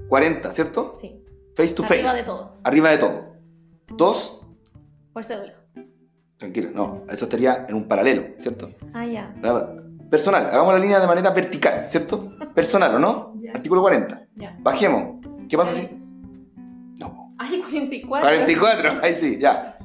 40, 0.08 0.52
¿cierto? 0.52 0.92
Sí. 0.94 1.20
Face 1.56 1.74
to 1.74 1.82
Arriba 1.82 2.06
face. 2.10 2.16
de 2.18 2.22
todo. 2.22 2.58
Arriba 2.62 2.90
de 2.90 2.98
todo. 2.98 3.34
Dos. 3.88 4.40
Por 5.12 5.24
cédula. 5.24 5.54
Tranquilo, 6.38 6.70
no. 6.72 7.02
Eso 7.10 7.24
estaría 7.24 7.66
en 7.68 7.74
un 7.74 7.88
paralelo, 7.88 8.34
¿cierto? 8.38 8.70
Ah, 8.92 9.04
ya. 9.04 9.34
Personal. 10.14 10.46
Hagamos 10.46 10.74
la 10.74 10.78
línea 10.78 11.00
de 11.00 11.08
manera 11.08 11.30
vertical, 11.32 11.88
¿cierto? 11.88 12.30
Personal, 12.54 12.94
¿o 12.94 12.98
no? 13.00 13.34
Ya. 13.42 13.50
Artículo 13.50 13.80
40. 13.80 14.28
Ya. 14.36 14.56
Bajemos. 14.60 15.16
¿Qué 15.48 15.56
pasa 15.56 15.74
si.? 15.74 15.96
No. 17.00 17.34
Ay, 17.36 17.60
44. 17.60 18.28
44. 18.28 19.00
Ahí 19.02 19.12
sí, 19.12 19.38
ya. 19.40 19.76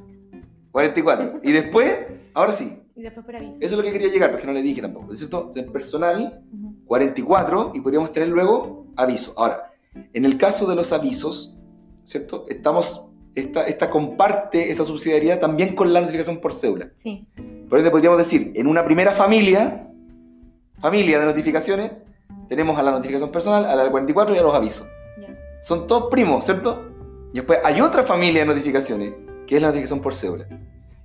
44. 0.71 1.39
Y 1.41 1.51
después, 1.51 2.05
ahora 2.35 2.53
sí. 2.53 2.79
Y 2.95 3.01
después 3.01 3.25
por 3.25 3.35
aviso. 3.37 3.57
Eso 3.59 3.73
es 3.73 3.77
lo 3.77 3.81
que 3.81 3.91
quería 3.91 4.09
llegar, 4.09 4.29
porque 4.29 4.45
no 4.45 4.53
le 4.53 4.61
dije 4.61 4.83
tampoco. 4.83 5.15
¿Cierto? 5.15 5.51
Personal 5.73 6.43
Ujú. 6.53 6.75
44 6.85 7.71
y 7.73 7.81
podríamos 7.81 8.11
tener 8.11 8.29
luego 8.29 8.85
aviso. 8.97 9.33
Ahora, 9.35 9.73
en 10.13 10.25
el 10.25 10.37
caso 10.37 10.67
de 10.69 10.75
los 10.75 10.93
avisos, 10.93 11.57
¿cierto? 12.03 12.45
Estamos, 12.49 13.07
esta, 13.33 13.63
esta 13.63 13.89
comparte 13.89 14.69
esa 14.69 14.85
subsidiariedad 14.85 15.39
también 15.39 15.73
con 15.73 15.91
la 15.91 16.01
notificación 16.01 16.37
por 16.37 16.53
cédula. 16.53 16.91
Sí. 16.93 17.27
Por 17.67 17.79
ende, 17.79 17.89
podríamos 17.89 18.19
decir, 18.19 18.51
en 18.53 18.67
una 18.67 18.85
primera 18.85 19.11
familia, 19.11 19.87
familia 20.79 21.19
de 21.19 21.25
notificaciones, 21.25 21.91
tenemos 22.47 22.79
a 22.79 22.83
la 22.83 22.91
notificación 22.91 23.31
personal, 23.31 23.65
a 23.65 23.75
la 23.75 23.83
del 23.83 23.91
44 23.91 24.35
y 24.35 24.37
a 24.39 24.41
los 24.41 24.55
avisos. 24.55 24.87
Son 25.61 25.87
todos 25.87 26.09
primos, 26.09 26.45
¿cierto? 26.45 26.89
Y 27.33 27.37
después 27.37 27.59
hay 27.63 27.81
otra 27.81 28.03
familia 28.03 28.41
de 28.41 28.47
notificaciones, 28.47 29.13
que 29.45 29.55
es 29.55 29.61
la 29.61 29.67
notificación 29.67 29.99
por 29.99 30.15
cédula. 30.15 30.47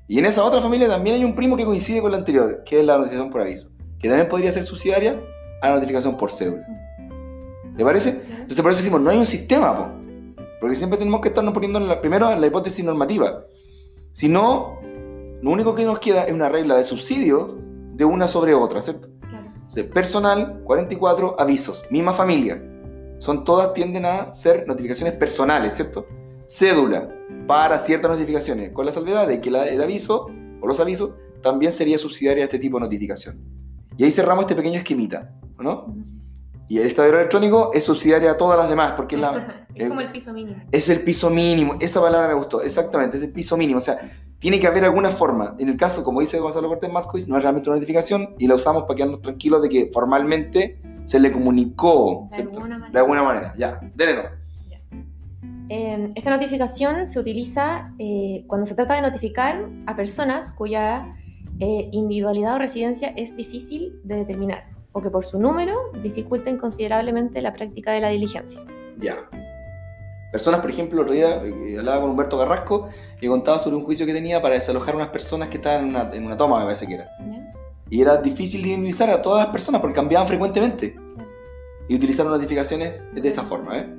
Y 0.06 0.18
en 0.18 0.26
esa 0.26 0.44
otra 0.44 0.60
familia 0.60 0.88
también 0.88 1.16
hay 1.16 1.24
un 1.24 1.34
primo 1.34 1.56
que 1.56 1.64
coincide 1.64 2.00
con 2.00 2.12
la 2.12 2.18
anterior, 2.18 2.62
que 2.64 2.80
es 2.80 2.84
la 2.84 2.96
notificación 2.98 3.30
por 3.30 3.40
aviso, 3.40 3.70
que 3.98 4.08
también 4.08 4.28
podría 4.28 4.52
ser 4.52 4.64
subsidiaria 4.64 5.20
a 5.60 5.68
la 5.68 5.74
notificación 5.76 6.16
por 6.16 6.30
cédula. 6.30 6.66
¿Le 7.76 7.84
parece? 7.84 8.22
Entonces 8.30 8.62
por 8.62 8.70
eso 8.70 8.80
decimos, 8.80 9.00
no 9.00 9.10
hay 9.10 9.18
un 9.18 9.26
sistema, 9.26 9.76
po. 9.76 9.88
porque 10.60 10.76
siempre 10.76 10.98
tenemos 10.98 11.20
que 11.20 11.28
estarnos 11.28 11.52
poniendo 11.52 11.78
en 11.78 11.88
la, 11.88 12.00
primero 12.00 12.30
en 12.30 12.40
la 12.40 12.46
hipótesis 12.46 12.84
normativa. 12.84 13.44
Si 14.12 14.28
no, 14.28 14.78
lo 15.42 15.50
único 15.50 15.74
que 15.74 15.84
nos 15.84 15.98
queda 15.98 16.24
es 16.24 16.32
una 16.32 16.48
regla 16.48 16.76
de 16.76 16.84
subsidio 16.84 17.58
de 17.94 18.04
una 18.04 18.28
sobre 18.28 18.54
otra, 18.54 18.82
¿cierto? 18.82 19.08
Personal, 19.92 20.60
44, 20.64 21.36
avisos, 21.38 21.84
misma 21.90 22.12
familia. 22.12 22.62
Son 23.18 23.44
todas 23.44 23.72
tienden 23.72 24.04
a 24.04 24.32
ser 24.34 24.66
notificaciones 24.66 25.14
personales, 25.14 25.74
¿cierto? 25.74 26.06
Cédula 26.46 27.08
para 27.46 27.78
ciertas 27.78 28.10
notificaciones, 28.10 28.72
con 28.72 28.86
la 28.86 28.92
salvedad 28.92 29.26
de 29.26 29.40
que 29.40 29.48
el 29.48 29.82
aviso 29.82 30.26
o 30.60 30.66
los 30.66 30.80
avisos 30.80 31.14
también 31.42 31.72
sería 31.72 31.98
subsidiaria 31.98 32.44
a 32.44 32.46
este 32.46 32.58
tipo 32.58 32.78
de 32.78 32.84
notificación. 32.84 33.40
Y 33.96 34.04
ahí 34.04 34.10
cerramos 34.10 34.44
este 34.44 34.56
pequeño 34.56 34.78
esquemita, 34.78 35.34
¿no? 35.58 35.94
Y 36.68 36.78
el 36.78 36.86
estadero 36.86 37.18
electrónico 37.18 37.70
es 37.74 37.84
subsidiaria 37.84 38.30
a 38.32 38.36
todas 38.36 38.58
las 38.58 38.68
demás, 38.68 38.92
porque 38.92 39.16
es, 39.16 39.20
la- 39.20 39.66
es 39.74 39.88
como 39.88 40.00
el 40.00 40.10
piso 40.12 40.32
mínimo. 40.32 40.62
es 40.72 40.88
el 40.88 41.00
piso 41.02 41.28
mínimo. 41.30 41.74
Esa 41.80 42.00
palabra 42.00 42.28
me 42.28 42.34
gustó, 42.34 42.62
exactamente, 42.62 43.18
es 43.18 43.22
el 43.24 43.32
piso 43.32 43.56
mínimo. 43.56 43.78
O 43.78 43.80
sea, 43.82 43.98
tiene 44.38 44.58
que 44.58 44.66
haber 44.66 44.84
alguna 44.84 45.10
forma. 45.10 45.54
En 45.58 45.68
el 45.68 45.76
caso, 45.76 46.02
como 46.04 46.20
dice 46.20 46.38
Gonzalo 46.38 46.68
Cortés 46.68 46.90
Matcois, 46.92 47.28
no 47.28 47.36
es 47.36 47.42
realmente 47.42 47.68
una 47.68 47.76
notificación 47.76 48.34
y 48.38 48.46
la 48.46 48.54
usamos 48.54 48.84
para 48.84 48.94
quedarnos 48.96 49.20
tranquilos 49.22 49.62
de 49.62 49.68
que 49.68 49.90
formalmente 49.92 50.80
se 51.04 51.20
le 51.20 51.30
comunicó. 51.32 52.28
De 52.30 52.36
¿cierto? 52.36 52.58
alguna 52.58 52.78
manera. 52.78 52.92
De 52.92 52.98
alguna 52.98 53.22
manera, 53.22 53.54
ya. 53.56 53.80
Dele 53.94 54.14
no. 54.16 54.44
Eh, 55.70 56.10
esta 56.14 56.30
notificación 56.30 57.06
se 57.08 57.18
utiliza 57.18 57.92
eh, 57.98 58.44
cuando 58.46 58.66
se 58.66 58.74
trata 58.74 58.94
de 58.96 59.02
notificar 59.02 59.66
a 59.86 59.96
personas 59.96 60.52
cuya 60.52 61.14
eh, 61.58 61.88
individualidad 61.92 62.56
o 62.56 62.58
residencia 62.58 63.14
es 63.16 63.34
difícil 63.34 63.98
de 64.04 64.16
determinar 64.16 64.73
o 64.94 65.02
que 65.02 65.10
por 65.10 65.26
su 65.26 65.38
número 65.38 65.74
dificulten 66.02 66.56
considerablemente 66.56 67.42
la 67.42 67.52
práctica 67.52 67.92
de 67.92 68.00
la 68.00 68.08
diligencia. 68.08 68.62
Ya. 68.98 69.28
Personas, 70.32 70.60
por 70.60 70.70
ejemplo, 70.70 71.02
el 71.02 71.02
otro 71.02 71.14
día 71.14 71.44
eh, 71.44 71.78
hablaba 71.78 72.00
con 72.00 72.10
Humberto 72.10 72.38
Carrasco 72.38 72.88
y 73.20 73.26
contaba 73.26 73.58
sobre 73.58 73.76
un 73.76 73.84
juicio 73.84 74.06
que 74.06 74.14
tenía 74.14 74.40
para 74.40 74.54
desalojar 74.54 74.94
a 74.94 74.96
unas 74.96 75.08
personas 75.08 75.48
que 75.48 75.58
estaban 75.58 75.84
en 75.84 75.90
una, 75.90 76.10
en 76.12 76.24
una 76.24 76.36
toma, 76.36 76.60
me 76.60 76.64
parece 76.64 76.86
que 76.86 76.94
era. 76.94 77.08
¿Ya? 77.20 77.52
Y 77.90 78.00
era 78.00 78.16
difícil 78.16 78.62
de 78.62 78.68
indemnizar 78.68 79.10
a 79.10 79.20
todas 79.20 79.44
las 79.44 79.52
personas 79.52 79.80
porque 79.80 79.94
cambiaban 79.96 80.26
frecuentemente. 80.26 80.96
Y 81.88 81.94
utilizaron 81.96 82.32
notificaciones 82.32 83.06
de 83.12 83.28
esta 83.28 83.42
forma, 83.42 83.78
¿eh? 83.78 83.94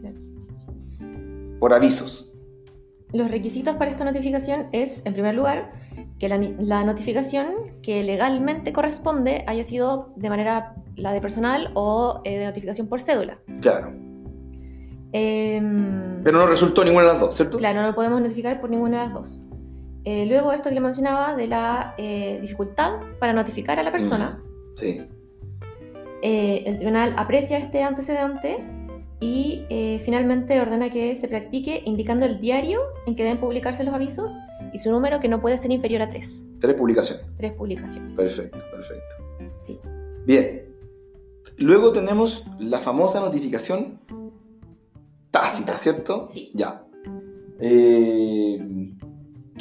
Claro. 0.00 0.16
Por 1.58 1.72
avisos. 1.74 2.32
Los 3.12 3.30
requisitos 3.30 3.74
para 3.76 3.90
esta 3.90 4.04
notificación 4.04 4.68
es, 4.72 5.02
en 5.04 5.12
primer 5.12 5.34
lugar, 5.34 5.72
que 6.18 6.28
la, 6.28 6.38
la 6.38 6.84
notificación 6.84 7.48
que 7.82 8.02
legalmente 8.02 8.72
corresponde 8.72 9.44
haya 9.46 9.64
sido 9.64 10.12
de 10.16 10.28
manera 10.30 10.74
la 10.96 11.12
de 11.12 11.20
personal 11.20 11.70
o 11.74 12.20
eh, 12.24 12.38
de 12.38 12.46
notificación 12.46 12.86
por 12.88 13.00
cédula. 13.02 13.38
Claro. 13.60 13.92
Em, 15.12 16.22
Pero 16.24 16.38
no 16.38 16.46
resultó 16.46 16.84
ninguna 16.84 17.04
de 17.04 17.08
las 17.12 17.20
dos, 17.20 17.34
¿cierto? 17.34 17.58
Claro, 17.58 17.80
no 17.82 17.88
lo 17.88 17.94
podemos 17.94 18.20
notificar 18.20 18.60
por 18.60 18.70
ninguna 18.70 18.98
de 18.98 19.04
las 19.04 19.14
dos. 19.14 19.42
Eh, 20.04 20.26
luego, 20.26 20.52
esto 20.52 20.68
que 20.68 20.74
le 20.74 20.80
mencionaba 20.80 21.34
de 21.34 21.46
la 21.46 21.94
eh, 21.98 22.38
dificultad 22.40 22.94
para 23.18 23.32
notificar 23.32 23.78
a 23.78 23.82
la 23.82 23.90
persona, 23.92 24.40
Sí. 24.76 25.02
eh, 26.22 26.62
el 26.66 26.76
tribunal 26.76 27.14
aprecia 27.16 27.58
este 27.58 27.82
antecedente 27.82 28.64
y 29.20 29.64
eh, 29.70 29.98
finalmente 30.04 30.60
ordena 30.60 30.90
que 30.90 31.16
se 31.16 31.26
practique 31.28 31.82
indicando 31.86 32.26
el 32.26 32.38
diario 32.40 32.80
en 33.06 33.16
que 33.16 33.22
deben 33.24 33.38
publicarse 33.40 33.82
los 33.84 33.94
avisos 33.94 34.32
y 34.72 34.78
su 34.78 34.90
número 34.90 35.20
que 35.20 35.28
no 35.28 35.40
puede 35.40 35.56
ser 35.58 35.70
inferior 35.72 36.02
a 36.02 36.08
tres. 36.08 36.46
Tres 36.60 36.74
publicaciones. 36.74 37.24
Tres 37.36 37.52
publicaciones. 37.52 38.16
Perfecto, 38.16 38.58
perfecto. 38.70 39.14
Sí. 39.56 39.78
Bien. 40.26 40.62
Luego 41.58 41.92
tenemos 41.92 42.44
la 42.58 42.78
famosa 42.80 43.20
notificación 43.20 43.98
tácita, 45.30 45.76
¿cierto? 45.78 46.26
Sí. 46.26 46.50
Ya. 46.54 46.84
Eh, 47.58 48.92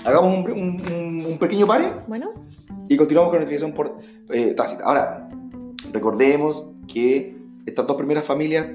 hagamos 0.04 0.38
un, 0.38 0.52
un- 0.52 0.82
un- 0.94 1.26
un 1.26 1.38
pequeño 1.40 1.66
pare 1.66 1.86
Bueno, 2.08 2.34
y 2.90 2.98
continuamos 2.98 3.30
con 3.32 3.40
la 3.40 3.46
notificación 3.46 3.74
por 3.74 3.98
eh, 4.32 4.54
tácita. 4.54 4.84
Ahora, 4.84 5.30
recordemos 5.94 6.70
que 6.92 7.38
estas 7.66 7.88
dos 7.88 7.96
primeras 7.96 8.26
familias, 8.26 8.68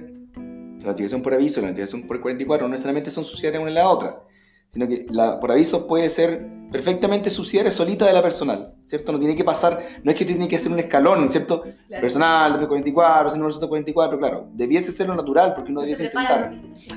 la 0.81 0.87
notificación 0.89 1.23
por 1.23 1.35
aviso 1.35 1.61
y 1.61 1.63
la 1.63 1.69
notificación 1.69 2.03
por 2.03 2.21
44, 2.21 2.67
no 2.67 2.71
necesariamente 2.71 3.11
son 3.11 3.25
subsidiarias 3.25 3.61
una 3.61 3.71
de 3.71 3.75
la 3.75 3.89
otra, 3.89 4.23
sino 4.69 4.89
que 4.89 5.07
la 5.11 5.41
por 5.41 5.51
aviso 5.51 5.87
puede 5.87 6.09
ser 6.11 6.47
perfectamente 6.71 7.31
subsidiaria 7.31 7.73
solita 7.73 8.07
de 8.07 8.13
la 8.13 8.23
personal, 8.23 8.75
¿cierto? 8.85 9.13
No 9.13 9.19
tiene 9.19 9.35
que 9.35 9.43
pasar, 9.43 9.81
no 10.05 10.11
es 10.11 10.17
que 10.17 10.25
tiene 10.25 10.47
que 10.47 10.57
hacer 10.57 10.71
un 10.71 10.79
escalón, 10.79 11.29
¿cierto? 11.29 11.65
Personal, 11.89 12.53
después 12.53 12.69
44, 12.69 13.31
sin 13.31 13.41
número 13.41 13.69
44, 13.69 14.19
claro. 14.19 14.49
Debiese 14.53 14.93
ser 14.93 15.09
lo 15.09 15.17
natural 15.17 15.55
porque 15.55 15.73
uno 15.73 15.81
no 15.81 15.87
se 15.87 15.95
debiese 15.95 16.05
intentar. 16.05 16.55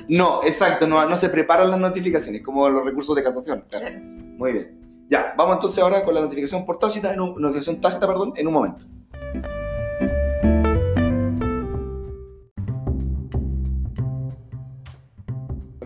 No, 0.08 0.42
exacto, 0.44 0.86
no, 0.86 1.04
no 1.08 1.16
se 1.16 1.28
preparan 1.28 1.68
las 1.70 1.80
notificaciones, 1.80 2.42
como 2.42 2.68
los 2.68 2.84
recursos 2.84 3.16
de 3.16 3.22
casación. 3.22 3.64
Claro. 3.68 3.86
Claro. 3.86 4.00
Muy 4.38 4.52
bien. 4.52 5.06
Ya, 5.08 5.34
vamos 5.36 5.56
entonces 5.56 5.82
ahora 5.82 6.02
con 6.02 6.14
la 6.14 6.20
notificación 6.20 6.64
por 6.64 6.78
tácita, 6.78 7.12
en 7.12 7.20
un, 7.20 7.40
notificación 7.40 7.80
tácita, 7.80 8.06
perdón, 8.06 8.32
en 8.36 8.46
un 8.46 8.52
momento. 8.52 8.84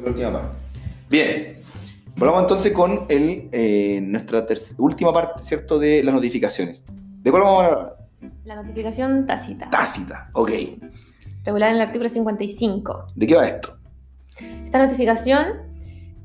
Última 0.08 0.32
parte. 0.32 0.56
Bien. 1.08 1.58
Volvamos 2.16 2.42
entonces 2.42 2.72
con 2.72 3.06
el, 3.08 3.48
eh, 3.52 4.00
nuestra 4.02 4.44
última 4.78 5.12
parte, 5.12 5.42
¿cierto? 5.42 5.78
De 5.78 6.02
las 6.02 6.12
notificaciones. 6.12 6.84
¿De 7.22 7.30
cuál 7.30 7.44
vamos 7.44 7.62
a 7.62 7.66
hablar? 7.66 7.96
La 8.44 8.56
notificación 8.56 9.24
tácita, 9.26 9.70
Tácita. 9.70 10.28
Ok. 10.32 10.50
regulada 11.44 11.70
en 11.70 11.76
el 11.76 11.82
artículo 11.82 12.08
55. 12.08 13.06
¿De 13.14 13.26
qué 13.26 13.36
va 13.36 13.46
esto? 13.46 13.78
Esta 14.64 14.78
notificación 14.78 15.46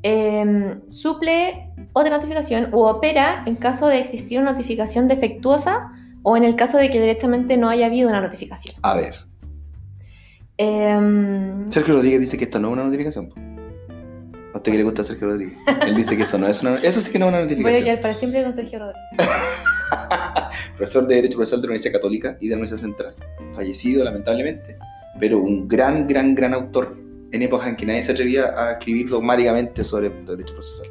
eh, 0.02 0.78
suple 0.88 1.72
otra 1.94 2.18
notificación 2.18 2.74
u 2.74 2.80
opera 2.86 3.44
en 3.46 3.56
caso 3.56 3.88
de 3.88 4.00
existir 4.00 4.40
una 4.40 4.52
notificación 4.52 5.08
defectuosa 5.08 5.92
o 6.24 6.36
en 6.36 6.44
el 6.44 6.56
caso 6.56 6.78
de 6.78 6.90
que 6.90 7.00
directamente 7.00 7.56
no 7.58 7.70
haya 7.70 7.86
habido 7.86 8.10
una 8.10 8.20
notificación. 8.20 8.76
A 8.82 8.96
ver. 8.96 9.16
Eh, 10.58 11.66
Sergio 11.70 11.96
Rodríguez 11.96 12.22
dice 12.22 12.38
que 12.38 12.46
esto 12.46 12.60
no 12.60 12.70
es 12.70 12.74
una 12.74 12.84
notificación. 12.84 13.53
¿A 14.64 14.66
usted 14.66 14.72
que 14.72 14.78
le 14.78 14.84
gusta 14.86 15.02
a 15.02 15.04
Sergio 15.04 15.28
Rodríguez? 15.28 15.58
Él 15.86 15.94
dice 15.94 16.16
que 16.16 16.24
eso 16.24 16.38
no 16.38 16.48
es 16.48 16.62
una 16.62 16.76
Eso 16.76 17.02
sí 17.02 17.12
que 17.12 17.20
no 17.20 17.26
es 17.26 17.30
una 17.32 17.40
voy 17.40 17.42
a 17.42 17.50
notificación. 17.50 17.84
quedar 17.84 18.00
para 18.00 18.14
siempre 18.14 18.44
con 18.44 18.54
Sergio 18.54 18.80
Rodríguez. 18.80 19.04
Profesor 20.78 21.06
de 21.06 21.16
Derecho, 21.16 21.38
profesor 21.38 21.60
de 21.60 21.64
la 21.64 21.72
Universidad 21.72 21.94
Católica 21.94 22.38
y 22.40 22.48
de 22.48 22.52
la 22.52 22.62
Universidad 22.62 22.88
Central. 22.88 23.16
Fallecido, 23.54 24.06
lamentablemente, 24.06 24.78
pero 25.20 25.40
un 25.40 25.68
gran, 25.68 26.08
gran, 26.08 26.34
gran 26.34 26.54
autor 26.54 26.98
en 27.34 27.42
épocas 27.42 27.68
en 27.68 27.76
que 27.76 27.86
nadie 27.86 28.04
se 28.04 28.14
atrevía 28.14 28.54
a 28.58 28.72
escribir 28.72 29.10
dogmáticamente 29.10 29.84
sobre 29.84 30.10
derecho 30.10 30.54
procesal. 30.54 30.88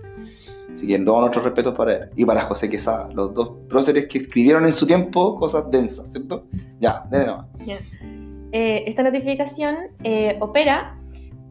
Así 0.75 0.87
que 0.87 0.99
todos 0.99 1.21
nuestros 1.21 1.43
respetos 1.43 1.75
para 1.75 1.95
él. 1.95 2.11
Y 2.15 2.27
para 2.27 2.43
José 2.43 2.69
Quesada, 2.69 3.09
los 3.15 3.33
dos 3.33 3.53
próceres 3.71 4.05
que 4.05 4.19
escribieron 4.19 4.67
en 4.67 4.73
su 4.73 4.87
tiempo 4.87 5.35
cosas 5.35 5.71
densas, 5.71 6.13
¿cierto? 6.13 6.47
Ya, 6.79 7.07
denle 7.11 7.27
nomás. 7.29 7.47
Ya. 7.67 7.79
Eh, 8.53 8.85
esta 8.87 9.03
notificación 9.03 9.77
eh, 10.05 10.37
opera 10.41 10.99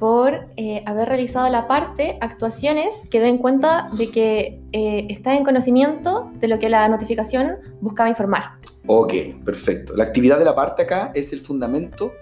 por 0.01 0.47
eh, 0.57 0.81
haber 0.87 1.09
realizado 1.09 1.47
la 1.49 1.67
parte 1.67 2.17
actuaciones 2.21 3.07
que 3.07 3.19
den 3.19 3.37
cuenta 3.37 3.87
de 3.95 4.09
que 4.09 4.59
eh, 4.71 5.05
está 5.11 5.37
en 5.37 5.43
conocimiento 5.43 6.31
de 6.39 6.47
lo 6.47 6.57
que 6.57 6.69
la 6.69 6.89
notificación 6.89 7.57
buscaba 7.81 8.09
informar. 8.09 8.55
Ok, 8.87 9.13
perfecto. 9.45 9.93
La 9.95 10.05
actividad 10.05 10.39
de 10.39 10.45
la 10.45 10.55
parte 10.55 10.81
acá 10.81 11.11
es 11.13 11.33
el 11.33 11.39
fundamento 11.39 12.13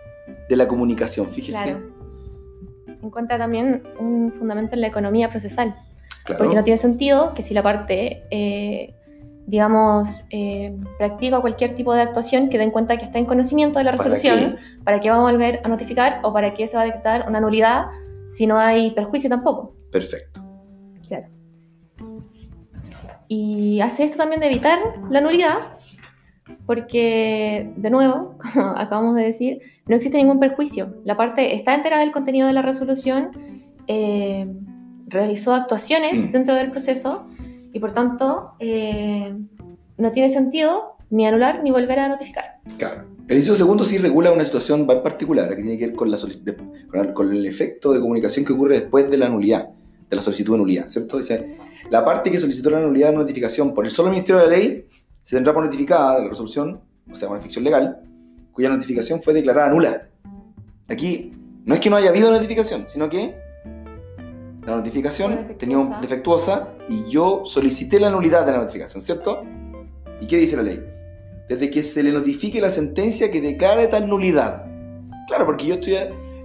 de 0.49 0.57
la 0.57 0.67
comunicación, 0.67 1.29
fíjese. 1.29 1.63
Claro. 1.63 1.79
Encuentra 3.01 3.37
también 3.37 3.83
un 3.97 4.33
fundamento 4.33 4.75
en 4.75 4.81
la 4.81 4.87
economía 4.87 5.29
procesal, 5.29 5.73
Claro. 6.25 6.37
porque 6.37 6.55
no 6.55 6.65
tiene 6.65 6.75
sentido 6.75 7.33
que 7.33 7.43
si 7.43 7.53
la 7.53 7.63
parte, 7.63 8.23
eh, 8.29 8.93
digamos, 9.49 10.23
eh, 10.29 10.77
practica 10.99 11.41
cualquier 11.41 11.73
tipo 11.73 11.93
de 11.95 12.01
actuación 12.01 12.49
que 12.49 12.59
den 12.59 12.69
cuenta 12.69 12.97
que 12.97 13.05
está 13.05 13.17
en 13.17 13.25
conocimiento 13.25 13.79
de 13.79 13.85
la 13.85 13.95
¿Para 13.95 14.09
resolución, 14.09 14.57
¿para 14.83 14.99
qué, 14.99 15.09
va 15.09 15.17
a 15.17 15.31
volver 15.31 15.61
a 15.63 15.67
notificar 15.67 16.19
o 16.23 16.31
para 16.31 16.53
qué 16.53 16.67
se 16.67 16.77
va 16.77 16.83
a 16.83 16.85
dictar 16.85 17.25
una 17.27 17.41
nulidad 17.41 17.87
si 18.29 18.45
no 18.45 18.59
hay 18.59 18.91
perjuicio 18.91 19.27
tampoco? 19.29 19.73
Perfecto. 19.91 20.45
Y 23.31 23.79
hace 23.81 24.05
esto 24.05 24.17
también 24.17 24.41
de 24.41 24.47
evitar 24.47 24.79
la 25.11 25.21
nulidad, 25.21 25.77
porque, 26.65 27.71
de 27.75 27.89
nuevo, 27.91 28.35
como 28.53 28.67
acabamos 28.69 29.15
de 29.15 29.23
decir, 29.23 29.59
no 29.85 29.95
existe 29.95 30.17
ningún 30.17 30.39
perjuicio. 30.39 30.89
La 31.05 31.15
parte 31.15 31.53
está 31.53 31.75
entera 31.75 31.99
del 31.99 32.11
contenido 32.11 32.47
de 32.47 32.53
la 32.53 32.63
resolución, 32.63 33.29
eh, 33.87 34.47
realizó 35.07 35.53
actuaciones 35.53 36.27
Mm. 36.27 36.31
dentro 36.31 36.55
del 36.55 36.71
proceso 36.71 37.27
y, 37.73 37.79
por 37.79 37.91
tanto, 37.91 38.51
eh, 38.59 39.35
no 39.97 40.11
tiene 40.11 40.29
sentido 40.29 40.95
ni 41.09 41.25
anular 41.25 41.61
ni 41.63 41.71
volver 41.71 41.99
a 41.99 42.09
notificar. 42.09 42.59
Claro. 42.77 43.03
El 43.27 43.37
inciso 43.37 43.55
segundo 43.55 43.83
sí 43.83 43.97
regula 43.97 44.31
una 44.31 44.43
situación 44.45 44.85
muy 44.85 44.97
particular 45.01 45.49
que 45.49 45.61
tiene 45.61 45.77
que 45.77 45.87
ver 45.87 45.95
con, 45.95 46.09
la 46.09 46.17
de- 46.17 47.13
con 47.13 47.31
el- 47.35 47.45
efecto 47.45 47.91
de 47.93 47.99
comunicación 47.99 48.43
que 48.45 48.53
ocurre 48.53 48.79
después 48.79 49.09
de 49.09 49.17
la 49.17 49.29
nulidad, 49.29 49.69
de 50.09 50.15
la 50.15 50.21
solicitud 50.21 50.53
de 50.53 50.57
nulidad, 50.59 50.89
¿cierto? 50.89 51.17
Dice, 51.17 51.57
la 51.91 52.03
parte 52.03 52.31
que 52.31 52.39
solicitó 52.39 52.69
la 52.71 52.79
nulidad 52.79 53.09
de 53.11 53.17
notificación 53.17 53.73
por 53.73 53.85
el 53.85 53.91
solo 53.91 54.09
Ministerio 54.09 54.41
de 54.41 54.47
la 54.49 54.57
Ley 54.57 54.85
se 55.23 55.35
tendrá 55.35 55.53
por 55.53 55.63
notificada 55.63 56.15
de 56.17 56.23
la 56.23 56.29
resolución, 56.29 56.79
o 57.11 57.15
sea, 57.15 57.29
una 57.29 57.39
ficción 57.41 57.63
legal, 57.63 58.01
cuya 58.51 58.69
notificación 58.69 59.21
fue 59.21 59.33
declarada 59.33 59.69
nula. 59.69 60.07
Aquí 60.87 61.31
no 61.65 61.75
es 61.75 61.79
que 61.81 61.89
no 61.89 61.97
haya 61.97 62.09
habido 62.09 62.31
notificación, 62.31 62.87
sino 62.87 63.09
que 63.09 63.35
la 64.69 64.77
notificación 64.77 65.45
Fue 65.45 65.55
tenía 65.55 65.77
defectuosa 66.01 66.73
y 66.87 67.09
yo 67.09 67.43
solicité 67.45 67.99
la 67.99 68.09
nulidad 68.09 68.45
de 68.45 68.51
la 68.51 68.59
notificación, 68.59 69.01
¿cierto? 69.01 69.43
¿Y 70.21 70.27
qué 70.27 70.37
dice 70.37 70.55
la 70.57 70.63
ley? 70.63 70.81
Desde 71.47 71.69
que 71.69 71.81
se 71.83 72.03
le 72.03 72.11
notifique 72.11 72.61
la 72.61 72.69
sentencia 72.69 73.31
que 73.31 73.41
declare 73.41 73.87
tal 73.87 74.07
nulidad. 74.07 74.65
Claro, 75.27 75.45
porque 75.45 75.65
yo 75.65 75.75
estoy, 75.75 75.95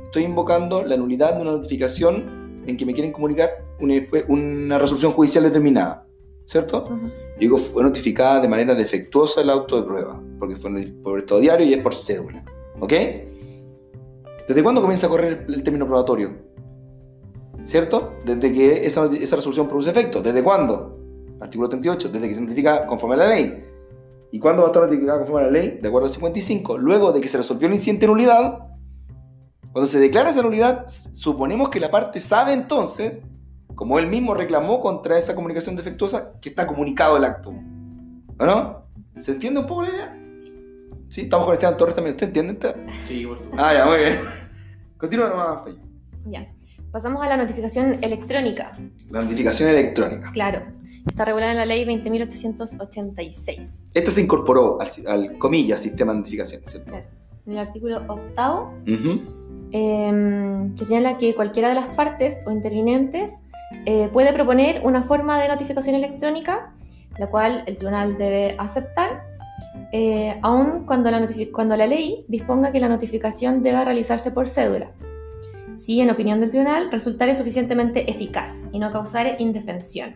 estoy 0.05 0.25
invocando 0.25 0.85
la 0.85 0.97
nulidad 0.97 1.35
de 1.35 1.43
una 1.43 1.53
notificación 1.53 2.63
en 2.67 2.77
que 2.77 2.87
me 2.87 2.95
quieren 2.95 3.13
comunicar 3.13 3.51
una, 3.81 3.95
una 4.29 4.79
resolución 4.79 5.13
judicial 5.13 5.45
determinada, 5.45 6.07
¿cierto? 6.47 6.87
Ujú. 6.87 7.11
Digo, 7.39 7.59
fue 7.59 7.83
notificada 7.83 8.41
de 8.41 8.49
manera 8.49 8.75
defectuosa 8.75 9.43
el 9.43 9.51
auto 9.51 9.81
de 9.81 9.87
prueba, 9.87 10.23
porque 10.39 10.57
fue 10.57 10.71
por 11.03 11.19
estado 11.19 11.41
diario 11.41 11.67
y 11.67 11.75
es 11.75 11.83
por 11.83 11.95
cédula. 11.95 12.45
¿Ok? 12.81 12.93
¿Desde 14.47 14.63
cuándo 14.63 14.81
comienza 14.81 15.07
a 15.07 15.11
correr 15.11 15.47
el 15.49 15.63
término 15.63 15.87
probatorio? 15.87 16.54
¿Cierto? 17.65 18.15
Desde 18.25 18.53
que 18.53 18.87
esa, 18.87 19.07
esa 19.07 19.37
resolución 19.37 19.67
produce 19.67 19.91
efecto. 19.91 20.23
¿Desde 20.23 20.43
cuándo? 20.43 20.99
Artículo 21.41 21.69
38, 21.69 22.11
desde 22.11 22.29
que 22.29 22.35
se 22.35 22.41
notifica 22.41 22.87
conforme 22.87 23.17
a 23.17 23.19
la 23.19 23.29
ley. 23.29 23.65
¿Y 24.31 24.39
cuándo 24.39 24.63
va 24.63 24.69
a 24.69 24.71
estar 24.71 24.83
notificada 24.85 25.19
conforme 25.19 25.43
a 25.43 25.45
la 25.47 25.51
ley? 25.51 25.79
De 25.81 25.89
acuerdo 25.89 26.09
al 26.09 26.13
55. 26.13 26.79
Luego 26.79 27.13
de 27.13 27.21
que 27.21 27.29
se 27.29 27.39
resolvió 27.39 27.69
el 27.69 27.75
incidente 27.75 28.07
de 28.07 28.13
nulidad, 28.13 28.59
cuando 29.73 29.87
se 29.87 29.99
declara 29.99 30.31
esa 30.31 30.43
nulidad, 30.43 30.87
suponemos 30.87 31.69
que 31.69 31.81
la 31.81 31.91
parte 31.91 32.21
sabe 32.21 32.53
entonces, 32.53 33.19
como 33.75 33.99
él 33.99 34.07
mismo 34.07 34.35
reclamó 34.35 34.81
contra 34.81 35.19
esa 35.19 35.35
comunicación 35.35 35.75
defectuosa, 35.75 36.39
que 36.41 36.49
está 36.49 36.67
comunicado 36.67 37.17
el 37.17 37.25
acto. 37.25 37.51
¿O 38.39 38.47
no? 38.47 38.87
¿Se 39.19 39.33
entiende 39.33 39.61
un 39.61 39.67
poco 39.67 39.83
la 39.83 39.89
idea? 39.89 40.21
Sí. 41.09 41.23
¿Estamos 41.23 41.47
con 41.47 41.55
Esteban 41.55 41.77
Torres 41.77 41.95
también? 41.95 42.15
¿Usted 42.15 42.29
entiende? 42.29 42.75
Sí, 43.09 43.27
por 43.27 43.39
supuesto. 43.39 43.65
Ah, 43.65 43.75
ya, 43.75 43.87
muy 43.87 43.99
bien. 43.99 44.21
Continúa 44.97 45.29
nomás, 45.29 45.65
Feyo. 45.65 45.79
Ya. 46.27 46.54
Pasamos 46.95 47.21
a 47.25 47.29
la 47.29 47.37
notificación 47.37 47.99
electrónica. 48.03 48.71
La 49.11 49.21
notificación 49.21 49.69
electrónica. 49.69 50.31
Claro. 50.33 50.63
Está 51.05 51.25
regulada 51.25 51.51
en 51.51 51.59
la 51.59 51.67
ley 51.67 51.85
20.886. 51.85 53.91
Esta 53.93 54.11
se 54.13 54.21
incorporó 54.23 54.79
al, 54.81 54.89
al 55.09 55.37
comillas 55.39 55.81
sistema 55.83 56.13
de 56.13 56.19
notificaciones, 56.21 56.71
¿cierto? 56.71 56.91
Claro. 56.93 57.05
En 57.47 57.53
el 57.53 57.59
artículo 57.59 58.01
octavo, 58.07 58.73
Ujú. 58.87 59.21
eh, 59.73 60.71
que 60.79 60.85
señala 60.85 61.19
que 61.19 61.35
cualquiera 61.35 61.69
de 61.69 61.75
las 61.75 61.89
partes 61.89 62.45
o 62.47 62.53
intervinientes 62.53 63.43
eh, 63.87 64.09
puede 64.13 64.33
proponer 64.33 64.81
una 64.85 65.03
forma 65.03 65.43
de 65.43 65.49
notificación 65.49 65.97
electrónica, 65.97 66.73
la 67.19 67.27
cual 67.27 67.65
el 67.67 67.77
tribunal 67.77 68.17
debe 68.17 68.55
aceptar, 68.57 69.25
eh, 69.93 70.39
aun 70.43 70.85
cuando 70.87 71.11
la, 71.11 71.19
notifi- 71.21 71.51
cuando 71.51 71.77
la 71.77 71.89
ley 71.89 72.25
disponga 72.29 72.71
que 72.71 72.79
la 72.79 72.89
notificación 72.89 73.65
deba 73.65 73.85
realizarse 73.85 74.31
por 74.31 74.47
cédula, 74.49 74.93
si 75.77 76.01
en 76.01 76.11
opinión 76.11 76.41
del 76.41 76.51
tribunal 76.51 76.91
resultare 76.91 77.35
suficientemente 77.35 78.11
eficaz 78.11 78.69
y 78.73 78.79
no 78.79 78.91
causare 78.91 79.37
indefensión. 79.39 80.15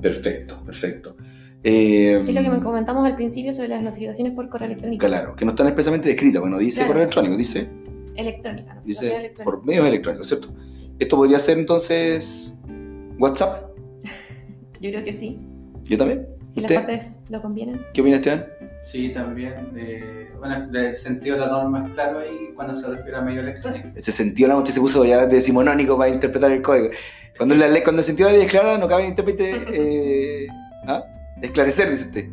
Perfecto, 0.00 0.62
perfecto. 0.64 1.16
Eh, 1.62 2.20
Que 2.24 2.30
es 2.30 2.34
lo 2.34 2.42
que 2.42 2.50
me 2.50 2.60
comentamos 2.60 3.06
al 3.06 3.14
principio 3.16 3.52
sobre 3.52 3.68
las 3.68 3.82
notificaciones 3.82 4.34
por 4.34 4.48
correo 4.50 4.66
electrónico. 4.66 5.06
Claro, 5.06 5.34
que 5.34 5.44
no 5.46 5.52
están 5.52 5.66
expresamente 5.66 6.08
descritas, 6.08 6.40
bueno, 6.42 6.58
dice 6.58 6.78
Claro. 6.80 6.88
correo 6.88 7.02
electrónico, 7.04 7.36
dice, 7.36 7.68
Electrónica, 8.16 8.80
dice 8.84 9.06
electrónica. 9.06 9.44
por 9.44 9.64
medios 9.64 9.86
electrónicos, 9.88 10.28
¿cierto? 10.28 10.48
Sí. 10.72 10.92
Esto 10.98 11.16
podría 11.16 11.38
ser 11.38 11.58
entonces 11.58 12.54
WhatsApp, 13.18 13.70
Yo 14.80 14.90
creo 14.90 15.02
que 15.04 15.12
sí. 15.12 15.38
yo 15.84 15.96
también. 15.96 16.26
Si 16.54 16.60
las 16.60 16.72
partes 16.72 17.18
lo 17.30 17.42
convienen. 17.42 17.84
¿Qué 17.92 18.00
opina 18.00 18.16
Esteban? 18.16 18.46
Sí, 18.82 19.08
también. 19.08 19.72
eh, 19.76 20.30
bueno, 20.38 20.68
del 20.68 20.96
sentido 20.96 21.34
de 21.34 21.40
la 21.40 21.48
norma 21.48 21.84
es 21.84 21.94
claro 21.94 22.20
ahí 22.20 22.50
cuando 22.54 22.74
se 22.76 22.86
refiere 22.86 23.16
a 23.16 23.22
medio 23.22 23.40
electrónico. 23.40 23.88
Ese 23.96 24.12
sentido, 24.12 24.50
no, 24.50 24.58
usted 24.58 24.72
se 24.72 24.80
puso 24.80 25.04
ya 25.04 25.26
decimonónico 25.26 25.98
para 25.98 26.10
interpretar 26.10 26.52
el 26.52 26.62
código. 26.62 26.90
Cuando, 27.36 27.56
la 27.56 27.66
ley, 27.66 27.82
cuando 27.82 28.02
el 28.02 28.06
sentido 28.06 28.28
de 28.28 28.34
la 28.34 28.38
ley 28.38 28.46
es 28.46 28.52
clara, 28.52 28.78
no 28.78 28.86
cabe 28.86 29.08
intérprete 29.08 29.64
eh, 30.44 30.46
¿ah? 30.86 31.02
esclarecer, 31.42 31.90
dice 31.90 32.04
usted. 32.04 32.28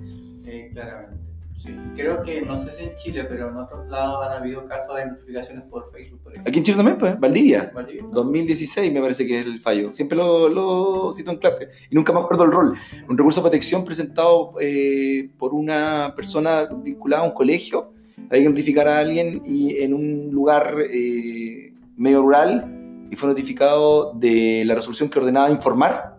Eh, 0.46 0.70
claramente. 0.72 1.31
Sí. 1.64 1.76
Creo 1.96 2.24
que, 2.24 2.42
no 2.42 2.58
sé 2.58 2.72
si 2.74 2.84
en 2.86 2.96
Chile, 2.96 3.26
pero 3.30 3.50
en 3.50 3.56
otros 3.58 3.88
lados 3.88 4.26
han 4.26 4.42
habido 4.42 4.66
casos 4.68 4.96
de 4.96 5.06
notificaciones 5.06 5.70
por 5.70 5.92
Facebook, 5.92 6.20
por 6.24 6.32
ejemplo. 6.32 6.50
Aquí 6.50 6.58
en 6.60 6.66
Chile 6.66 6.78
también, 6.78 6.98
pues, 6.98 7.20
Valdivia. 7.20 7.72
Valdivia. 7.74 8.04
2016 8.12 8.92
me 8.92 9.00
parece 9.02 9.28
que 9.28 9.40
es 9.42 9.46
el 9.46 9.60
fallo. 9.62 9.94
Siempre 9.94 10.18
lo, 10.18 10.50
lo 10.50 11.12
cito 11.14 11.30
en 11.32 11.38
clase 11.38 11.68
y 11.90 11.96
nunca 11.96 12.14
me 12.14 12.20
acuerdo 12.20 12.46
el 12.46 12.52
rol. 12.52 12.74
Un 13.08 13.18
recurso 13.18 13.42
de 13.42 13.44
protección 13.44 13.86
presentado 13.86 14.54
eh, 14.60 15.30
por 15.38 15.54
una 15.54 16.14
persona 16.16 16.68
vinculada 16.84 17.24
a 17.24 17.26
un 17.28 17.34
colegio. 17.34 17.94
Hay 18.32 18.42
que 18.44 18.50
notificar 18.50 18.88
a 18.88 18.98
alguien 19.00 19.42
y 19.46 19.78
en 19.84 19.94
un 19.94 20.30
lugar 20.32 20.78
eh, 20.92 21.74
medio 21.98 22.22
rural 22.22 23.08
y 23.12 23.16
fue 23.18 23.28
notificado 23.30 24.14
de 24.14 24.64
la 24.66 24.74
resolución 24.74 25.10
que 25.10 25.20
ordenaba 25.20 25.52
informar, 25.52 26.18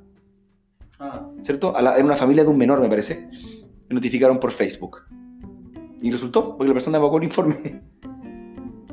Ah, 1.01 1.27
¿cierto? 1.41 1.75
A 1.77 1.83
la- 1.83 1.97
era 1.97 2.05
una 2.05 2.15
familia 2.17 2.45
de 2.45 2.51
un 2.51 2.57
menor, 2.59 2.81
me 2.81 2.89
parece. 2.89 3.29
Me 3.89 3.95
notificaron 3.97 4.39
por 4.39 4.53
Facebook. 4.53 4.99
Y 6.03 6.11
resultó, 6.11 6.57
porque 6.57 6.69
la 6.69 6.75
persona 6.75 6.99
evocó 6.99 7.19
el 7.19 7.25
informe. 7.25 7.81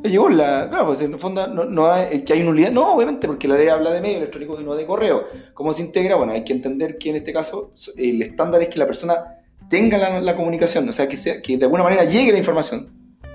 Le 0.04 0.10
llegó 0.12 0.30
la. 0.30 0.70
Claro, 0.70 0.86
pues 0.88 1.02
en 1.02 1.14
el 1.14 1.20
fondo 1.20 1.48
no, 1.48 1.66
no 1.66 1.92
hay, 1.92 2.24
que 2.24 2.34
hay 2.34 2.42
una 2.42 2.52
unidad. 2.52 2.72
No, 2.72 2.94
obviamente, 2.94 3.28
porque 3.28 3.48
la 3.48 3.58
ley 3.58 3.68
habla 3.68 3.92
de 3.92 4.00
medio 4.02 4.18
electrónico 4.18 4.60
y 4.62 4.64
no 4.64 4.76
de 4.76 4.86
correo. 4.86 5.26
¿Cómo 5.54 5.74
se 5.74 5.82
integra? 5.82 6.16
Bueno, 6.16 6.34
hay 6.34 6.44
que 6.44 6.54
entender 6.54 6.98
que 6.98 7.10
en 7.10 7.16
este 7.16 7.34
caso 7.34 7.72
so- 7.74 7.92
el 7.98 8.22
estándar 8.22 8.62
es 8.62 8.70
que 8.70 8.78
la 8.80 8.86
persona 8.86 9.36
tenga 9.70 9.98
la, 9.98 10.22
la 10.22 10.36
comunicación, 10.36 10.88
o 10.88 10.94
sea, 10.94 11.08
que, 11.10 11.16
sea, 11.16 11.42
que 11.42 11.58
de 11.58 11.66
alguna 11.66 11.84
manera 11.84 12.04
llegue 12.04 12.32
la 12.32 12.38
información, 12.40 12.90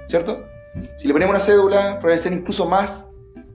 ¿cierto? 0.08 0.44
Si 0.96 1.06
le 1.06 1.12
ponemos 1.12 1.32
una 1.32 1.40
cédula, 1.40 1.98
puede 2.00 2.18
ser 2.18 2.32
incluso 2.32 2.68
más 2.68 3.10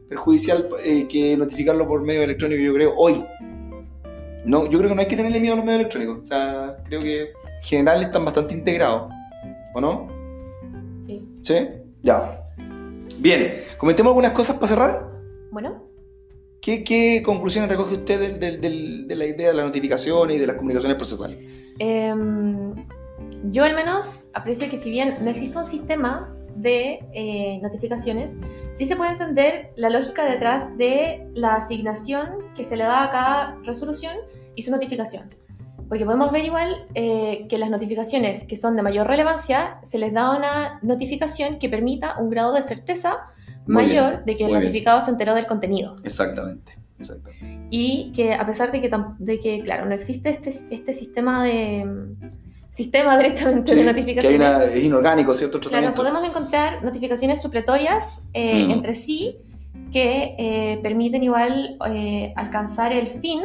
perjudicial 0.07 0.70
eh, 0.84 1.05
que 1.07 1.36
notificarlo 1.36 1.88
por 1.88 2.01
medio 2.03 2.24
electrónico, 2.24 2.61
yo 2.61 2.74
creo, 2.74 2.93
hoy. 2.95 3.24
No, 4.45 4.70
yo 4.70 4.78
creo 4.80 4.89
que 4.89 4.95
no 4.95 5.01
hay 5.01 5.07
que 5.07 5.17
tenerle 5.17 5.39
miedo 5.39 5.53
a 5.53 5.57
los 5.57 5.65
medios 5.65 5.80
electrónicos. 5.82 6.20
O 6.22 6.26
sea, 6.26 6.78
creo 6.86 6.99
que 7.01 7.22
en 7.22 7.28
general 7.63 8.01
están 8.01 8.24
bastante 8.24 8.53
integrados. 8.53 9.11
¿O 9.74 9.82
no? 9.82 10.07
Sí. 11.01 11.24
¿Sí? 11.41 11.55
Ya. 12.03 12.43
Bien, 13.20 13.53
comentemos 13.78 14.11
algunas 14.11 14.32
cosas 14.32 14.55
para 14.55 14.67
cerrar. 14.67 15.09
Bueno, 15.51 15.84
¿Qué, 16.61 16.84
qué 16.84 17.24
conclusiones 17.24 17.70
recoge 17.70 17.95
usted 17.95 18.20
del- 18.20 18.39
del- 18.39 18.59
del- 18.61 19.07
de 19.07 19.15
la 19.15 19.26
idea 19.26 19.47
de 19.49 19.53
las 19.53 19.65
notificaciones 19.65 20.36
y 20.36 20.39
de 20.39 20.47
las 20.47 20.55
comunicaciones 20.57 20.97
procesales? 20.97 21.38
em, 21.80 22.76
yo 23.51 23.63
al 23.63 23.74
menos 23.76 24.26
aprecio 24.34 24.70
que 24.70 24.76
si 24.78 24.91
bien 24.91 25.15
no 25.22 25.30
existe 25.30 25.57
un 25.57 25.65
sistema 25.65 26.36
de 26.57 26.99
eh, 27.13 27.59
notificaciones, 27.61 28.36
sí 28.74 28.86
se 28.86 28.97
puede 28.97 29.11
entender 29.11 29.72
la 29.78 29.89
lógica 29.89 30.26
detrás 30.26 30.78
de 30.78 31.26
la 31.34 31.55
asignación 31.55 32.28
que 32.55 32.65
se 32.65 32.76
le 32.76 32.84
da 32.84 33.05
a 33.05 33.11
cada 33.11 33.55
resolución 33.63 34.17
y 34.55 34.63
su 34.63 34.72
notificación. 34.72 35.30
Porque 35.90 36.06
podemos 36.06 36.32
ver 36.32 36.46
igual 36.46 36.86
eh, 36.94 37.48
que 37.50 37.58
las 37.58 37.70
notificaciones 37.72 38.44
que 38.46 38.56
son 38.56 38.76
de 38.76 38.84
mayor 38.84 39.08
relevancia 39.08 39.80
se 39.82 39.98
les 39.98 40.14
da 40.14 40.38
una 40.38 40.80
notificación 40.84 41.58
que 41.60 41.68
permita 41.68 42.18
un 42.20 42.30
grado 42.30 42.54
de 42.54 42.62
certeza 42.64 43.18
Muy 43.66 43.86
bien, 43.86 44.04
mayor 44.04 44.24
de 44.26 44.36
que 44.36 44.44
el 44.44 44.50
muy 44.50 44.60
bien. 44.60 44.64
notificado 44.70 45.02
se 45.02 45.10
enteró 45.12 45.34
del 45.36 45.48
contenido. 45.48 45.96
Exactamente. 46.04 46.74
Exactamente. 47.00 47.68
y 47.72 48.12
que 48.14 48.34
a 48.34 48.46
pesar 48.46 48.72
de 48.74 48.82
que, 48.82 48.92
de 49.20 49.40
que 49.40 49.62
claro, 49.64 49.86
no 49.86 49.96
existe 49.96 50.30
este, 50.30 50.50
este 50.70 50.94
sistema 50.94 51.44
de 51.46 51.86
sistema 52.70 53.18
directamente 53.18 53.72
Sí, 53.72 53.78
de 53.78 53.82
que 53.84 53.88
hay 53.90 53.94
notificaciones, 53.96 54.38
una- 54.58 54.64
es 54.66 54.84
inorgánico, 54.84 55.34
¿cierto? 55.34 55.60
claro, 55.62 55.94
podemos 55.94 56.24
encontrar 56.28 56.84
notificaciones 56.84 57.42
supletorias 57.42 58.22
eh, 58.34 58.66
Mm. 58.66 58.72
entre 58.72 58.96
sí 58.96 59.38
que 59.94 60.36
eh, 60.38 60.80
permiten 60.84 61.24
igual 61.24 61.78
eh, 61.90 62.34
alcanzar 62.36 62.92
el 62.92 63.08
fin 63.08 63.42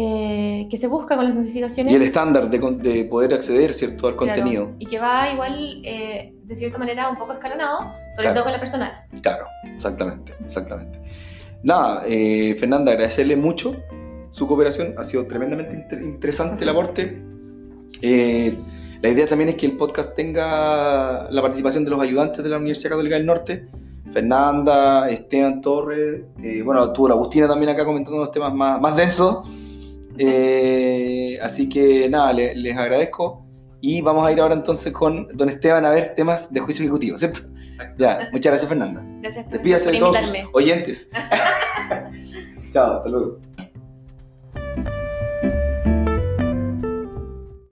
eh, 0.00 0.68
que 0.70 0.76
se 0.76 0.86
busca 0.86 1.16
con 1.16 1.24
las 1.24 1.34
notificaciones. 1.34 1.92
Y 1.92 1.96
el 1.96 2.02
estándar 2.02 2.48
de, 2.48 2.58
de 2.58 3.04
poder 3.06 3.34
acceder, 3.34 3.74
¿cierto? 3.74 4.06
Al 4.06 4.16
claro, 4.16 4.32
contenido. 4.34 4.70
y 4.78 4.86
que 4.86 4.98
va 4.98 5.32
igual, 5.32 5.80
eh, 5.84 6.34
de 6.44 6.54
cierta 6.56 6.78
manera, 6.78 7.08
un 7.10 7.16
poco 7.18 7.32
escalonado, 7.32 7.78
sobre 8.14 8.22
Claro. 8.28 8.34
todo 8.34 8.44
con 8.44 8.52
la 8.52 8.60
personal. 8.60 8.92
Claro, 9.22 9.46
exactamente, 9.74 10.34
exactamente. 10.44 11.00
Nada, 11.64 12.04
eh, 12.06 12.54
Fernanda, 12.58 12.92
agradecerle 12.92 13.36
mucho 13.36 13.74
su 14.30 14.46
cooperación. 14.46 14.94
Ha 14.98 15.04
sido 15.04 15.26
tremendamente 15.26 15.74
inter- 15.74 16.02
interesante 16.02 16.62
el 16.62 16.70
aporte. 16.70 17.20
Eh, 18.00 18.54
la 19.02 19.08
idea 19.08 19.26
también 19.26 19.48
es 19.48 19.54
que 19.56 19.66
el 19.66 19.76
podcast 19.76 20.14
tenga 20.14 21.28
la 21.30 21.42
participación 21.42 21.84
de 21.84 21.90
los 21.90 22.00
ayudantes 22.00 22.44
de 22.44 22.50
la 22.50 22.58
Universidad 22.58 22.90
Católica 22.90 23.16
del 23.16 23.26
Norte. 23.26 23.66
Fernanda, 24.12 25.08
Esteban 25.10 25.60
Torres, 25.60 26.22
eh, 26.42 26.62
bueno, 26.62 26.84
estuvo 26.84 27.08
la 27.08 27.14
Agustina 27.14 27.46
también 27.48 27.70
acá 27.70 27.84
comentando 27.84 28.16
unos 28.16 28.30
temas 28.30 28.54
más, 28.54 28.80
más 28.80 28.96
densos. 28.96 29.38
Eh, 30.18 31.38
así 31.42 31.68
que 31.68 32.08
nada, 32.08 32.32
le- 32.32 32.54
les 32.54 32.76
agradezco. 32.76 33.44
Y 33.80 34.00
vamos 34.02 34.26
a 34.26 34.32
ir 34.32 34.40
ahora 34.40 34.54
entonces 34.54 34.92
con 34.92 35.28
don 35.36 35.48
Esteban 35.48 35.84
a 35.84 35.90
ver 35.90 36.14
temas 36.16 36.52
de 36.52 36.58
juicio 36.60 36.82
ejecutivo, 36.84 37.16
¿cierto? 37.16 37.40
exacto. 37.70 37.94
Ya, 37.98 38.28
muchas 38.32 38.50
gracias 38.50 38.68
Fernanda. 38.68 39.02
Gracias, 39.20 39.44
por 39.46 39.52
de 39.92 39.98
todos 40.00 40.16
invitarme. 40.16 40.42
sus 40.42 40.50
oyentes. 40.54 41.10
Chao, 42.72 42.96
hasta 42.96 43.08
luego. 43.08 43.38